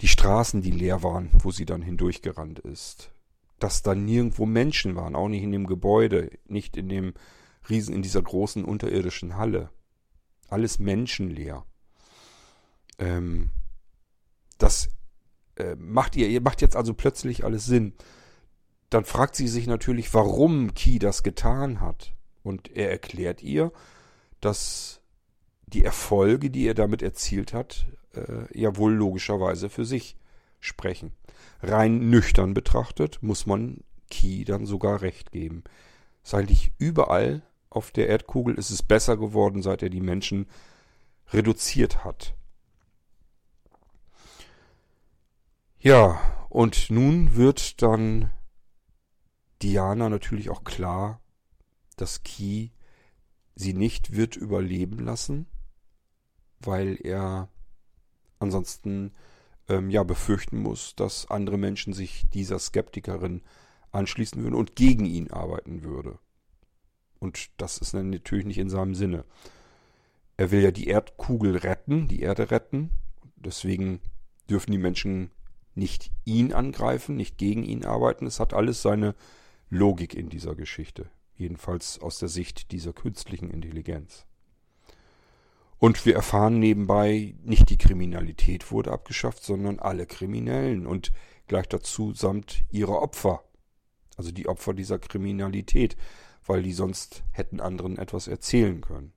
Die 0.00 0.08
Straßen, 0.08 0.62
die 0.62 0.70
leer 0.70 1.02
waren, 1.02 1.28
wo 1.42 1.50
sie 1.50 1.66
dann 1.66 1.82
hindurchgerannt 1.82 2.60
ist. 2.60 3.10
Dass 3.58 3.82
da 3.82 3.94
nirgendwo 3.94 4.46
Menschen 4.46 4.96
waren, 4.96 5.14
auch 5.14 5.28
nicht 5.28 5.42
in 5.42 5.52
dem 5.52 5.66
Gebäude, 5.66 6.30
nicht 6.46 6.78
in 6.78 6.88
dem 6.88 7.12
Riesen, 7.68 7.94
in 7.94 8.00
dieser 8.00 8.22
großen 8.22 8.64
unterirdischen 8.64 9.36
Halle. 9.36 9.68
Alles 10.48 10.78
menschenleer. 10.78 11.66
Ähm, 12.98 13.50
das 14.56 14.88
äh, 15.56 15.74
macht 15.76 16.16
ihr, 16.16 16.28
ihr 16.30 16.40
macht 16.40 16.62
jetzt 16.62 16.74
also 16.74 16.94
plötzlich 16.94 17.44
alles 17.44 17.66
Sinn 17.66 17.92
dann 18.88 19.04
fragt 19.04 19.36
sie 19.36 19.48
sich 19.48 19.66
natürlich, 19.66 20.14
warum 20.14 20.72
Ki 20.72 20.98
das 20.98 21.22
getan 21.22 21.82
hat. 21.82 22.14
Und 22.42 22.74
er 22.74 22.90
erklärt 22.90 23.42
ihr, 23.42 23.70
dass 24.40 24.97
die 25.68 25.84
Erfolge, 25.84 26.50
die 26.50 26.66
er 26.66 26.74
damit 26.74 27.02
erzielt 27.02 27.52
hat, 27.52 27.86
äh, 28.14 28.46
ja 28.58 28.76
wohl 28.76 28.94
logischerweise 28.94 29.68
für 29.68 29.84
sich 29.84 30.16
sprechen. 30.60 31.12
Rein 31.62 32.10
nüchtern 32.10 32.54
betrachtet 32.54 33.18
muss 33.22 33.46
man 33.46 33.82
Ki 34.10 34.44
dann 34.44 34.66
sogar 34.66 35.02
recht 35.02 35.32
geben. 35.32 35.64
Ist 36.22 36.34
eigentlich 36.34 36.72
überall 36.78 37.42
auf 37.70 37.90
der 37.90 38.08
Erdkugel 38.08 38.54
ist 38.54 38.70
es 38.70 38.82
besser 38.82 39.16
geworden, 39.16 39.62
seit 39.62 39.82
er 39.82 39.90
die 39.90 40.00
Menschen 40.00 40.46
reduziert 41.28 42.04
hat. 42.04 42.34
Ja, 45.78 46.20
und 46.48 46.90
nun 46.90 47.36
wird 47.36 47.82
dann 47.82 48.32
Diana 49.62 50.08
natürlich 50.08 50.50
auch 50.50 50.64
klar, 50.64 51.20
dass 51.96 52.22
Key 52.22 52.70
sie 53.54 53.74
nicht 53.74 54.16
wird 54.16 54.36
überleben 54.36 54.98
lassen, 54.98 55.46
weil 56.60 56.98
er 57.02 57.48
ansonsten 58.38 59.12
ähm, 59.68 59.90
ja 59.90 60.02
befürchten 60.02 60.58
muss, 60.58 60.94
dass 60.96 61.30
andere 61.30 61.58
Menschen 61.58 61.92
sich 61.92 62.28
dieser 62.30 62.58
Skeptikerin 62.58 63.42
anschließen 63.90 64.42
würden 64.42 64.54
und 64.54 64.76
gegen 64.76 65.06
ihn 65.06 65.30
arbeiten 65.30 65.82
würde. 65.82 66.18
Und 67.18 67.50
das 67.56 67.78
ist 67.78 67.94
dann 67.94 68.10
natürlich 68.10 68.46
nicht 68.46 68.58
in 68.58 68.70
seinem 68.70 68.94
Sinne. 68.94 69.24
Er 70.36 70.50
will 70.50 70.62
ja 70.62 70.70
die 70.70 70.86
Erdkugel 70.86 71.56
retten, 71.56 72.06
die 72.06 72.20
Erde 72.20 72.50
retten. 72.50 72.90
Deswegen 73.36 74.00
dürfen 74.48 74.70
die 74.70 74.78
Menschen 74.78 75.30
nicht 75.74 76.10
ihn 76.24 76.52
angreifen, 76.52 77.16
nicht 77.16 77.38
gegen 77.38 77.64
ihn 77.64 77.84
arbeiten. 77.84 78.26
Es 78.26 78.40
hat 78.40 78.54
alles 78.54 78.82
seine 78.82 79.14
Logik 79.68 80.14
in 80.14 80.28
dieser 80.28 80.54
Geschichte, 80.54 81.10
jedenfalls 81.34 82.00
aus 82.00 82.18
der 82.18 82.28
Sicht 82.28 82.72
dieser 82.72 82.92
künstlichen 82.92 83.50
Intelligenz. 83.50 84.27
Und 85.78 86.04
wir 86.06 86.14
erfahren 86.14 86.58
nebenbei, 86.58 87.34
nicht 87.44 87.70
die 87.70 87.78
Kriminalität 87.78 88.72
wurde 88.72 88.90
abgeschafft, 88.92 89.44
sondern 89.44 89.78
alle 89.78 90.06
Kriminellen 90.06 90.86
und 90.86 91.12
gleich 91.46 91.68
dazu 91.68 92.12
samt 92.12 92.64
ihre 92.70 93.00
Opfer, 93.00 93.44
also 94.16 94.32
die 94.32 94.48
Opfer 94.48 94.74
dieser 94.74 94.98
Kriminalität, 94.98 95.96
weil 96.44 96.62
die 96.62 96.72
sonst 96.72 97.22
hätten 97.30 97.60
anderen 97.60 97.96
etwas 97.96 98.26
erzählen 98.26 98.80
können. 98.80 99.12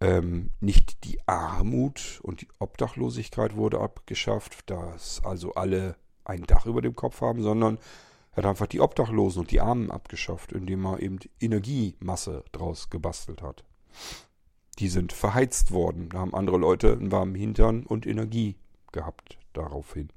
Ähm, 0.00 0.50
nicht 0.60 1.04
die 1.04 1.18
Armut 1.26 2.20
und 2.22 2.42
die 2.42 2.48
Obdachlosigkeit 2.58 3.56
wurde 3.56 3.80
abgeschafft, 3.80 4.70
dass 4.70 5.22
also 5.24 5.54
alle 5.54 5.96
ein 6.24 6.42
Dach 6.44 6.66
über 6.66 6.80
dem 6.80 6.94
Kopf 6.94 7.20
haben, 7.20 7.42
sondern 7.42 7.78
er 8.32 8.38
hat 8.38 8.46
einfach 8.46 8.66
die 8.66 8.80
Obdachlosen 8.80 9.40
und 9.40 9.50
die 9.50 9.60
Armen 9.60 9.90
abgeschafft, 9.90 10.52
indem 10.52 10.86
er 10.86 11.00
eben 11.00 11.18
Energiemasse 11.40 12.44
draus 12.52 12.88
gebastelt 12.88 13.42
hat. 13.42 13.64
Die 14.80 14.88
sind 14.88 15.12
verheizt 15.12 15.72
worden. 15.72 16.08
Da 16.08 16.18
haben 16.18 16.34
andere 16.34 16.56
Leute 16.56 16.92
einen 16.92 17.12
warmen 17.12 17.34
Hintern 17.34 17.84
und 17.84 18.06
Energie 18.06 18.56
gehabt 18.92 19.38
daraufhin. 19.52 20.08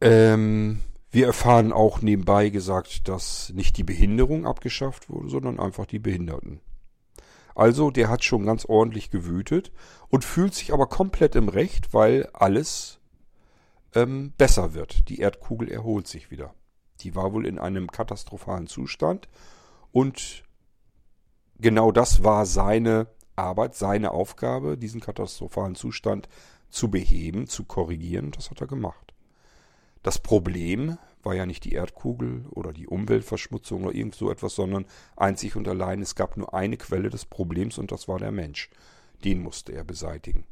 Ähm, 0.00 0.80
wir 1.10 1.26
erfahren 1.26 1.72
auch 1.72 2.00
nebenbei 2.00 2.48
gesagt, 2.48 3.08
dass 3.08 3.50
nicht 3.50 3.76
die 3.76 3.84
Behinderung 3.84 4.46
abgeschafft 4.46 5.10
wurde, 5.10 5.28
sondern 5.28 5.60
einfach 5.60 5.86
die 5.86 5.98
Behinderten. 5.98 6.60
Also 7.54 7.90
der 7.90 8.08
hat 8.08 8.24
schon 8.24 8.46
ganz 8.46 8.64
ordentlich 8.64 9.10
gewütet 9.10 9.72
und 10.08 10.24
fühlt 10.24 10.54
sich 10.54 10.72
aber 10.72 10.86
komplett 10.86 11.34
im 11.34 11.48
Recht, 11.48 11.92
weil 11.92 12.30
alles 12.32 13.00
ähm, 13.94 14.32
besser 14.38 14.72
wird. 14.72 15.08
Die 15.08 15.18
Erdkugel 15.18 15.70
erholt 15.70 16.06
sich 16.06 16.30
wieder. 16.30 16.54
Die 17.00 17.14
war 17.14 17.32
wohl 17.32 17.46
in 17.46 17.58
einem 17.58 17.90
katastrophalen 17.90 18.68
Zustand 18.68 19.28
und 19.92 20.44
genau 21.60 21.92
das 21.92 22.24
war 22.24 22.46
seine 22.46 23.08
Arbeit, 23.36 23.74
seine 23.74 24.10
Aufgabe, 24.10 24.76
diesen 24.76 25.00
katastrophalen 25.00 25.74
Zustand 25.74 26.28
zu 26.68 26.90
beheben, 26.90 27.46
zu 27.46 27.64
korrigieren. 27.64 28.30
Das 28.32 28.50
hat 28.50 28.60
er 28.60 28.66
gemacht. 28.66 29.14
Das 30.02 30.18
Problem 30.18 30.98
war 31.22 31.34
ja 31.34 31.44
nicht 31.44 31.64
die 31.64 31.72
Erdkugel 31.72 32.46
oder 32.50 32.72
die 32.72 32.86
Umweltverschmutzung 32.86 33.84
oder 33.84 33.94
irgend 33.94 34.14
so 34.14 34.30
etwas, 34.30 34.54
sondern 34.54 34.86
einzig 35.16 35.56
und 35.56 35.68
allein 35.68 36.00
es 36.00 36.14
gab 36.14 36.36
nur 36.36 36.54
eine 36.54 36.76
Quelle 36.76 37.10
des 37.10 37.26
Problems 37.26 37.76
und 37.78 37.92
das 37.92 38.08
war 38.08 38.18
der 38.18 38.32
Mensch. 38.32 38.70
Den 39.24 39.42
musste 39.42 39.72
er 39.72 39.84
beseitigen. 39.84 40.44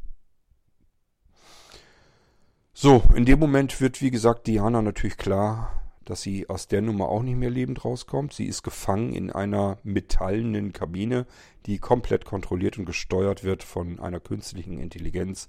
So, 2.74 3.02
in 3.14 3.24
dem 3.24 3.38
Moment 3.38 3.80
wird, 3.80 4.02
wie 4.02 4.10
gesagt, 4.10 4.46
Diana 4.46 4.82
natürlich 4.82 5.16
klar, 5.16 5.82
dass 6.08 6.22
sie 6.22 6.48
aus 6.48 6.68
der 6.68 6.80
Nummer 6.80 7.10
auch 7.10 7.22
nicht 7.22 7.36
mehr 7.36 7.50
lebend 7.50 7.84
rauskommt. 7.84 8.32
Sie 8.32 8.46
ist 8.46 8.62
gefangen 8.62 9.12
in 9.12 9.30
einer 9.30 9.76
metallenen 9.82 10.72
Kabine, 10.72 11.26
die 11.66 11.78
komplett 11.78 12.24
kontrolliert 12.24 12.78
und 12.78 12.86
gesteuert 12.86 13.44
wird 13.44 13.62
von 13.62 14.00
einer 14.00 14.18
künstlichen 14.18 14.78
Intelligenz, 14.78 15.48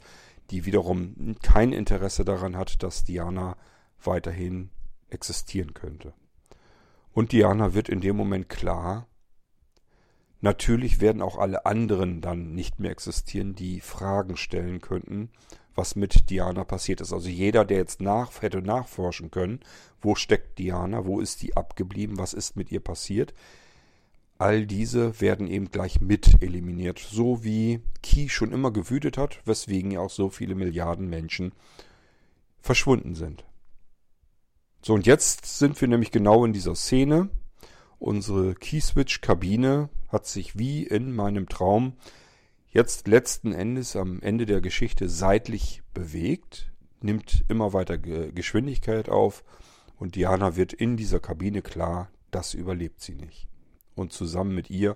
die 0.51 0.65
wiederum 0.65 1.37
kein 1.41 1.71
Interesse 1.71 2.25
daran 2.25 2.57
hat, 2.57 2.83
dass 2.83 3.05
Diana 3.05 3.55
weiterhin 4.03 4.69
existieren 5.09 5.73
könnte. 5.73 6.13
Und 7.13 7.31
Diana 7.31 7.73
wird 7.73 7.87
in 7.87 8.01
dem 8.01 8.17
Moment 8.17 8.49
klar, 8.49 9.07
natürlich 10.41 10.99
werden 10.99 11.21
auch 11.21 11.37
alle 11.37 11.65
anderen 11.65 12.19
dann 12.19 12.53
nicht 12.53 12.79
mehr 12.79 12.91
existieren, 12.91 13.55
die 13.55 13.79
Fragen 13.79 14.35
stellen 14.35 14.81
könnten, 14.81 15.29
was 15.75 15.95
mit 15.95 16.29
Diana 16.29 16.63
passiert 16.63 17.01
ist. 17.01 17.13
Also 17.13 17.29
jeder, 17.29 17.65
der 17.65 17.77
jetzt 17.77 18.01
nach, 18.01 18.41
hätte 18.41 18.61
nachforschen 18.61 19.31
können, 19.31 19.59
wo 20.01 20.15
steckt 20.15 20.59
Diana, 20.59 21.05
wo 21.05 21.19
ist 21.19 21.41
die 21.41 21.55
abgeblieben, 21.55 22.17
was 22.17 22.33
ist 22.33 22.55
mit 22.55 22.71
ihr 22.71 22.79
passiert, 22.79 23.33
all 24.37 24.65
diese 24.65 25.19
werden 25.21 25.47
eben 25.47 25.69
gleich 25.69 26.01
mit 26.01 26.41
eliminiert. 26.41 26.99
So 26.99 27.43
wie 27.43 27.81
Key 28.01 28.29
schon 28.29 28.51
immer 28.51 28.71
gewütet 28.71 29.17
hat, 29.17 29.41
weswegen 29.45 29.91
ja 29.91 29.99
auch 29.99 30.09
so 30.09 30.29
viele 30.29 30.55
Milliarden 30.55 31.09
Menschen 31.09 31.51
verschwunden 32.61 33.15
sind. 33.15 33.43
So, 34.81 34.93
und 34.93 35.05
jetzt 35.05 35.59
sind 35.59 35.79
wir 35.79 35.87
nämlich 35.89 36.11
genau 36.11 36.45
in 36.45 36.53
dieser 36.53 36.75
Szene. 36.75 37.29
Unsere 37.99 38.55
Keyswitch-Kabine 38.55 39.89
hat 40.07 40.25
sich 40.25 40.57
wie 40.57 40.83
in 40.83 41.13
meinem 41.13 41.49
Traum 41.49 41.93
jetzt 42.69 43.07
letzten 43.07 43.51
Endes 43.51 43.95
am 43.95 44.21
Ende 44.21 44.45
der 44.45 44.61
Geschichte 44.61 45.09
seitlich 45.09 45.81
bewegt, 45.93 46.71
nimmt 47.01 47.45
immer 47.47 47.73
weiter 47.73 47.97
Geschwindigkeit 47.97 49.09
auf 49.09 49.43
und 49.97 50.15
Diana 50.15 50.55
wird 50.55 50.73
in 50.73 50.97
dieser 50.97 51.19
Kabine 51.19 51.61
klar, 51.61 52.09
das 52.31 52.53
überlebt 52.53 53.01
sie 53.01 53.15
nicht. 53.15 53.47
Und 53.95 54.13
zusammen 54.13 54.55
mit 54.55 54.69
ihr 54.69 54.95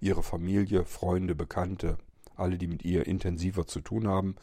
ihre 0.00 0.22
Familie, 0.22 0.84
Freunde, 0.84 1.34
Bekannte, 1.34 1.96
alle, 2.34 2.58
die 2.58 2.66
mit 2.66 2.84
ihr 2.84 3.06
intensiver 3.06 3.66
zu 3.66 3.80
tun 3.80 4.08
haben, 4.08 4.34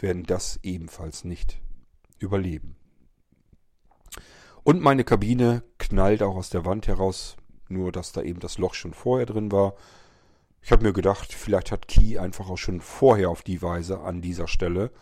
werden 0.00 0.24
das 0.24 0.58
ebenfalls 0.62 1.24
nicht 1.24 1.60
überleben. 2.18 2.76
Und 4.64 4.80
meine 4.80 5.04
Kabine 5.04 5.62
knallt 5.78 6.22
auch 6.22 6.36
aus 6.36 6.48
der 6.50 6.64
Wand 6.64 6.86
heraus, 6.86 7.36
nur 7.68 7.92
dass 7.92 8.12
da 8.12 8.22
eben 8.22 8.40
das 8.40 8.58
Loch 8.58 8.74
schon 8.74 8.94
vorher 8.94 9.26
drin 9.26 9.52
war. 9.52 9.74
Ich 10.62 10.70
habe 10.70 10.84
mir 10.84 10.92
gedacht, 10.92 11.32
vielleicht 11.32 11.72
hat 11.72 11.88
Key 11.88 12.18
einfach 12.18 12.48
auch 12.48 12.56
schon 12.56 12.80
vorher 12.80 13.30
auf 13.30 13.42
die 13.42 13.62
Weise 13.62 14.00
an 14.00 14.22
dieser 14.22 14.46
Stelle 14.46 14.92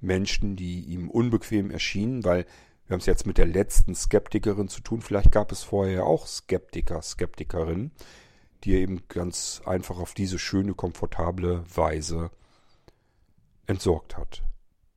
Menschen, 0.00 0.56
die 0.56 0.82
ihm 0.82 1.10
unbequem 1.10 1.70
erschienen, 1.70 2.22
weil 2.22 2.44
wir 2.86 2.94
haben 2.94 3.00
es 3.00 3.06
jetzt 3.06 3.26
mit 3.26 3.38
der 3.38 3.46
letzten 3.46 3.94
Skeptikerin 3.94 4.68
zu 4.68 4.82
tun. 4.82 5.00
Vielleicht 5.00 5.32
gab 5.32 5.50
es 5.50 5.62
vorher 5.62 6.04
auch 6.04 6.26
Skeptiker, 6.26 7.00
Skeptikerinnen, 7.00 7.92
die 8.62 8.74
er 8.74 8.80
eben 8.80 9.08
ganz 9.08 9.62
einfach 9.64 9.98
auf 9.98 10.12
diese 10.12 10.38
schöne, 10.38 10.74
komfortable 10.74 11.64
Weise 11.74 12.30
entsorgt 13.66 14.16
hat. 14.16 14.44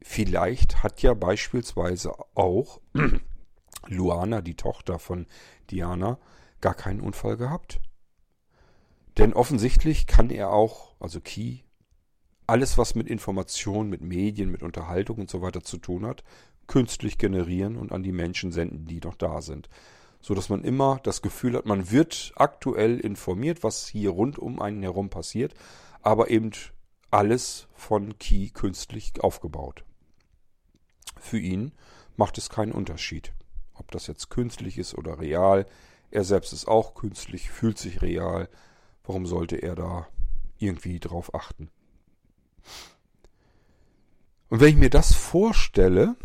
Vielleicht 0.01 0.83
hat 0.83 1.01
ja 1.01 1.13
beispielsweise 1.13 2.13
auch 2.35 2.81
Luana, 3.87 4.41
die 4.41 4.55
Tochter 4.55 4.99
von 4.99 5.27
Diana, 5.71 6.19
gar 6.61 6.75
keinen 6.75 6.99
Unfall 6.99 7.37
gehabt. 7.37 7.79
Denn 9.19 9.33
offensichtlich 9.33 10.07
kann 10.07 10.29
er 10.29 10.49
auch, 10.53 10.95
also 11.01 11.19
Key, 11.19 11.57
alles, 12.47 12.77
was 12.77 12.95
mit 12.95 13.07
Information, 13.07 13.89
mit 13.89 13.99
Medien, 13.99 14.49
mit 14.49 14.63
Unterhaltung 14.63 15.17
und 15.19 15.29
so 15.29 15.41
weiter 15.41 15.61
zu 15.61 15.77
tun 15.77 16.05
hat, 16.05 16.23
künstlich 16.67 17.17
generieren 17.17 17.75
und 17.75 17.91
an 17.91 18.01
die 18.01 18.13
Menschen 18.13 18.53
senden, 18.53 18.85
die 18.85 19.01
noch 19.01 19.15
da 19.15 19.41
sind. 19.41 19.67
So 20.21 20.35
dass 20.35 20.47
man 20.47 20.63
immer 20.63 21.01
das 21.03 21.21
Gefühl 21.21 21.57
hat, 21.57 21.65
man 21.65 21.91
wird 21.91 22.31
aktuell 22.37 22.97
informiert, 22.97 23.61
was 23.61 23.87
hier 23.87 24.11
rund 24.11 24.39
um 24.39 24.61
einen 24.61 24.83
herum 24.83 25.09
passiert, 25.09 25.53
aber 26.01 26.29
eben 26.29 26.51
alles 27.11 27.67
von 27.73 28.17
Key 28.19 28.51
künstlich 28.51 29.11
aufgebaut. 29.19 29.83
Für 31.19 31.39
ihn 31.39 31.73
macht 32.15 32.37
es 32.37 32.49
keinen 32.49 32.71
Unterschied. 32.71 33.33
Ob 33.73 33.91
das 33.91 34.07
jetzt 34.07 34.29
künstlich 34.29 34.77
ist 34.77 34.97
oder 34.97 35.19
real. 35.19 35.65
Er 36.09 36.23
selbst 36.23 36.53
ist 36.53 36.69
auch 36.69 36.93
künstlich, 36.95 37.49
fühlt 37.49 37.77
sich 37.77 38.01
real. 38.01 38.47
Warum 39.09 39.25
sollte 39.25 39.55
er 39.55 39.73
da 39.73 40.07
irgendwie 40.59 40.99
drauf 40.99 41.33
achten? 41.33 41.71
Und 44.49 44.59
wenn 44.59 44.69
ich 44.69 44.75
mir 44.75 44.91
das 44.91 45.15
vorstelle, 45.15 46.15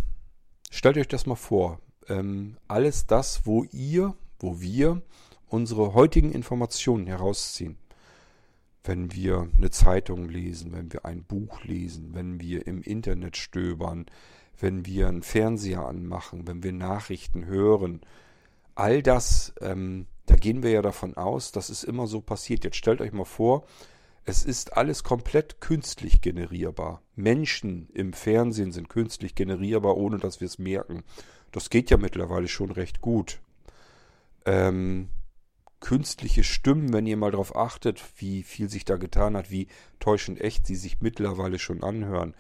stellt 0.71 0.99
euch 0.99 1.09
das 1.09 1.25
mal 1.25 1.35
vor. 1.35 1.81
Ähm, 2.09 2.59
alles 2.69 3.07
das, 3.07 3.47
wo 3.47 3.65
ihr, 3.73 4.15
wo 4.39 4.61
wir 4.61 5.01
unsere 5.49 5.95
heutigen 5.95 6.31
Informationen 6.31 7.07
herausziehen. 7.07 7.79
Wenn 8.83 9.15
wir 9.15 9.49
eine 9.57 9.71
Zeitung 9.71 10.29
lesen, 10.29 10.75
wenn 10.75 10.93
wir 10.93 11.07
ein 11.07 11.25
Buch 11.25 11.65
lesen, 11.65 12.11
wenn 12.13 12.39
wir 12.39 12.67
im 12.67 12.83
Internet 12.83 13.39
stöbern, 13.39 14.05
wenn 14.61 14.85
wir 14.85 15.09
einen 15.09 15.23
Fernseher 15.23 15.87
anmachen, 15.87 16.47
wenn 16.47 16.63
wir 16.63 16.73
Nachrichten 16.73 17.47
hören. 17.47 18.03
All 18.75 19.03
das, 19.03 19.55
ähm, 19.63 20.05
da 20.27 20.37
gehen 20.37 20.63
wir 20.63 20.71
ja 20.71 20.83
davon 20.83 21.17
aus, 21.17 21.53
dass 21.53 21.69
es 21.69 21.85
immer 21.85 22.07
so 22.07 22.21
passiert. 22.21 22.65
Jetzt 22.65 22.77
stellt 22.77 23.01
euch 23.01 23.13
mal 23.13 23.25
vor, 23.25 23.67
es 24.25 24.45
ist 24.45 24.77
alles 24.77 25.05
komplett 25.05 25.61
künstlich 25.61 26.23
generierbar. 26.23 27.03
Menschen 27.15 27.89
im 27.93 28.15
Fernsehen 28.15 28.73
sind 28.73 28.89
künstlich 28.89 29.35
generierbar, 29.35 29.97
ohne 29.97 30.19
dass 30.19 30.41
wir 30.41 30.47
es 30.47 30.59
merken. 30.59 31.05
Das 31.53 31.69
geht 31.69 31.91
ja 31.91 31.99
mittlerweile 31.99 32.49
schon 32.49 32.71
recht 32.71 33.01
gut. 33.03 33.41
Ähm, 34.47 35.11
künstliche 35.81 36.43
Stimmen, 36.43 36.95
wenn 36.95 37.07
ihr 37.07 37.19
mal 37.19 37.31
darauf 37.31 37.55
achtet, 37.55 38.03
wie 38.17 38.43
viel 38.43 38.71
sich 38.71 38.87
da 38.87 38.97
getan 38.97 39.37
hat, 39.37 39.51
wie 39.51 39.69
täuschend 40.01 40.41
echt 40.41 40.67
sie 40.67 40.77
sich 40.77 41.03
mittlerweile 41.03 41.59
schon 41.59 41.83
anhören. 41.83 42.35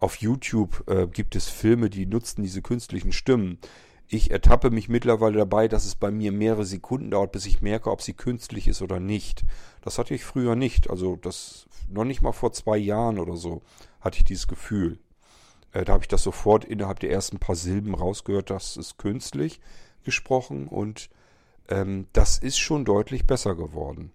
Auf 0.00 0.16
YouTube 0.16 0.84
äh, 0.88 1.06
gibt 1.06 1.36
es 1.36 1.48
Filme, 1.48 1.90
die 1.90 2.06
nutzen 2.06 2.42
diese 2.42 2.62
künstlichen 2.62 3.12
Stimmen. 3.12 3.58
Ich 4.12 4.32
ertappe 4.32 4.70
mich 4.72 4.88
mittlerweile 4.88 5.38
dabei, 5.38 5.68
dass 5.68 5.84
es 5.84 5.94
bei 5.94 6.10
mir 6.10 6.32
mehrere 6.32 6.64
Sekunden 6.64 7.12
dauert, 7.12 7.30
bis 7.30 7.46
ich 7.46 7.62
merke, 7.62 7.92
ob 7.92 8.02
sie 8.02 8.12
künstlich 8.12 8.66
ist 8.66 8.82
oder 8.82 8.98
nicht. 8.98 9.44
Das 9.82 9.98
hatte 9.98 10.14
ich 10.14 10.24
früher 10.24 10.56
nicht. 10.56 10.90
Also 10.90 11.14
das 11.14 11.68
noch 11.88 12.02
nicht 12.02 12.20
mal 12.20 12.32
vor 12.32 12.52
zwei 12.52 12.76
Jahren 12.76 13.20
oder 13.20 13.36
so 13.36 13.62
hatte 14.00 14.18
ich 14.18 14.24
dieses 14.24 14.48
Gefühl. 14.48 14.98
Äh, 15.72 15.84
da 15.84 15.92
habe 15.92 16.02
ich 16.02 16.08
das 16.08 16.24
sofort 16.24 16.64
innerhalb 16.64 16.98
der 16.98 17.12
ersten 17.12 17.38
paar 17.38 17.54
Silben 17.54 17.94
rausgehört, 17.94 18.50
das 18.50 18.76
ist 18.76 18.98
künstlich 18.98 19.60
gesprochen 20.02 20.66
und 20.66 21.08
ähm, 21.68 22.08
das 22.12 22.38
ist 22.38 22.58
schon 22.58 22.84
deutlich 22.84 23.28
besser 23.28 23.54
geworden. 23.54 24.10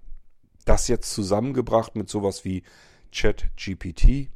Das 0.66 0.90
jetzt 0.90 1.14
zusammengebracht 1.14 1.96
mit 1.96 2.10
sowas 2.10 2.44
wie 2.44 2.64
Chat 3.14 3.46
GPT, 3.56 4.30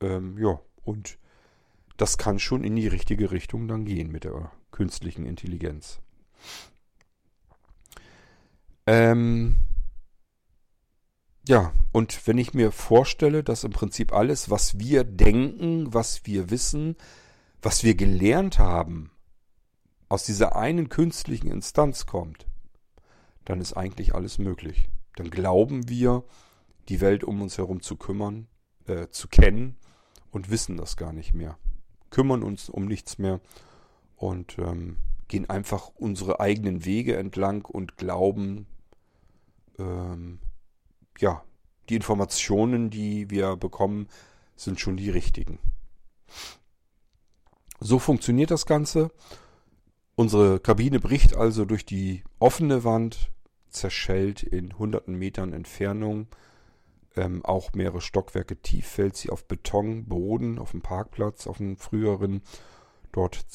ähm, 0.00 0.38
ja, 0.38 0.58
und 0.82 1.18
das 1.98 2.16
kann 2.16 2.38
schon 2.38 2.64
in 2.64 2.74
die 2.74 2.88
richtige 2.88 3.32
Richtung 3.32 3.68
dann 3.68 3.84
gehen 3.84 4.10
mit 4.10 4.24
der 4.24 4.50
künstlichen 4.74 5.24
Intelligenz. 5.24 6.00
Ähm 8.86 9.56
Ja, 11.46 11.72
und 11.92 12.26
wenn 12.26 12.38
ich 12.38 12.54
mir 12.54 12.72
vorstelle, 12.72 13.44
dass 13.44 13.64
im 13.64 13.70
Prinzip 13.70 14.12
alles, 14.12 14.50
was 14.50 14.78
wir 14.78 15.04
denken, 15.04 15.92
was 15.92 16.26
wir 16.26 16.50
wissen, 16.50 16.96
was 17.62 17.84
wir 17.84 17.94
gelernt 17.94 18.58
haben, 18.58 19.10
aus 20.08 20.24
dieser 20.24 20.56
einen 20.56 20.88
künstlichen 20.88 21.50
Instanz 21.50 22.06
kommt, 22.06 22.46
dann 23.44 23.60
ist 23.60 23.74
eigentlich 23.74 24.14
alles 24.14 24.38
möglich. 24.38 24.88
Dann 25.16 25.30
glauben 25.30 25.88
wir, 25.88 26.24
die 26.88 27.00
Welt 27.00 27.24
um 27.24 27.42
uns 27.42 27.58
herum 27.58 27.80
zu 27.80 27.96
kümmern, 27.96 28.48
äh, 28.86 29.08
zu 29.08 29.28
kennen 29.28 29.76
und 30.30 30.50
wissen 30.50 30.76
das 30.76 30.96
gar 30.96 31.12
nicht 31.12 31.32
mehr. 31.32 31.58
Kümmern 32.10 32.42
uns 32.42 32.68
um 32.68 32.86
nichts 32.86 33.18
mehr 33.18 33.40
und 34.24 34.58
ähm, 34.58 34.96
gehen 35.28 35.50
einfach 35.50 35.90
unsere 35.96 36.40
eigenen 36.40 36.86
Wege 36.86 37.16
entlang 37.16 37.66
und 37.66 37.98
glauben, 37.98 38.66
ähm, 39.78 40.38
ja, 41.18 41.44
die 41.90 41.96
Informationen, 41.96 42.88
die 42.88 43.28
wir 43.28 43.56
bekommen, 43.56 44.08
sind 44.56 44.80
schon 44.80 44.96
die 44.96 45.10
richtigen. 45.10 45.58
So 47.80 47.98
funktioniert 47.98 48.50
das 48.50 48.64
Ganze. 48.64 49.10
Unsere 50.14 50.58
Kabine 50.58 51.00
bricht 51.00 51.36
also 51.36 51.66
durch 51.66 51.84
die 51.84 52.24
offene 52.38 52.82
Wand, 52.82 53.30
zerschellt 53.68 54.42
in 54.42 54.78
hunderten 54.78 55.16
Metern 55.16 55.52
Entfernung. 55.52 56.28
Ähm, 57.14 57.44
auch 57.44 57.74
mehrere 57.74 58.00
Stockwerke 58.00 58.56
tief 58.56 58.86
fällt 58.86 59.16
sie 59.16 59.28
auf 59.28 59.46
Betonboden, 59.46 60.58
auf 60.58 60.70
dem 60.70 60.80
Parkplatz, 60.80 61.46
auf 61.46 61.58
dem 61.58 61.76
früheren. 61.76 62.40
Dort 63.12 63.50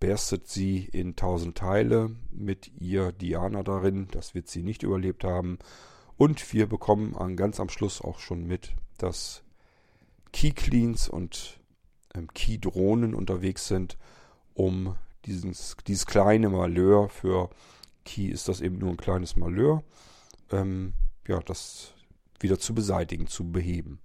zerberstet 0.00 0.48
sie 0.48 0.88
in 0.92 1.16
tausend 1.16 1.58
Teile 1.58 2.10
mit 2.30 2.70
ihr 2.78 3.12
Diana 3.12 3.62
darin. 3.62 4.08
Das 4.10 4.34
wird 4.34 4.48
sie 4.48 4.62
nicht 4.62 4.82
überlebt 4.82 5.24
haben. 5.24 5.58
Und 6.16 6.52
wir 6.52 6.68
bekommen 6.68 7.16
an, 7.16 7.36
ganz 7.36 7.60
am 7.60 7.68
Schluss 7.68 8.00
auch 8.00 8.18
schon 8.18 8.46
mit, 8.46 8.74
dass 8.96 9.42
Key 10.32 10.50
Cleans 10.50 11.08
und 11.08 11.60
ähm, 12.14 12.28
Key 12.32 12.58
Drohnen 12.58 13.14
unterwegs 13.14 13.66
sind, 13.66 13.98
um 14.54 14.96
dieses, 15.24 15.76
dieses 15.86 16.06
kleine 16.06 16.48
Malheur 16.48 17.08
für 17.08 17.50
Key 18.04 18.28
ist 18.28 18.48
das 18.48 18.60
eben 18.60 18.78
nur 18.78 18.90
ein 18.90 18.96
kleines 18.96 19.36
Malheur, 19.36 19.82
ähm, 20.50 20.92
ja, 21.26 21.40
das 21.40 21.92
wieder 22.40 22.58
zu 22.58 22.74
beseitigen, 22.74 23.26
zu 23.26 23.50
beheben. 23.50 23.98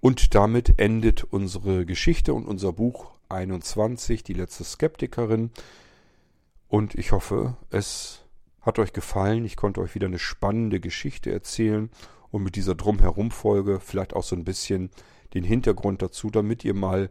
Und 0.00 0.34
damit 0.34 0.78
endet 0.78 1.24
unsere 1.24 1.86
Geschichte 1.86 2.34
und 2.34 2.46
unser 2.46 2.72
Buch 2.72 3.15
21, 3.28 4.22
die 4.22 4.34
letzte 4.34 4.64
Skeptikerin. 4.64 5.50
Und 6.68 6.94
ich 6.94 7.12
hoffe, 7.12 7.56
es 7.70 8.24
hat 8.60 8.78
euch 8.78 8.92
gefallen. 8.92 9.44
Ich 9.44 9.56
konnte 9.56 9.80
euch 9.80 9.94
wieder 9.94 10.08
eine 10.08 10.18
spannende 10.18 10.80
Geschichte 10.80 11.30
erzählen 11.30 11.90
und 12.30 12.42
mit 12.42 12.56
dieser 12.56 12.74
Drumherum-Folge 12.74 13.80
vielleicht 13.80 14.14
auch 14.14 14.24
so 14.24 14.36
ein 14.36 14.44
bisschen 14.44 14.90
den 15.34 15.44
Hintergrund 15.44 16.02
dazu, 16.02 16.30
damit 16.30 16.64
ihr 16.64 16.74
mal 16.74 17.10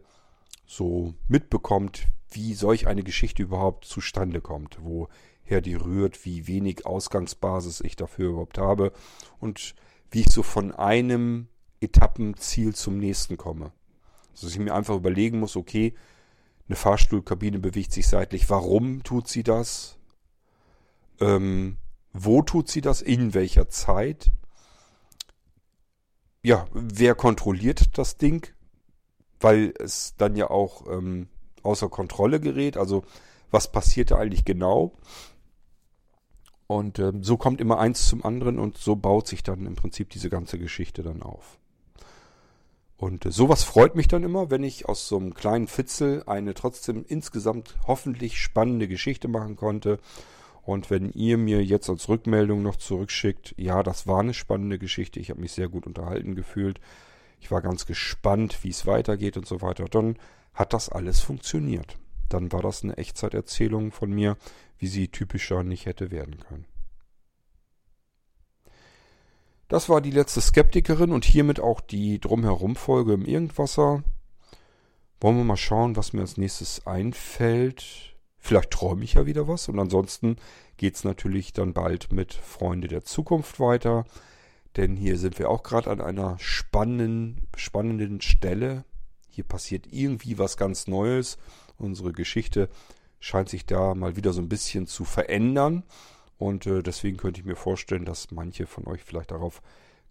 so 0.65 1.13
mitbekommt, 1.27 2.07
wie 2.29 2.53
solch 2.53 2.87
eine 2.87 3.03
Geschichte 3.03 3.43
überhaupt 3.43 3.85
zustande 3.85 4.41
kommt, 4.41 4.77
woher 4.81 5.61
die 5.61 5.75
rührt, 5.75 6.25
wie 6.25 6.47
wenig 6.47 6.85
Ausgangsbasis 6.85 7.81
ich 7.81 7.95
dafür 7.95 8.31
überhaupt 8.31 8.57
habe 8.57 8.91
und 9.39 9.75
wie 10.11 10.21
ich 10.21 10.31
so 10.31 10.43
von 10.43 10.71
einem 10.71 11.47
Etappenziel 11.79 12.75
zum 12.75 12.97
nächsten 12.97 13.37
komme. 13.37 13.71
Dass 14.41 14.51
ich 14.51 14.59
mir 14.59 14.73
einfach 14.73 14.95
überlegen 14.95 15.39
muss, 15.39 15.55
okay, 15.55 15.93
eine 16.67 16.75
Fahrstuhlkabine 16.75 17.59
bewegt 17.59 17.93
sich 17.93 18.07
seitlich, 18.07 18.49
warum 18.49 19.03
tut 19.03 19.27
sie 19.27 19.43
das? 19.43 19.97
Ähm, 21.19 21.77
wo 22.11 22.41
tut 22.41 22.69
sie 22.69 22.81
das? 22.81 23.01
In 23.01 23.33
welcher 23.33 23.69
Zeit? 23.69 24.31
Ja, 26.41 26.65
wer 26.73 27.15
kontrolliert 27.15 27.97
das 27.97 28.17
Ding? 28.17 28.47
Weil 29.39 29.73
es 29.79 30.15
dann 30.17 30.35
ja 30.35 30.49
auch 30.49 30.87
ähm, 30.89 31.27
außer 31.63 31.89
Kontrolle 31.89 32.39
gerät. 32.39 32.77
Also 32.77 33.03
was 33.51 33.71
passiert 33.71 34.11
da 34.11 34.17
eigentlich 34.17 34.45
genau? 34.45 34.97
Und 36.67 36.99
ähm, 36.99 37.23
so 37.23 37.37
kommt 37.37 37.61
immer 37.61 37.79
eins 37.79 38.07
zum 38.07 38.25
anderen 38.25 38.59
und 38.59 38.77
so 38.77 38.95
baut 38.95 39.27
sich 39.27 39.43
dann 39.43 39.65
im 39.65 39.75
Prinzip 39.75 40.09
diese 40.09 40.29
ganze 40.29 40.57
Geschichte 40.57 41.03
dann 41.03 41.21
auf. 41.21 41.59
Und 42.97 43.25
sowas 43.31 43.63
freut 43.63 43.95
mich 43.95 44.07
dann 44.07 44.23
immer, 44.23 44.49
wenn 44.49 44.63
ich 44.63 44.87
aus 44.87 45.07
so 45.07 45.17
einem 45.17 45.33
kleinen 45.33 45.67
Fitzel 45.67 46.23
eine 46.27 46.53
trotzdem 46.53 47.03
insgesamt 47.07 47.75
hoffentlich 47.87 48.39
spannende 48.39 48.87
Geschichte 48.87 49.27
machen 49.27 49.57
konnte 49.57 49.99
und 50.65 50.89
wenn 50.89 51.11
ihr 51.11 51.37
mir 51.37 51.63
jetzt 51.63 51.89
als 51.89 52.09
Rückmeldung 52.09 52.63
noch 52.63 52.77
zurückschickt, 52.77 53.53
ja, 53.57 53.83
das 53.83 54.07
war 54.07 54.21
eine 54.21 54.33
spannende 54.33 54.79
Geschichte, 54.79 55.19
ich 55.19 55.29
habe 55.29 55.41
mich 55.41 55.51
sehr 55.51 55.69
gut 55.69 55.85
unterhalten 55.85 56.33
gefühlt, 56.33 56.79
ich 57.39 57.51
war 57.51 57.61
ganz 57.61 57.85
gespannt, 57.85 58.63
wie 58.63 58.69
es 58.69 58.87
weitergeht 58.87 59.37
und 59.37 59.45
so 59.45 59.61
weiter, 59.61 59.85
dann 59.85 60.17
hat 60.55 60.73
das 60.73 60.89
alles 60.89 61.19
funktioniert. 61.19 61.97
Dann 62.29 62.51
war 62.51 62.63
das 62.63 62.83
eine 62.83 62.97
Echtzeiterzählung 62.97 63.91
von 63.91 64.09
mir, 64.09 64.37
wie 64.79 64.87
sie 64.87 65.09
typischer 65.09 65.63
nicht 65.63 65.85
hätte 65.85 66.09
werden 66.09 66.39
können. 66.39 66.65
Das 69.67 69.89
war 69.89 69.99
die 69.99 70.11
letzte 70.11 70.41
Skeptikerin 70.41 71.11
und 71.11 71.25
hiermit 71.25 71.59
auch 71.59 71.81
die 71.81 72.19
Drumherum-Folge 72.19 73.13
im 73.13 73.25
Irgendwasser. 73.25 74.03
Wollen 75.19 75.37
wir 75.37 75.43
mal 75.43 75.57
schauen, 75.57 75.95
was 75.95 76.13
mir 76.13 76.21
als 76.21 76.37
nächstes 76.37 76.85
einfällt. 76.85 78.15
Vielleicht 78.37 78.69
träume 78.69 79.03
ich 79.03 79.15
ja 79.15 79.25
wieder 79.25 79.47
was 79.47 79.67
und 79.67 79.79
ansonsten 79.79 80.35
geht 80.77 80.95
es 80.95 81.03
natürlich 81.03 81.51
dann 81.51 81.73
bald 81.73 82.11
mit 82.11 82.33
Freunde 82.33 82.87
der 82.87 83.03
Zukunft 83.03 83.59
weiter. 83.59 84.05
Denn 84.77 84.95
hier 84.95 85.17
sind 85.17 85.39
wir 85.39 85.49
auch 85.49 85.63
gerade 85.63 85.89
an 85.89 86.01
einer 86.01 86.37
spannenden, 86.37 87.47
spannenden 87.55 88.21
Stelle. 88.21 88.83
Hier 89.29 89.45
passiert 89.45 89.87
irgendwie 89.89 90.37
was 90.37 90.57
ganz 90.57 90.85
Neues. 90.85 91.37
Unsere 91.77 92.11
Geschichte 92.11 92.69
scheint 93.19 93.49
sich 93.49 93.65
da 93.65 93.95
mal 93.95 94.15
wieder 94.15 94.31
so 94.31 94.41
ein 94.41 94.49
bisschen 94.49 94.85
zu 94.85 95.05
verändern. 95.05 95.83
Und 96.37 96.65
äh, 96.65 96.83
deswegen 96.83 97.17
könnte 97.17 97.39
ich 97.39 97.45
mir 97.45 97.55
vorstellen, 97.55 98.05
dass 98.05 98.31
manche 98.31 98.67
von 98.67 98.87
euch 98.87 99.03
vielleicht 99.03 99.31
darauf 99.31 99.61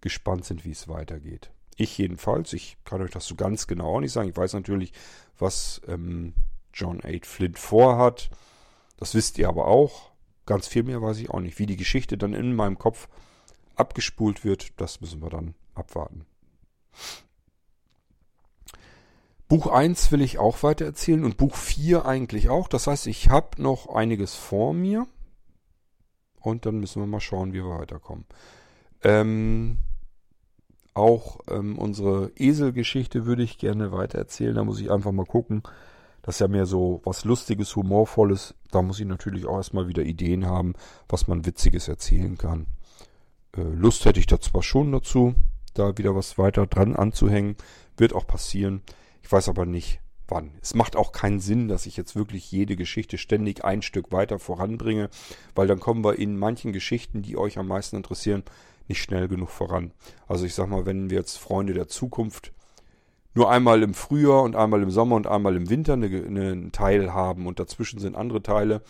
gespannt 0.01 0.45
sind, 0.45 0.65
wie 0.65 0.71
es 0.71 0.87
weitergeht. 0.87 1.51
Ich 1.77 1.97
jedenfalls, 1.97 2.53
ich 2.53 2.77
kann 2.85 3.01
euch 3.01 3.11
das 3.11 3.25
so 3.25 3.35
ganz 3.35 3.67
genau 3.67 3.95
auch 3.95 3.99
nicht 3.99 4.11
sagen. 4.11 4.29
Ich 4.29 4.37
weiß 4.37 4.53
natürlich, 4.53 4.93
was 5.37 5.81
ähm, 5.87 6.33
John 6.73 7.01
8 7.03 7.25
Flint 7.25 7.59
vorhat. 7.59 8.29
Das 8.97 9.13
wisst 9.13 9.37
ihr 9.37 9.49
aber 9.49 9.67
auch. 9.67 10.11
Ganz 10.45 10.67
viel 10.67 10.83
mehr 10.83 11.01
weiß 11.01 11.17
ich 11.17 11.29
auch 11.29 11.39
nicht. 11.39 11.59
Wie 11.59 11.65
die 11.65 11.77
Geschichte 11.77 12.17
dann 12.17 12.33
in 12.33 12.55
meinem 12.55 12.77
Kopf 12.77 13.07
abgespult 13.75 14.45
wird, 14.45 14.79
das 14.79 15.01
müssen 15.01 15.21
wir 15.21 15.29
dann 15.29 15.53
abwarten. 15.73 16.25
Buch 19.47 19.67
1 19.67 20.11
will 20.11 20.21
ich 20.21 20.39
auch 20.39 20.63
weiter 20.63 20.85
erzählen 20.85 21.23
und 21.23 21.37
Buch 21.37 21.55
4 21.55 22.05
eigentlich 22.05 22.49
auch. 22.49 22.67
Das 22.67 22.87
heißt, 22.87 23.05
ich 23.07 23.29
habe 23.29 23.61
noch 23.61 23.93
einiges 23.93 24.33
vor 24.33 24.73
mir. 24.73 25.07
Und 26.45 26.67
dann 26.67 26.79
müssen 26.79 27.01
wir 27.01 27.07
mal 27.07 27.19
schauen, 27.19 27.53
wie 27.53 27.63
wir 27.63 27.79
weiterkommen. 27.79 28.25
Ähm, 29.03 29.77
auch 30.93 31.39
ähm, 31.49 31.77
unsere 31.77 32.31
Eselgeschichte 32.35 33.25
würde 33.25 33.41
ich 33.41 33.57
gerne 33.57 33.91
weiter 33.91 34.19
erzählen. 34.19 34.53
Da 34.53 34.63
muss 34.63 34.79
ich 34.79 34.91
einfach 34.91 35.11
mal 35.11 35.25
gucken, 35.25 35.63
das 36.21 36.35
ist 36.35 36.39
ja 36.39 36.47
mehr 36.47 36.67
so 36.67 37.01
was 37.03 37.25
Lustiges, 37.25 37.75
Humorvolles. 37.75 38.53
Da 38.69 38.83
muss 38.83 38.99
ich 38.99 39.07
natürlich 39.07 39.47
auch 39.47 39.57
erstmal 39.57 39.87
wieder 39.87 40.03
Ideen 40.03 40.45
haben, 40.45 40.73
was 41.09 41.27
man 41.27 41.47
Witziges 41.47 41.87
erzählen 41.87 42.37
kann. 42.37 42.67
Äh, 43.57 43.63
Lust 43.63 44.05
hätte 44.05 44.19
ich 44.19 44.27
da 44.27 44.39
zwar 44.39 44.61
schon 44.61 44.91
dazu, 44.91 45.33
da 45.73 45.97
wieder 45.97 46.15
was 46.15 46.37
weiter 46.37 46.67
dran 46.67 46.95
anzuhängen. 46.95 47.55
Wird 47.97 48.13
auch 48.13 48.27
passieren. 48.27 48.83
Ich 49.23 49.31
weiß 49.31 49.49
aber 49.49 49.65
nicht, 49.65 49.99
wann. 50.27 50.51
Es 50.61 50.73
macht 50.73 50.95
auch 50.95 51.11
keinen 51.11 51.39
Sinn, 51.39 51.67
dass 51.67 51.85
ich 51.85 51.97
jetzt 51.97 52.15
wirklich 52.15 52.51
jede 52.51 52.75
Geschichte 52.75 53.17
ständig 53.17 53.63
ein 53.63 53.81
Stück 53.81 54.11
weiter 54.11 54.39
voranbringe, 54.39 55.09
weil 55.53 55.67
dann 55.67 55.79
kommen 55.79 56.03
wir 56.03 56.17
in 56.17 56.37
manchen 56.37 56.73
Geschichten, 56.73 57.21
die 57.21 57.37
euch 57.37 57.57
am 57.57 57.67
meisten 57.67 57.95
interessieren, 57.95 58.43
nicht 58.87 59.01
schnell 59.01 59.27
genug 59.27 59.49
voran. 59.49 59.91
Also 60.27 60.45
ich 60.45 60.53
sag 60.53 60.69
mal, 60.69 60.85
wenn 60.85 61.09
wir 61.09 61.17
jetzt 61.17 61.37
Freunde 61.37 61.73
der 61.73 61.87
Zukunft 61.87 62.51
nur 63.33 63.51
einmal 63.51 63.83
im 63.83 63.93
Frühjahr 63.93 64.43
und 64.43 64.55
einmal 64.55 64.81
im 64.81 64.91
Sommer 64.91 65.15
und 65.15 65.27
einmal 65.27 65.55
im 65.55 65.69
Winter 65.69 65.93
eine, 65.93 66.07
einen 66.07 66.71
Teil 66.71 67.13
haben 67.13 67.47
und 67.47 67.59
dazwischen 67.59 67.99
sind 67.99 68.15
andere 68.15 68.41
Teile. 68.41 68.81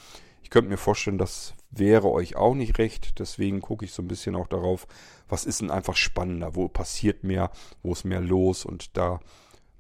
Ich 0.44 0.52
könnte 0.52 0.70
mir 0.70 0.78
vorstellen, 0.78 1.18
das 1.18 1.56
wäre 1.72 2.12
euch 2.12 2.36
auch 2.36 2.54
nicht 2.54 2.78
recht. 2.78 3.20
Deswegen 3.20 3.62
gucke 3.62 3.86
ich 3.86 3.94
so 3.94 4.04
ein 4.04 4.08
bisschen 4.08 4.36
auch 4.36 4.48
darauf, 4.48 4.88
was 5.28 5.46
ist 5.46 5.62
denn 5.62 5.72
einfach 5.72 5.96
spannender, 5.96 6.56
wo 6.56 6.68
passiert 6.68 7.24
mehr, 7.24 7.50
wo 7.82 7.94
ist 7.94 8.06
mehr 8.06 8.22
los 8.22 8.66
und 8.66 8.96
da 8.96 9.20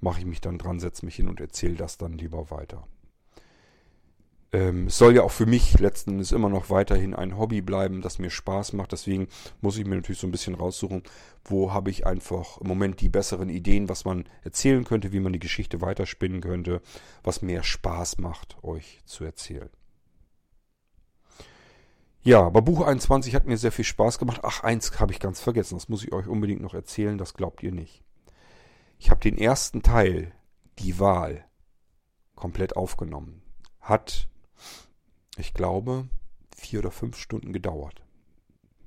mache 0.05 0.19
ich 0.19 0.25
mich 0.25 0.39
dann 0.39 0.59
dran, 0.59 0.79
setze 0.79 1.03
mich 1.03 1.15
hin 1.15 1.27
und 1.27 1.41
erzähle 1.41 1.75
das 1.75 1.97
dann 1.97 2.13
lieber 2.13 2.51
weiter. 2.51 2.87
Ähm, 4.53 4.85
es 4.85 4.99
soll 4.99 5.15
ja 5.15 5.23
auch 5.23 5.31
für 5.31 5.47
mich 5.47 5.79
letzten 5.79 6.11
Endes 6.11 6.31
immer 6.31 6.47
noch 6.47 6.69
weiterhin 6.69 7.15
ein 7.15 7.39
Hobby 7.39 7.61
bleiben, 7.61 8.03
das 8.03 8.19
mir 8.19 8.29
Spaß 8.29 8.73
macht. 8.73 8.91
Deswegen 8.91 9.27
muss 9.61 9.79
ich 9.79 9.85
mir 9.85 9.95
natürlich 9.95 10.19
so 10.19 10.27
ein 10.27 10.31
bisschen 10.31 10.53
raussuchen, 10.53 11.01
wo 11.43 11.73
habe 11.73 11.89
ich 11.89 12.05
einfach 12.05 12.61
im 12.61 12.67
Moment 12.67 13.01
die 13.01 13.09
besseren 13.09 13.49
Ideen, 13.49 13.89
was 13.89 14.05
man 14.05 14.25
erzählen 14.43 14.83
könnte, 14.83 15.11
wie 15.11 15.19
man 15.19 15.33
die 15.33 15.39
Geschichte 15.39 15.81
weiterspinnen 15.81 16.39
könnte, 16.39 16.81
was 17.23 17.41
mehr 17.41 17.63
Spaß 17.63 18.19
macht, 18.19 18.57
euch 18.63 19.01
zu 19.05 19.23
erzählen. 19.23 19.69
Ja, 22.21 22.43
aber 22.43 22.61
Buch 22.61 22.85
21 22.85 23.33
hat 23.33 23.47
mir 23.47 23.57
sehr 23.57 23.71
viel 23.71 23.85
Spaß 23.85 24.19
gemacht. 24.19 24.41
Ach, 24.43 24.63
eins 24.63 24.99
habe 24.99 25.13
ich 25.13 25.19
ganz 25.19 25.41
vergessen. 25.41 25.75
Das 25.75 25.89
muss 25.89 26.03
ich 26.03 26.13
euch 26.13 26.27
unbedingt 26.27 26.61
noch 26.61 26.75
erzählen. 26.75 27.17
Das 27.17 27.33
glaubt 27.33 27.63
ihr 27.63 27.71
nicht. 27.71 28.04
Ich 29.05 29.11
habe 29.11 29.21
den 29.21 29.37
ersten 29.37 29.83
Teil, 29.83 30.31
die 30.79 30.97
Wahl, 30.97 31.45
komplett 32.33 32.75
aufgenommen. 32.75 33.43
Hat, 33.79 34.27
ich 35.37 35.53
glaube, 35.53 36.07
vier 36.57 36.79
oder 36.79 36.89
fünf 36.89 37.15
Stunden 37.15 37.53
gedauert. 37.53 38.01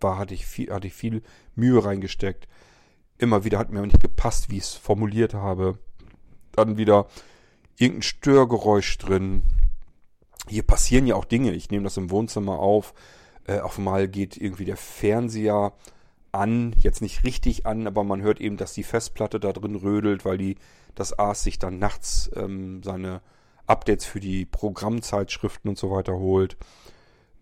War, 0.01 0.19
hatte 0.19 0.35
ich 0.35 0.45
viel, 0.45 0.73
hatte 0.73 0.89
ich 0.89 0.93
viel 0.93 1.23
Mühe 1.55 1.85
reingesteckt. 1.85 2.49
Immer 3.17 3.45
wieder 3.45 3.61
hat 3.61 3.71
mir 3.71 3.81
nicht 3.87 4.01
gepasst, 4.01 4.51
wie 4.51 4.57
ich 4.57 4.65
es 4.65 4.75
formuliert 4.75 5.35
habe. 5.35 5.79
Dann 6.51 6.79
wieder 6.79 7.07
irgendein 7.77 8.03
Störgeräusch 8.03 8.99
drin. 8.99 9.45
Hier 10.49 10.65
passieren 10.65 11.07
ja 11.07 11.15
auch 11.15 11.27
Dinge. 11.27 11.53
Ich 11.53 11.71
nehme 11.71 11.85
das 11.85 11.97
im 11.97 12.11
Wohnzimmer 12.11 12.59
auf. 12.59 12.93
Äh, 13.45 13.61
auf 13.61 13.79
einmal 13.79 14.09
geht 14.09 14.37
irgendwie 14.37 14.65
der 14.65 14.77
Fernseher 14.77 15.75
an, 16.33 16.75
jetzt 16.81 17.03
nicht 17.03 17.25
richtig 17.25 17.67
an, 17.67 17.87
aber 17.87 18.05
man 18.05 18.23
hört 18.23 18.41
eben, 18.41 18.57
dass 18.57 18.75
die 18.75 18.83
Festplatte 18.83 19.41
da 19.41 19.53
drin 19.53 19.75
rödelt, 19.75 20.25
weil 20.25 20.39
die 20.39 20.57
das 20.95 21.19
AS 21.19 21.43
sich 21.43 21.59
dann 21.59 21.79
nachts 21.79 22.31
ähm, 22.35 22.83
seine 22.83 23.21
Updates 23.67 24.05
für 24.05 24.21
die 24.21 24.45
Programmzeitschriften 24.45 25.69
und 25.69 25.79
so 25.79 25.91
weiter 25.91 26.15
holt. 26.15 26.57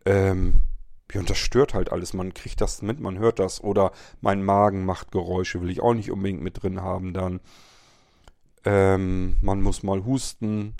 Ähm, 0.04 0.54
ja, 1.12 1.20
und 1.20 1.30
das 1.30 1.38
stört 1.38 1.74
halt 1.74 1.92
alles. 1.92 2.14
Man 2.14 2.34
kriegt 2.34 2.60
das 2.60 2.82
mit, 2.82 3.00
man 3.00 3.18
hört 3.18 3.38
das. 3.38 3.62
Oder 3.62 3.92
mein 4.20 4.44
Magen 4.44 4.84
macht 4.84 5.12
Geräusche, 5.12 5.62
will 5.62 5.70
ich 5.70 5.80
auch 5.80 5.94
nicht 5.94 6.10
unbedingt 6.10 6.42
mit 6.42 6.62
drin 6.62 6.82
haben 6.82 7.12
dann. 7.12 7.40
Ähm, 8.64 9.36
man 9.40 9.62
muss 9.62 9.82
mal 9.82 10.04
husten. 10.04 10.74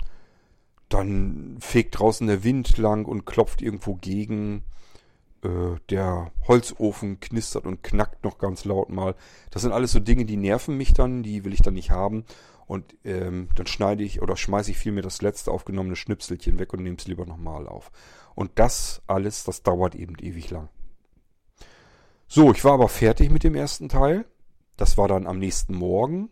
Dann 0.89 1.57
fegt 1.59 1.99
draußen 1.99 2.27
der 2.27 2.43
Wind 2.43 2.77
lang 2.77 3.05
und 3.05 3.25
klopft 3.25 3.61
irgendwo 3.61 3.95
gegen. 3.95 4.63
Äh, 5.47 5.79
der 5.89 6.31
Holzofen 6.47 7.19
knistert 7.19 7.65
und 7.65 7.81
knackt 7.81 8.23
noch 8.23 8.37
ganz 8.37 8.65
laut 8.65 8.89
mal. 8.89 9.15
Das 9.51 9.61
sind 9.61 9.71
alles 9.71 9.93
so 9.93 9.99
Dinge, 9.99 10.25
die 10.25 10.37
nerven 10.37 10.75
mich 10.75 10.93
dann, 10.93 11.23
die 11.23 11.45
will 11.45 11.53
ich 11.53 11.61
dann 11.61 11.75
nicht 11.75 11.91
haben. 11.91 12.25
Und 12.65 12.95
ähm, 13.05 13.47
dann 13.55 13.67
schneide 13.67 14.03
ich 14.03 14.21
oder 14.21 14.35
schmeiße 14.35 14.71
ich 14.71 14.77
vielmehr 14.77 15.03
das 15.03 15.21
letzte 15.21 15.51
aufgenommene 15.51 15.95
Schnipselchen 15.95 16.59
weg 16.59 16.73
und 16.73 16.83
nehme 16.83 16.97
es 16.97 17.07
lieber 17.07 17.25
nochmal 17.25 17.65
auf. 17.67 17.91
Und 18.35 18.51
das 18.55 19.01
alles, 19.07 19.45
das 19.45 19.63
dauert 19.63 19.95
eben 19.95 20.15
ewig 20.19 20.49
lang. 20.51 20.67
So, 22.27 22.51
ich 22.51 22.65
war 22.65 22.73
aber 22.73 22.89
fertig 22.89 23.31
mit 23.31 23.45
dem 23.45 23.55
ersten 23.55 23.87
Teil. 23.87 24.25
Das 24.75 24.97
war 24.97 25.07
dann 25.07 25.27
am 25.27 25.39
nächsten 25.39 25.75
Morgen. 25.75 26.29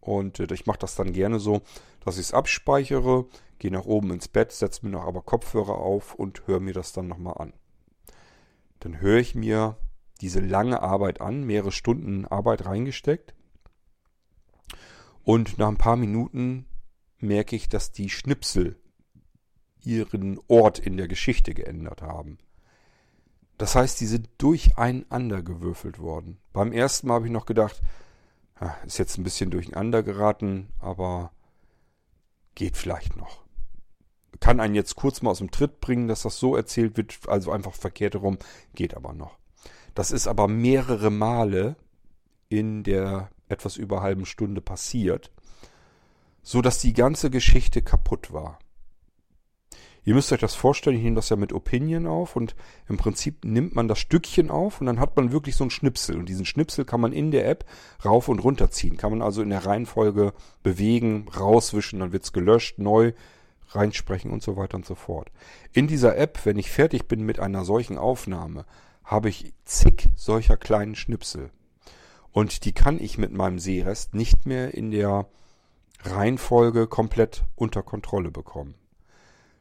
Und 0.00 0.38
äh, 0.38 0.54
ich 0.54 0.66
mache 0.66 0.78
das 0.78 0.94
dann 0.94 1.12
gerne 1.12 1.40
so, 1.40 1.62
dass 2.04 2.16
ich 2.16 2.26
es 2.26 2.34
abspeichere, 2.34 3.26
gehe 3.58 3.72
nach 3.72 3.86
oben 3.86 4.12
ins 4.12 4.28
Bett, 4.28 4.52
setze 4.52 4.86
mir 4.86 4.92
noch 4.92 5.04
aber 5.04 5.22
Kopfhörer 5.22 5.78
auf 5.78 6.14
und 6.14 6.46
höre 6.46 6.60
mir 6.60 6.74
das 6.74 6.92
dann 6.92 7.08
nochmal 7.08 7.38
an. 7.38 7.54
Dann 8.82 9.00
höre 9.00 9.18
ich 9.18 9.36
mir 9.36 9.76
diese 10.20 10.40
lange 10.40 10.82
Arbeit 10.82 11.20
an, 11.20 11.44
mehrere 11.44 11.70
Stunden 11.70 12.26
Arbeit 12.26 12.66
reingesteckt. 12.66 13.32
Und 15.22 15.56
nach 15.56 15.68
ein 15.68 15.78
paar 15.78 15.94
Minuten 15.94 16.66
merke 17.18 17.54
ich, 17.54 17.68
dass 17.68 17.92
die 17.92 18.10
Schnipsel 18.10 18.76
ihren 19.84 20.40
Ort 20.48 20.80
in 20.80 20.96
der 20.96 21.06
Geschichte 21.06 21.54
geändert 21.54 22.02
haben. 22.02 22.38
Das 23.56 23.76
heißt, 23.76 24.00
die 24.00 24.06
sind 24.06 24.28
durcheinander 24.38 25.42
gewürfelt 25.42 26.00
worden. 26.00 26.40
Beim 26.52 26.72
ersten 26.72 27.06
Mal 27.06 27.14
habe 27.14 27.26
ich 27.26 27.32
noch 27.32 27.46
gedacht, 27.46 27.80
ist 28.84 28.98
jetzt 28.98 29.16
ein 29.16 29.22
bisschen 29.22 29.52
durcheinander 29.52 30.02
geraten, 30.02 30.70
aber 30.80 31.30
geht 32.56 32.76
vielleicht 32.76 33.16
noch 33.16 33.41
kann 34.40 34.60
einen 34.60 34.74
jetzt 34.74 34.96
kurz 34.96 35.22
mal 35.22 35.30
aus 35.30 35.38
dem 35.38 35.50
Tritt 35.50 35.80
bringen, 35.80 36.08
dass 36.08 36.22
das 36.22 36.38
so 36.38 36.56
erzählt 36.56 36.96
wird, 36.96 37.18
also 37.26 37.52
einfach 37.52 37.74
verkehrt 37.74 38.14
herum, 38.14 38.38
geht 38.74 38.94
aber 38.96 39.12
noch. 39.12 39.38
Das 39.94 40.10
ist 40.10 40.26
aber 40.26 40.48
mehrere 40.48 41.10
Male 41.10 41.76
in 42.48 42.82
der 42.82 43.30
etwas 43.48 43.76
über 43.76 44.02
halben 44.02 44.26
Stunde 44.26 44.60
passiert, 44.60 45.30
so 46.42 46.62
dass 46.62 46.78
die 46.78 46.94
ganze 46.94 47.30
Geschichte 47.30 47.82
kaputt 47.82 48.32
war. 48.32 48.58
Ihr 50.04 50.14
müsst 50.14 50.32
euch 50.32 50.40
das 50.40 50.56
vorstellen, 50.56 50.96
ich 50.96 51.02
nehme 51.02 51.14
das 51.14 51.28
ja 51.28 51.36
mit 51.36 51.52
Opinion 51.52 52.08
auf 52.08 52.34
und 52.34 52.56
im 52.88 52.96
Prinzip 52.96 53.44
nimmt 53.44 53.76
man 53.76 53.86
das 53.86 54.00
Stückchen 54.00 54.50
auf 54.50 54.80
und 54.80 54.88
dann 54.88 54.98
hat 54.98 55.16
man 55.16 55.30
wirklich 55.30 55.54
so 55.54 55.62
einen 55.62 55.70
Schnipsel 55.70 56.18
und 56.18 56.28
diesen 56.28 56.44
Schnipsel 56.44 56.84
kann 56.84 57.00
man 57.00 57.12
in 57.12 57.30
der 57.30 57.48
App 57.48 57.64
rauf 58.04 58.28
und 58.28 58.40
runter 58.40 58.70
ziehen, 58.72 58.96
kann 58.96 59.12
man 59.12 59.22
also 59.22 59.42
in 59.42 59.50
der 59.50 59.64
Reihenfolge 59.64 60.32
bewegen, 60.64 61.28
rauswischen, 61.28 62.00
dann 62.00 62.12
wird's 62.12 62.32
gelöscht, 62.32 62.80
neu 62.80 63.12
reinsprechen 63.74 64.30
und 64.30 64.42
so 64.42 64.56
weiter 64.56 64.76
und 64.76 64.86
so 64.86 64.94
fort. 64.94 65.30
In 65.72 65.86
dieser 65.86 66.16
App, 66.16 66.44
wenn 66.44 66.58
ich 66.58 66.70
fertig 66.70 67.08
bin 67.08 67.24
mit 67.24 67.40
einer 67.40 67.64
solchen 67.64 67.98
Aufnahme, 67.98 68.64
habe 69.04 69.28
ich 69.28 69.52
zig 69.64 70.08
solcher 70.16 70.56
kleinen 70.56 70.94
Schnipsel. 70.94 71.50
Und 72.30 72.64
die 72.64 72.72
kann 72.72 72.98
ich 73.00 73.18
mit 73.18 73.32
meinem 73.32 73.58
Sehrest 73.58 74.14
nicht 74.14 74.46
mehr 74.46 74.74
in 74.74 74.90
der 74.90 75.26
Reihenfolge 76.02 76.86
komplett 76.86 77.44
unter 77.54 77.82
Kontrolle 77.82 78.30
bekommen. 78.30 78.74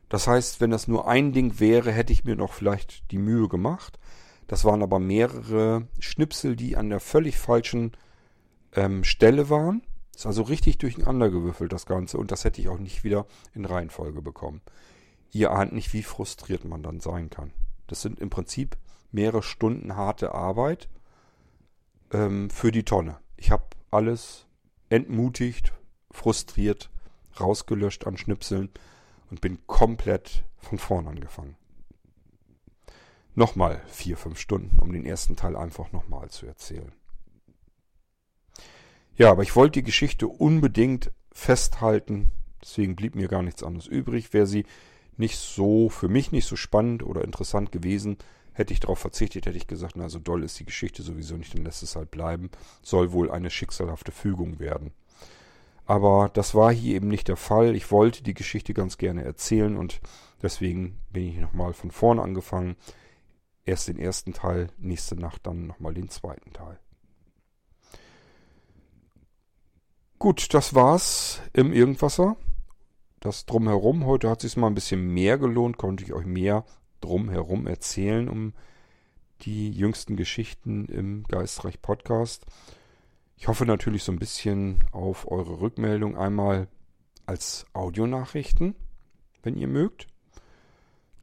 Das 0.09 0.27
heißt, 0.27 0.59
wenn 0.59 0.71
das 0.71 0.87
nur 0.87 1.07
ein 1.07 1.31
Ding 1.31 1.59
wäre, 1.59 1.91
hätte 1.91 2.13
ich 2.13 2.23
mir 2.23 2.35
noch 2.35 2.53
vielleicht 2.53 3.11
die 3.11 3.17
Mühe 3.17 3.47
gemacht. 3.47 3.99
Das 4.47 4.65
waren 4.65 4.83
aber 4.83 4.99
mehrere 4.99 5.87
Schnipsel, 5.99 6.55
die 6.55 6.75
an 6.75 6.89
der 6.89 6.99
völlig 6.99 7.37
falschen 7.37 7.93
ähm, 8.73 9.03
Stelle 9.03 9.49
waren. 9.49 9.83
Ist 10.21 10.27
also 10.27 10.43
richtig 10.43 10.77
durcheinander 10.77 11.31
gewürfelt, 11.31 11.73
das 11.73 11.87
Ganze. 11.87 12.19
Und 12.19 12.29
das 12.29 12.43
hätte 12.43 12.61
ich 12.61 12.69
auch 12.69 12.77
nicht 12.77 13.03
wieder 13.03 13.25
in 13.55 13.65
Reihenfolge 13.65 14.21
bekommen. 14.21 14.61
Ihr 15.31 15.49
ahnt 15.49 15.73
nicht, 15.73 15.93
wie 15.93 16.03
frustriert 16.03 16.63
man 16.63 16.83
dann 16.83 16.99
sein 16.99 17.31
kann. 17.31 17.51
Das 17.87 18.03
sind 18.03 18.19
im 18.19 18.29
Prinzip 18.29 18.77
mehrere 19.11 19.41
Stunden 19.41 19.95
harte 19.95 20.35
Arbeit 20.35 20.89
ähm, 22.11 22.51
für 22.51 22.71
die 22.71 22.83
Tonne. 22.83 23.17
Ich 23.35 23.49
habe 23.49 23.63
alles 23.89 24.45
entmutigt, 24.89 25.73
frustriert, 26.11 26.91
rausgelöscht 27.39 28.05
an 28.05 28.15
Schnipseln 28.15 28.69
und 29.31 29.41
bin 29.41 29.65
komplett 29.65 30.43
von 30.59 30.77
vorn 30.77 31.07
angefangen. 31.07 31.55
Nochmal 33.33 33.81
vier, 33.87 34.17
fünf 34.17 34.39
Stunden, 34.39 34.77
um 34.77 34.93
den 34.93 35.03
ersten 35.07 35.35
Teil 35.35 35.55
einfach 35.55 35.91
nochmal 35.91 36.29
zu 36.29 36.45
erzählen. 36.45 36.93
Ja, 39.15 39.31
aber 39.31 39.43
ich 39.43 39.55
wollte 39.55 39.79
die 39.79 39.85
Geschichte 39.85 40.27
unbedingt 40.27 41.11
festhalten. 41.31 42.31
Deswegen 42.61 42.95
blieb 42.95 43.15
mir 43.15 43.27
gar 43.27 43.43
nichts 43.43 43.63
anderes 43.63 43.87
übrig. 43.87 44.33
Wäre 44.33 44.47
sie 44.47 44.65
nicht 45.17 45.37
so, 45.37 45.89
für 45.89 46.07
mich 46.07 46.31
nicht 46.31 46.45
so 46.45 46.55
spannend 46.55 47.03
oder 47.03 47.23
interessant 47.23 47.71
gewesen, 47.71 48.17
hätte 48.53 48.73
ich 48.73 48.79
darauf 48.79 48.99
verzichtet, 48.99 49.45
hätte 49.45 49.57
ich 49.57 49.67
gesagt, 49.67 49.95
na, 49.95 50.09
so 50.09 50.19
doll 50.19 50.43
ist 50.43 50.59
die 50.59 50.65
Geschichte 50.65 51.03
sowieso 51.03 51.35
nicht, 51.35 51.55
dann 51.55 51.63
lässt 51.63 51.83
es 51.83 51.95
halt 51.95 52.11
bleiben. 52.11 52.49
Soll 52.81 53.11
wohl 53.11 53.31
eine 53.31 53.49
schicksalhafte 53.49 54.11
Fügung 54.11 54.59
werden. 54.59 54.91
Aber 55.85 56.29
das 56.33 56.55
war 56.55 56.71
hier 56.71 56.95
eben 56.95 57.07
nicht 57.07 57.27
der 57.27 57.37
Fall. 57.37 57.75
Ich 57.75 57.91
wollte 57.91 58.23
die 58.23 58.33
Geschichte 58.33 58.73
ganz 58.73 58.97
gerne 58.97 59.23
erzählen 59.23 59.77
und 59.77 59.99
deswegen 60.41 60.99
bin 61.11 61.27
ich 61.27 61.37
nochmal 61.37 61.73
von 61.73 61.91
vorne 61.91 62.21
angefangen. 62.21 62.75
Erst 63.65 63.87
den 63.87 63.97
ersten 63.97 64.33
Teil, 64.33 64.69
nächste 64.77 65.15
Nacht 65.15 65.45
dann 65.47 65.67
nochmal 65.67 65.93
den 65.93 66.09
zweiten 66.09 66.53
Teil. 66.53 66.79
Gut, 70.21 70.53
das 70.53 70.75
war's 70.75 71.41
im 71.51 71.73
Irgendwasser. 71.73 72.37
Das 73.21 73.47
drumherum. 73.47 74.05
Heute 74.05 74.29
hat 74.29 74.41
sich 74.41 74.55
mal 74.55 74.67
ein 74.67 74.75
bisschen 74.75 75.01
mehr 75.01 75.39
gelohnt, 75.39 75.79
konnte 75.79 76.03
ich 76.03 76.13
euch 76.13 76.27
mehr 76.27 76.63
drumherum 76.99 77.65
erzählen 77.65 78.29
um 78.29 78.53
die 79.41 79.71
jüngsten 79.71 80.17
Geschichten 80.17 80.85
im 80.85 81.23
Geistreich 81.23 81.81
Podcast. 81.81 82.45
Ich 83.35 83.47
hoffe 83.47 83.65
natürlich 83.65 84.03
so 84.03 84.11
ein 84.11 84.19
bisschen 84.19 84.83
auf 84.91 85.27
eure 85.27 85.59
Rückmeldung 85.59 86.15
einmal 86.15 86.67
als 87.25 87.65
Audionachrichten, 87.73 88.75
wenn 89.41 89.57
ihr 89.57 89.67
mögt. 89.67 90.05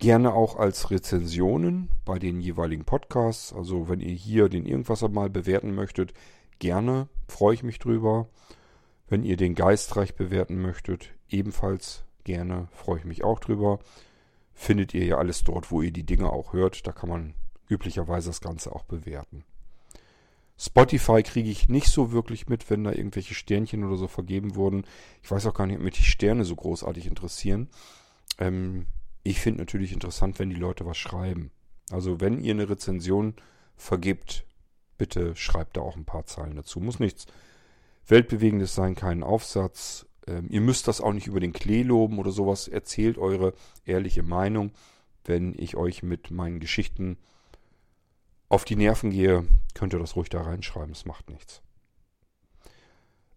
Gerne 0.00 0.34
auch 0.34 0.56
als 0.56 0.90
Rezensionen 0.90 1.88
bei 2.04 2.18
den 2.18 2.40
jeweiligen 2.40 2.84
Podcasts. 2.84 3.52
Also 3.52 3.88
wenn 3.88 4.00
ihr 4.00 4.14
hier 4.14 4.48
den 4.48 4.66
Irgendwasser 4.66 5.08
mal 5.08 5.30
bewerten 5.30 5.72
möchtet, 5.72 6.14
gerne, 6.58 7.06
freue 7.28 7.54
ich 7.54 7.62
mich 7.62 7.78
drüber. 7.78 8.26
Wenn 9.08 9.22
ihr 9.22 9.36
den 9.36 9.54
Geistreich 9.54 10.14
bewerten 10.14 10.60
möchtet, 10.60 11.14
ebenfalls 11.28 12.04
gerne, 12.24 12.68
freue 12.72 12.98
ich 12.98 13.04
mich 13.04 13.24
auch 13.24 13.40
drüber. 13.40 13.78
Findet 14.52 14.92
ihr 14.92 15.04
ja 15.04 15.16
alles 15.16 15.44
dort, 15.44 15.70
wo 15.70 15.82
ihr 15.82 15.92
die 15.92 16.04
Dinge 16.04 16.30
auch 16.30 16.52
hört. 16.52 16.86
Da 16.86 16.92
kann 16.92 17.08
man 17.08 17.34
üblicherweise 17.68 18.28
das 18.28 18.40
Ganze 18.40 18.72
auch 18.72 18.84
bewerten. 18.84 19.44
Spotify 20.58 21.22
kriege 21.22 21.48
ich 21.48 21.68
nicht 21.68 21.88
so 21.88 22.10
wirklich 22.10 22.48
mit, 22.48 22.68
wenn 22.68 22.82
da 22.82 22.90
irgendwelche 22.90 23.34
Sternchen 23.34 23.84
oder 23.84 23.96
so 23.96 24.08
vergeben 24.08 24.56
wurden. 24.56 24.84
Ich 25.22 25.30
weiß 25.30 25.46
auch 25.46 25.54
gar 25.54 25.66
nicht, 25.66 25.76
ob 25.76 25.84
mich 25.84 25.94
die 25.94 26.02
Sterne 26.02 26.44
so 26.44 26.56
großartig 26.56 27.06
interessieren. 27.06 27.68
Ähm, 28.38 28.86
ich 29.22 29.40
finde 29.40 29.60
natürlich 29.60 29.92
interessant, 29.92 30.38
wenn 30.38 30.50
die 30.50 30.56
Leute 30.56 30.84
was 30.84 30.98
schreiben. 30.98 31.52
Also 31.90 32.20
wenn 32.20 32.42
ihr 32.42 32.52
eine 32.52 32.68
Rezension 32.68 33.34
vergibt, 33.76 34.44
bitte 34.98 35.36
schreibt 35.36 35.76
da 35.76 35.80
auch 35.80 35.96
ein 35.96 36.04
paar 36.04 36.26
Zeilen 36.26 36.56
dazu. 36.56 36.80
Muss 36.80 36.98
nichts 36.98 37.26
Weltbewegendes 38.08 38.74
sein, 38.74 38.94
keinen 38.94 39.22
Aufsatz. 39.22 40.06
Ähm, 40.26 40.46
ihr 40.50 40.60
müsst 40.60 40.88
das 40.88 41.00
auch 41.00 41.12
nicht 41.12 41.26
über 41.26 41.40
den 41.40 41.52
Klee 41.52 41.82
loben 41.82 42.18
oder 42.18 42.30
sowas. 42.30 42.68
Erzählt 42.68 43.18
eure 43.18 43.54
ehrliche 43.84 44.22
Meinung, 44.22 44.72
wenn 45.24 45.54
ich 45.56 45.76
euch 45.76 46.02
mit 46.02 46.30
meinen 46.30 46.60
Geschichten 46.60 47.18
auf 48.48 48.64
die 48.64 48.76
Nerven 48.76 49.10
gehe, 49.10 49.46
könnt 49.74 49.92
ihr 49.92 49.98
das 49.98 50.16
ruhig 50.16 50.30
da 50.30 50.40
reinschreiben. 50.40 50.92
Es 50.92 51.04
macht 51.04 51.28
nichts. 51.28 51.62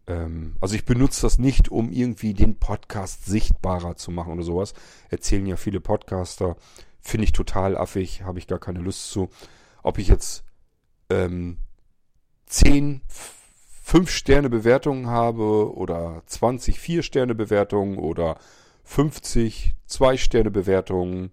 Ähm, 0.08 0.56
also 0.62 0.76
ich 0.76 0.86
benutze 0.86 1.22
das 1.22 1.38
nicht, 1.38 1.70
um 1.70 1.92
irgendwie 1.92 2.34
den 2.34 2.58
Podcast 2.58 3.26
sichtbarer 3.26 3.96
zu 3.96 4.12
machen 4.12 4.34
oder 4.34 4.44
sowas. 4.44 4.74
Erzählen 5.10 5.46
ja 5.46 5.58
viele 5.58 5.80
Podcaster. 5.80 6.56
Finde 7.02 7.26
ich 7.26 7.32
total 7.34 7.78
affig, 7.78 8.24
habe 8.24 8.40
ich 8.40 8.48
gar 8.48 8.60
keine 8.60 8.80
Lust 8.80 9.12
zu. 9.12 9.30
Ob 9.84 9.98
ich 9.98 10.08
jetzt 10.08 10.44
ähm, 11.10 11.58
10, 12.46 13.02
5 13.82 14.10
Sterne 14.10 14.50
Bewertungen 14.50 15.08
habe 15.08 15.76
oder 15.76 16.22
20 16.28 16.80
4 16.80 17.04
Sterne 17.04 17.36
Bewertungen 17.36 17.98
oder 17.98 18.38
50 18.84 19.76
2 19.88 20.18
Sterne 20.18 20.52
Bewertungen 20.52 21.32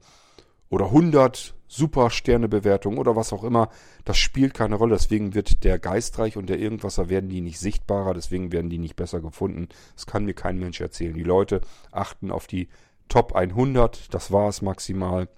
oder 0.70 0.86
100 0.86 1.54
Super 1.70 2.08
Sterne 2.08 2.48
Bewertungen 2.48 2.96
oder 2.96 3.14
was 3.14 3.34
auch 3.34 3.44
immer, 3.44 3.68
das 4.06 4.16
spielt 4.16 4.54
keine 4.54 4.76
Rolle. 4.76 4.94
Deswegen 4.94 5.34
wird 5.34 5.64
der 5.64 5.78
Geistreich 5.78 6.38
und 6.38 6.48
der 6.48 6.58
Irgendwasser 6.58 7.10
werden 7.10 7.28
die 7.28 7.42
nicht 7.42 7.58
sichtbarer, 7.58 8.14
deswegen 8.14 8.52
werden 8.52 8.70
die 8.70 8.78
nicht 8.78 8.96
besser 8.96 9.20
gefunden. 9.20 9.68
Das 9.94 10.06
kann 10.06 10.24
mir 10.24 10.32
kein 10.32 10.58
Mensch 10.58 10.80
erzählen. 10.80 11.12
Die 11.12 11.22
Leute 11.22 11.60
achten 11.92 12.30
auf 12.30 12.46
die 12.46 12.68
Top 13.08 13.34
100, 13.34 14.12
das 14.14 14.32
war 14.32 14.48
es 14.48 14.62
maximal. 14.62 15.28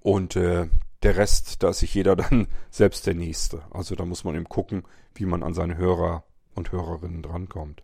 Und 0.00 0.36
äh, 0.36 0.68
der 1.02 1.16
Rest, 1.16 1.62
da 1.62 1.70
ist 1.70 1.80
sich 1.80 1.94
jeder 1.94 2.16
dann 2.16 2.48
selbst 2.70 3.06
der 3.06 3.14
Nächste. 3.14 3.62
Also 3.70 3.94
da 3.94 4.04
muss 4.04 4.24
man 4.24 4.34
eben 4.34 4.48
gucken, 4.48 4.84
wie 5.14 5.26
man 5.26 5.42
an 5.42 5.54
seine 5.54 5.76
Hörer 5.76 6.24
und 6.54 6.72
Hörerinnen 6.72 7.22
drankommt. 7.22 7.82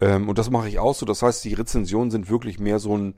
Ähm, 0.00 0.28
und 0.28 0.38
das 0.38 0.50
mache 0.50 0.68
ich 0.68 0.78
auch 0.78 0.94
so. 0.94 1.06
Das 1.06 1.22
heißt, 1.22 1.44
die 1.44 1.54
Rezensionen 1.54 2.10
sind 2.10 2.28
wirklich 2.28 2.58
mehr 2.58 2.78
so 2.78 2.96
ein 2.96 3.14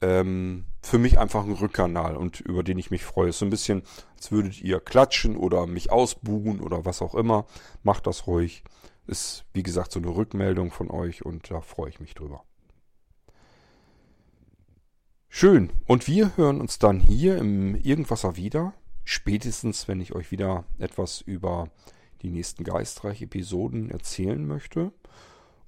ähm, 0.00 0.64
für 0.80 0.98
mich 0.98 1.18
einfach 1.18 1.44
ein 1.44 1.52
Rückkanal 1.52 2.16
und 2.16 2.40
über 2.40 2.62
den 2.62 2.78
ich 2.78 2.90
mich 2.90 3.04
freue. 3.04 3.30
Ist 3.30 3.38
so 3.38 3.46
ein 3.46 3.50
bisschen, 3.50 3.82
als 4.16 4.30
würdet 4.30 4.60
ihr 4.60 4.80
klatschen 4.80 5.36
oder 5.36 5.66
mich 5.66 5.90
ausbuhen 5.90 6.60
oder 6.60 6.84
was 6.84 7.02
auch 7.02 7.14
immer. 7.14 7.46
Macht 7.82 8.06
das 8.06 8.26
ruhig. 8.26 8.62
Ist, 9.06 9.44
wie 9.54 9.62
gesagt, 9.62 9.92
so 9.92 10.00
eine 10.00 10.14
Rückmeldung 10.14 10.70
von 10.70 10.90
euch 10.90 11.24
und 11.24 11.50
da 11.50 11.60
freue 11.60 11.88
ich 11.88 12.00
mich 12.00 12.14
drüber. 12.14 12.44
Schön. 15.30 15.70
Und 15.86 16.08
wir 16.08 16.36
hören 16.36 16.60
uns 16.60 16.78
dann 16.78 16.98
hier 16.98 17.36
im 17.36 17.74
Irgendwasser 17.76 18.36
wieder. 18.36 18.72
Spätestens, 19.04 19.86
wenn 19.86 20.00
ich 20.00 20.14
euch 20.14 20.30
wieder 20.30 20.64
etwas 20.78 21.20
über 21.20 21.68
die 22.22 22.30
nächsten 22.30 22.64
Geistreich-Episoden 22.64 23.90
erzählen 23.90 24.44
möchte. 24.44 24.90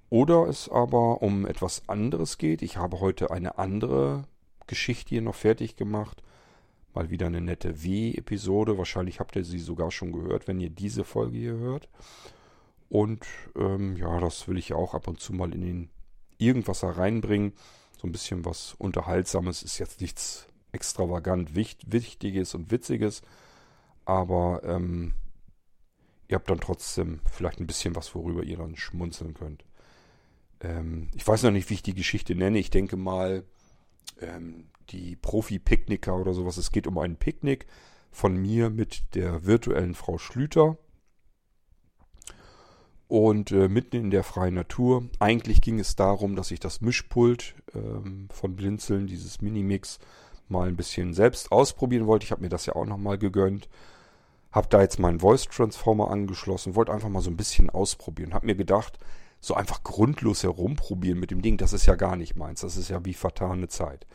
Oder 0.08 0.48
es 0.48 0.68
aber 0.68 1.22
um 1.22 1.46
etwas 1.46 1.88
anderes 1.88 2.38
geht. 2.38 2.62
Ich 2.62 2.78
habe 2.78 3.00
heute 3.00 3.30
eine 3.30 3.58
andere 3.58 4.24
Geschichte 4.66 5.10
hier 5.10 5.22
noch 5.22 5.36
fertig 5.36 5.76
gemacht. 5.76 6.22
Mal 6.94 7.10
wieder 7.10 7.26
eine 7.26 7.40
nette 7.40 7.84
W-Episode. 7.84 8.76
Wahrscheinlich 8.78 9.20
habt 9.20 9.36
ihr 9.36 9.44
sie 9.44 9.60
sogar 9.60 9.92
schon 9.92 10.10
gehört, 10.10 10.48
wenn 10.48 10.58
ihr 10.58 10.70
diese 10.70 11.04
Folge 11.04 11.38
hier 11.38 11.56
hört. 11.56 11.88
Und 12.88 13.24
ähm, 13.56 13.96
ja, 13.96 14.18
das 14.18 14.48
will 14.48 14.58
ich 14.58 14.72
auch 14.72 14.94
ab 14.94 15.06
und 15.06 15.20
zu 15.20 15.32
mal 15.32 15.54
in 15.54 15.60
den 15.60 15.90
irgendwas 16.38 16.82
reinbringen. 16.82 17.52
So 18.00 18.08
ein 18.08 18.12
bisschen 18.12 18.46
was 18.46 18.74
Unterhaltsames 18.78 19.62
ist 19.62 19.78
jetzt 19.78 20.00
nichts 20.00 20.46
extravagant 20.72 21.54
Wichtiges 21.54 22.54
und 22.54 22.70
Witziges. 22.70 23.20
Aber 24.06 24.62
ähm, 24.64 25.12
ihr 26.26 26.36
habt 26.36 26.48
dann 26.48 26.60
trotzdem 26.60 27.20
vielleicht 27.30 27.60
ein 27.60 27.66
bisschen 27.66 27.94
was, 27.96 28.14
worüber 28.14 28.42
ihr 28.42 28.56
dann 28.56 28.74
schmunzeln 28.76 29.34
könnt. 29.34 29.66
Ähm, 30.62 31.10
ich 31.14 31.28
weiß 31.28 31.42
noch 31.42 31.50
nicht, 31.50 31.68
wie 31.68 31.74
ich 31.74 31.82
die 31.82 31.92
Geschichte 31.92 32.34
nenne. 32.34 32.58
Ich 32.58 32.70
denke 32.70 32.96
mal, 32.96 33.44
ähm, 34.22 34.68
die 34.88 35.16
Profi-Picknicker 35.16 36.16
oder 36.16 36.32
sowas. 36.32 36.56
Es 36.56 36.72
geht 36.72 36.86
um 36.86 36.96
ein 36.96 37.16
Picknick 37.16 37.66
von 38.10 38.34
mir 38.34 38.70
mit 38.70 39.14
der 39.14 39.44
virtuellen 39.44 39.94
Frau 39.94 40.16
Schlüter. 40.16 40.78
Und 43.10 43.50
äh, 43.50 43.68
mitten 43.68 43.96
in 43.96 44.10
der 44.12 44.22
freien 44.22 44.54
Natur. 44.54 45.02
Eigentlich 45.18 45.60
ging 45.60 45.80
es 45.80 45.96
darum, 45.96 46.36
dass 46.36 46.52
ich 46.52 46.60
das 46.60 46.80
Mischpult 46.80 47.56
ähm, 47.74 48.28
von 48.32 48.54
Blinzeln, 48.54 49.08
dieses 49.08 49.42
Minimix, 49.42 49.98
mal 50.48 50.68
ein 50.68 50.76
bisschen 50.76 51.12
selbst 51.12 51.50
ausprobieren 51.50 52.06
wollte. 52.06 52.22
Ich 52.24 52.30
habe 52.30 52.42
mir 52.42 52.48
das 52.48 52.66
ja 52.66 52.76
auch 52.76 52.86
nochmal 52.86 53.18
gegönnt. 53.18 53.68
Habe 54.52 54.68
da 54.70 54.80
jetzt 54.80 55.00
meinen 55.00 55.18
Voice 55.18 55.46
Transformer 55.46 56.08
angeschlossen, 56.08 56.76
wollte 56.76 56.92
einfach 56.92 57.08
mal 57.08 57.20
so 57.20 57.30
ein 57.30 57.36
bisschen 57.36 57.68
ausprobieren. 57.68 58.32
Habe 58.32 58.46
mir 58.46 58.54
gedacht, 58.54 59.00
so 59.40 59.54
einfach 59.54 59.82
grundlos 59.82 60.44
herumprobieren 60.44 61.18
mit 61.18 61.32
dem 61.32 61.42
Ding, 61.42 61.56
das 61.56 61.72
ist 61.72 61.86
ja 61.86 61.96
gar 61.96 62.14
nicht 62.14 62.36
meins. 62.36 62.60
Das 62.60 62.76
ist 62.76 62.90
ja 62.90 63.04
wie 63.04 63.14
vertane 63.14 63.66
Zeit. 63.66 64.06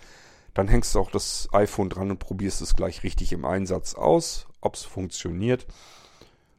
Dann 0.54 0.70
hängst 0.70 0.96
du 0.96 1.02
auch 1.02 1.12
das 1.12 1.50
iPhone 1.52 1.90
dran 1.90 2.12
und 2.12 2.20
probierst 2.20 2.62
es 2.62 2.76
gleich 2.76 3.04
richtig 3.04 3.34
im 3.34 3.44
Einsatz 3.44 3.94
aus, 3.94 4.48
ob 4.62 4.76
es 4.76 4.86
funktioniert. 4.86 5.68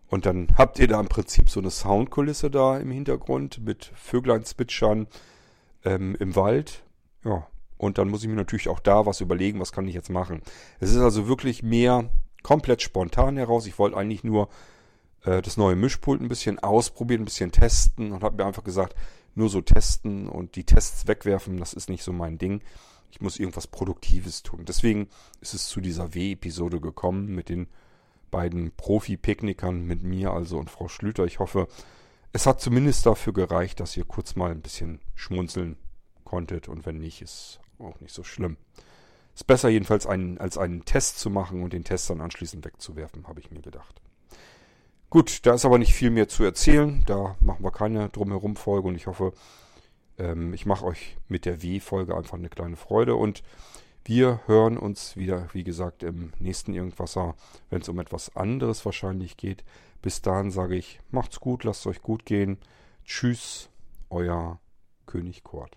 Und 0.09 0.27
dann 0.27 0.49
habt 0.57 0.79
ihr 0.79 0.87
da 0.87 1.01
im 1.01 1.09
Prinzip 1.09 1.51
so 1.51 1.61
eine 1.61 1.71
Soundkulisse 1.71 2.51
da 2.51 2.79
im 2.79 2.91
Hintergrund 2.91 3.65
mit 3.65 3.93
Vöglein 3.97 4.45
zwitschern 4.45 5.09
ähm, 5.85 6.17
im 6.21 6.37
Wald. 6.37 6.85
Ja, 7.25 7.47
und 7.77 7.99
dann 7.99 8.09
muss 8.09 8.23
ich 8.23 8.29
mir 8.29 8.37
natürlich 8.37 8.69
auch 8.69 8.81
da 8.81 9.07
was 9.07 9.21
überlegen, 9.21 9.61
was 9.61 9.73
kann 9.73 9.89
ich 9.89 9.95
jetzt 9.95 10.11
machen. 10.11 10.43
Es 10.81 10.93
ist 10.93 11.01
also 11.01 11.29
wirklich 11.29 11.63
mehr 11.63 12.11
komplett 12.43 12.83
spontan 12.83 13.37
heraus. 13.37 13.67
Ich 13.67 13.79
wollte 13.79 13.97
eigentlich 13.97 14.25
nur 14.25 14.49
äh, 15.25 15.43
das 15.43 15.57
neue 15.57 15.77
Mischpult 15.77 16.21
ein 16.21 16.29
bisschen 16.29 16.59
ausprobieren, 16.59 17.23
ein 17.23 17.27
bisschen 17.27 17.53
testen 17.53 18.13
und 18.13 18.23
habe 18.23 18.37
mir 18.37 18.47
einfach 18.47 18.65
gesagt, 18.65 18.95
nur 19.35 19.51
so 19.51 19.61
testen 19.61 20.29
und 20.29 20.57
die 20.57 20.65
Tests 20.65 21.07
wegwerfen, 21.07 21.59
das 21.59 21.75
ist 21.75 21.91
nicht 21.91 22.03
so 22.03 22.13
mein 22.13 22.39
Ding. 22.39 22.63
Ich 23.11 23.21
muss 23.21 23.39
irgendwas 23.39 23.67
Produktives 23.67 24.43
tun. 24.43 24.65
Deswegen 24.67 25.09
ist 25.41 25.55
es 25.55 25.69
zu 25.69 25.81
dieser 25.81 26.15
W-Episode 26.15 26.81
gekommen 26.81 27.27
mit 27.27 27.49
den 27.49 27.69
beiden 28.31 28.73
Profi-Picknickern, 28.73 29.85
mit 29.85 30.03
mir 30.03 30.33
also 30.33 30.59
und 30.59 30.71
Frau 30.71 30.89
Schlüter. 30.89 31.25
Ich 31.25 31.39
hoffe, 31.39 31.69
es 32.33 32.47
hat 32.47 32.61
zumindest 32.61 33.07
dafür 33.07 33.33
gereicht, 33.33 33.81
dass 33.81 33.97
ihr 33.97 34.05
kurz 34.05 34.37
mal 34.37 34.51
ein 34.51 34.63
bisschen 34.63 35.01
schmunzeln 35.15 35.77
konntet 36.25 36.69
und 36.69 36.87
wenn 36.87 36.99
nicht, 36.99 37.23
ist 37.23 37.61
auch 37.79 38.01
nicht 38.01 38.15
so 38.15 38.25
schlimm. 38.25 38.57
Ist 39.35 39.47
besser 39.47 39.69
jedenfalls 39.69 40.07
einen, 40.07 40.39
als 40.39 40.59
einen 40.59 40.85
Test 40.85 41.19
zu 41.19 41.31
machen 41.31 41.63
und 41.63 41.73
den 41.73 41.85
Test 41.85 42.11
dann 42.11 42.21
anschließend 42.21 42.65
wegzuwerfen, 42.65 43.29
habe 43.29 43.41
ich 43.41 43.51
mir 43.51 43.63
gedacht. 43.63 44.01
Gut, 45.09 45.47
da 45.47 45.55
ist 45.55 45.65
aber 45.65 45.79
nicht 45.79 45.95
viel 45.95 46.11
mehr 46.11 46.29
zu 46.29 46.43
erzählen. 46.43 47.03
Da 47.07 47.37
machen 47.41 47.63
wir 47.63 47.71
keine 47.71 48.09
Drumherum-Folge 48.09 48.89
und 48.89 48.97
ich 48.97 49.07
hoffe, 49.07 49.33
ähm, 50.19 50.53
ich 50.53 50.67
mache 50.67 50.85
euch 50.85 51.17
mit 51.29 51.45
der 51.45 51.63
W-Folge 51.63 52.17
einfach 52.17 52.39
eine 52.39 52.49
kleine 52.49 52.77
Freude 52.77 53.15
und 53.15 53.43
wir 54.07 54.41
hören 54.47 54.79
uns 54.79 55.17
wieder, 55.17 55.49
wie 55.53 55.65
gesagt, 55.65 56.05
im 56.05 56.33
nächsten 56.39 56.73
Irgendwasser, 56.73 57.35
wenn 57.71 57.83
es 57.83 57.89
um 57.89 57.99
etwas 57.99 58.37
anderes 58.37 58.85
wahrscheinlich 58.85 59.37
geht. 59.37 59.65
Bis 60.01 60.23
dahin 60.23 60.53
sage 60.53 60.77
ich, 60.77 61.01
macht's 61.11 61.41
gut, 61.41 61.65
lasst 61.65 61.87
euch 61.89 62.03
gut 62.03 62.25
gehen. 62.25 62.59
Tschüss, 63.05 63.69
euer 64.09 64.61
König 65.07 65.43
Kurt. 65.43 65.77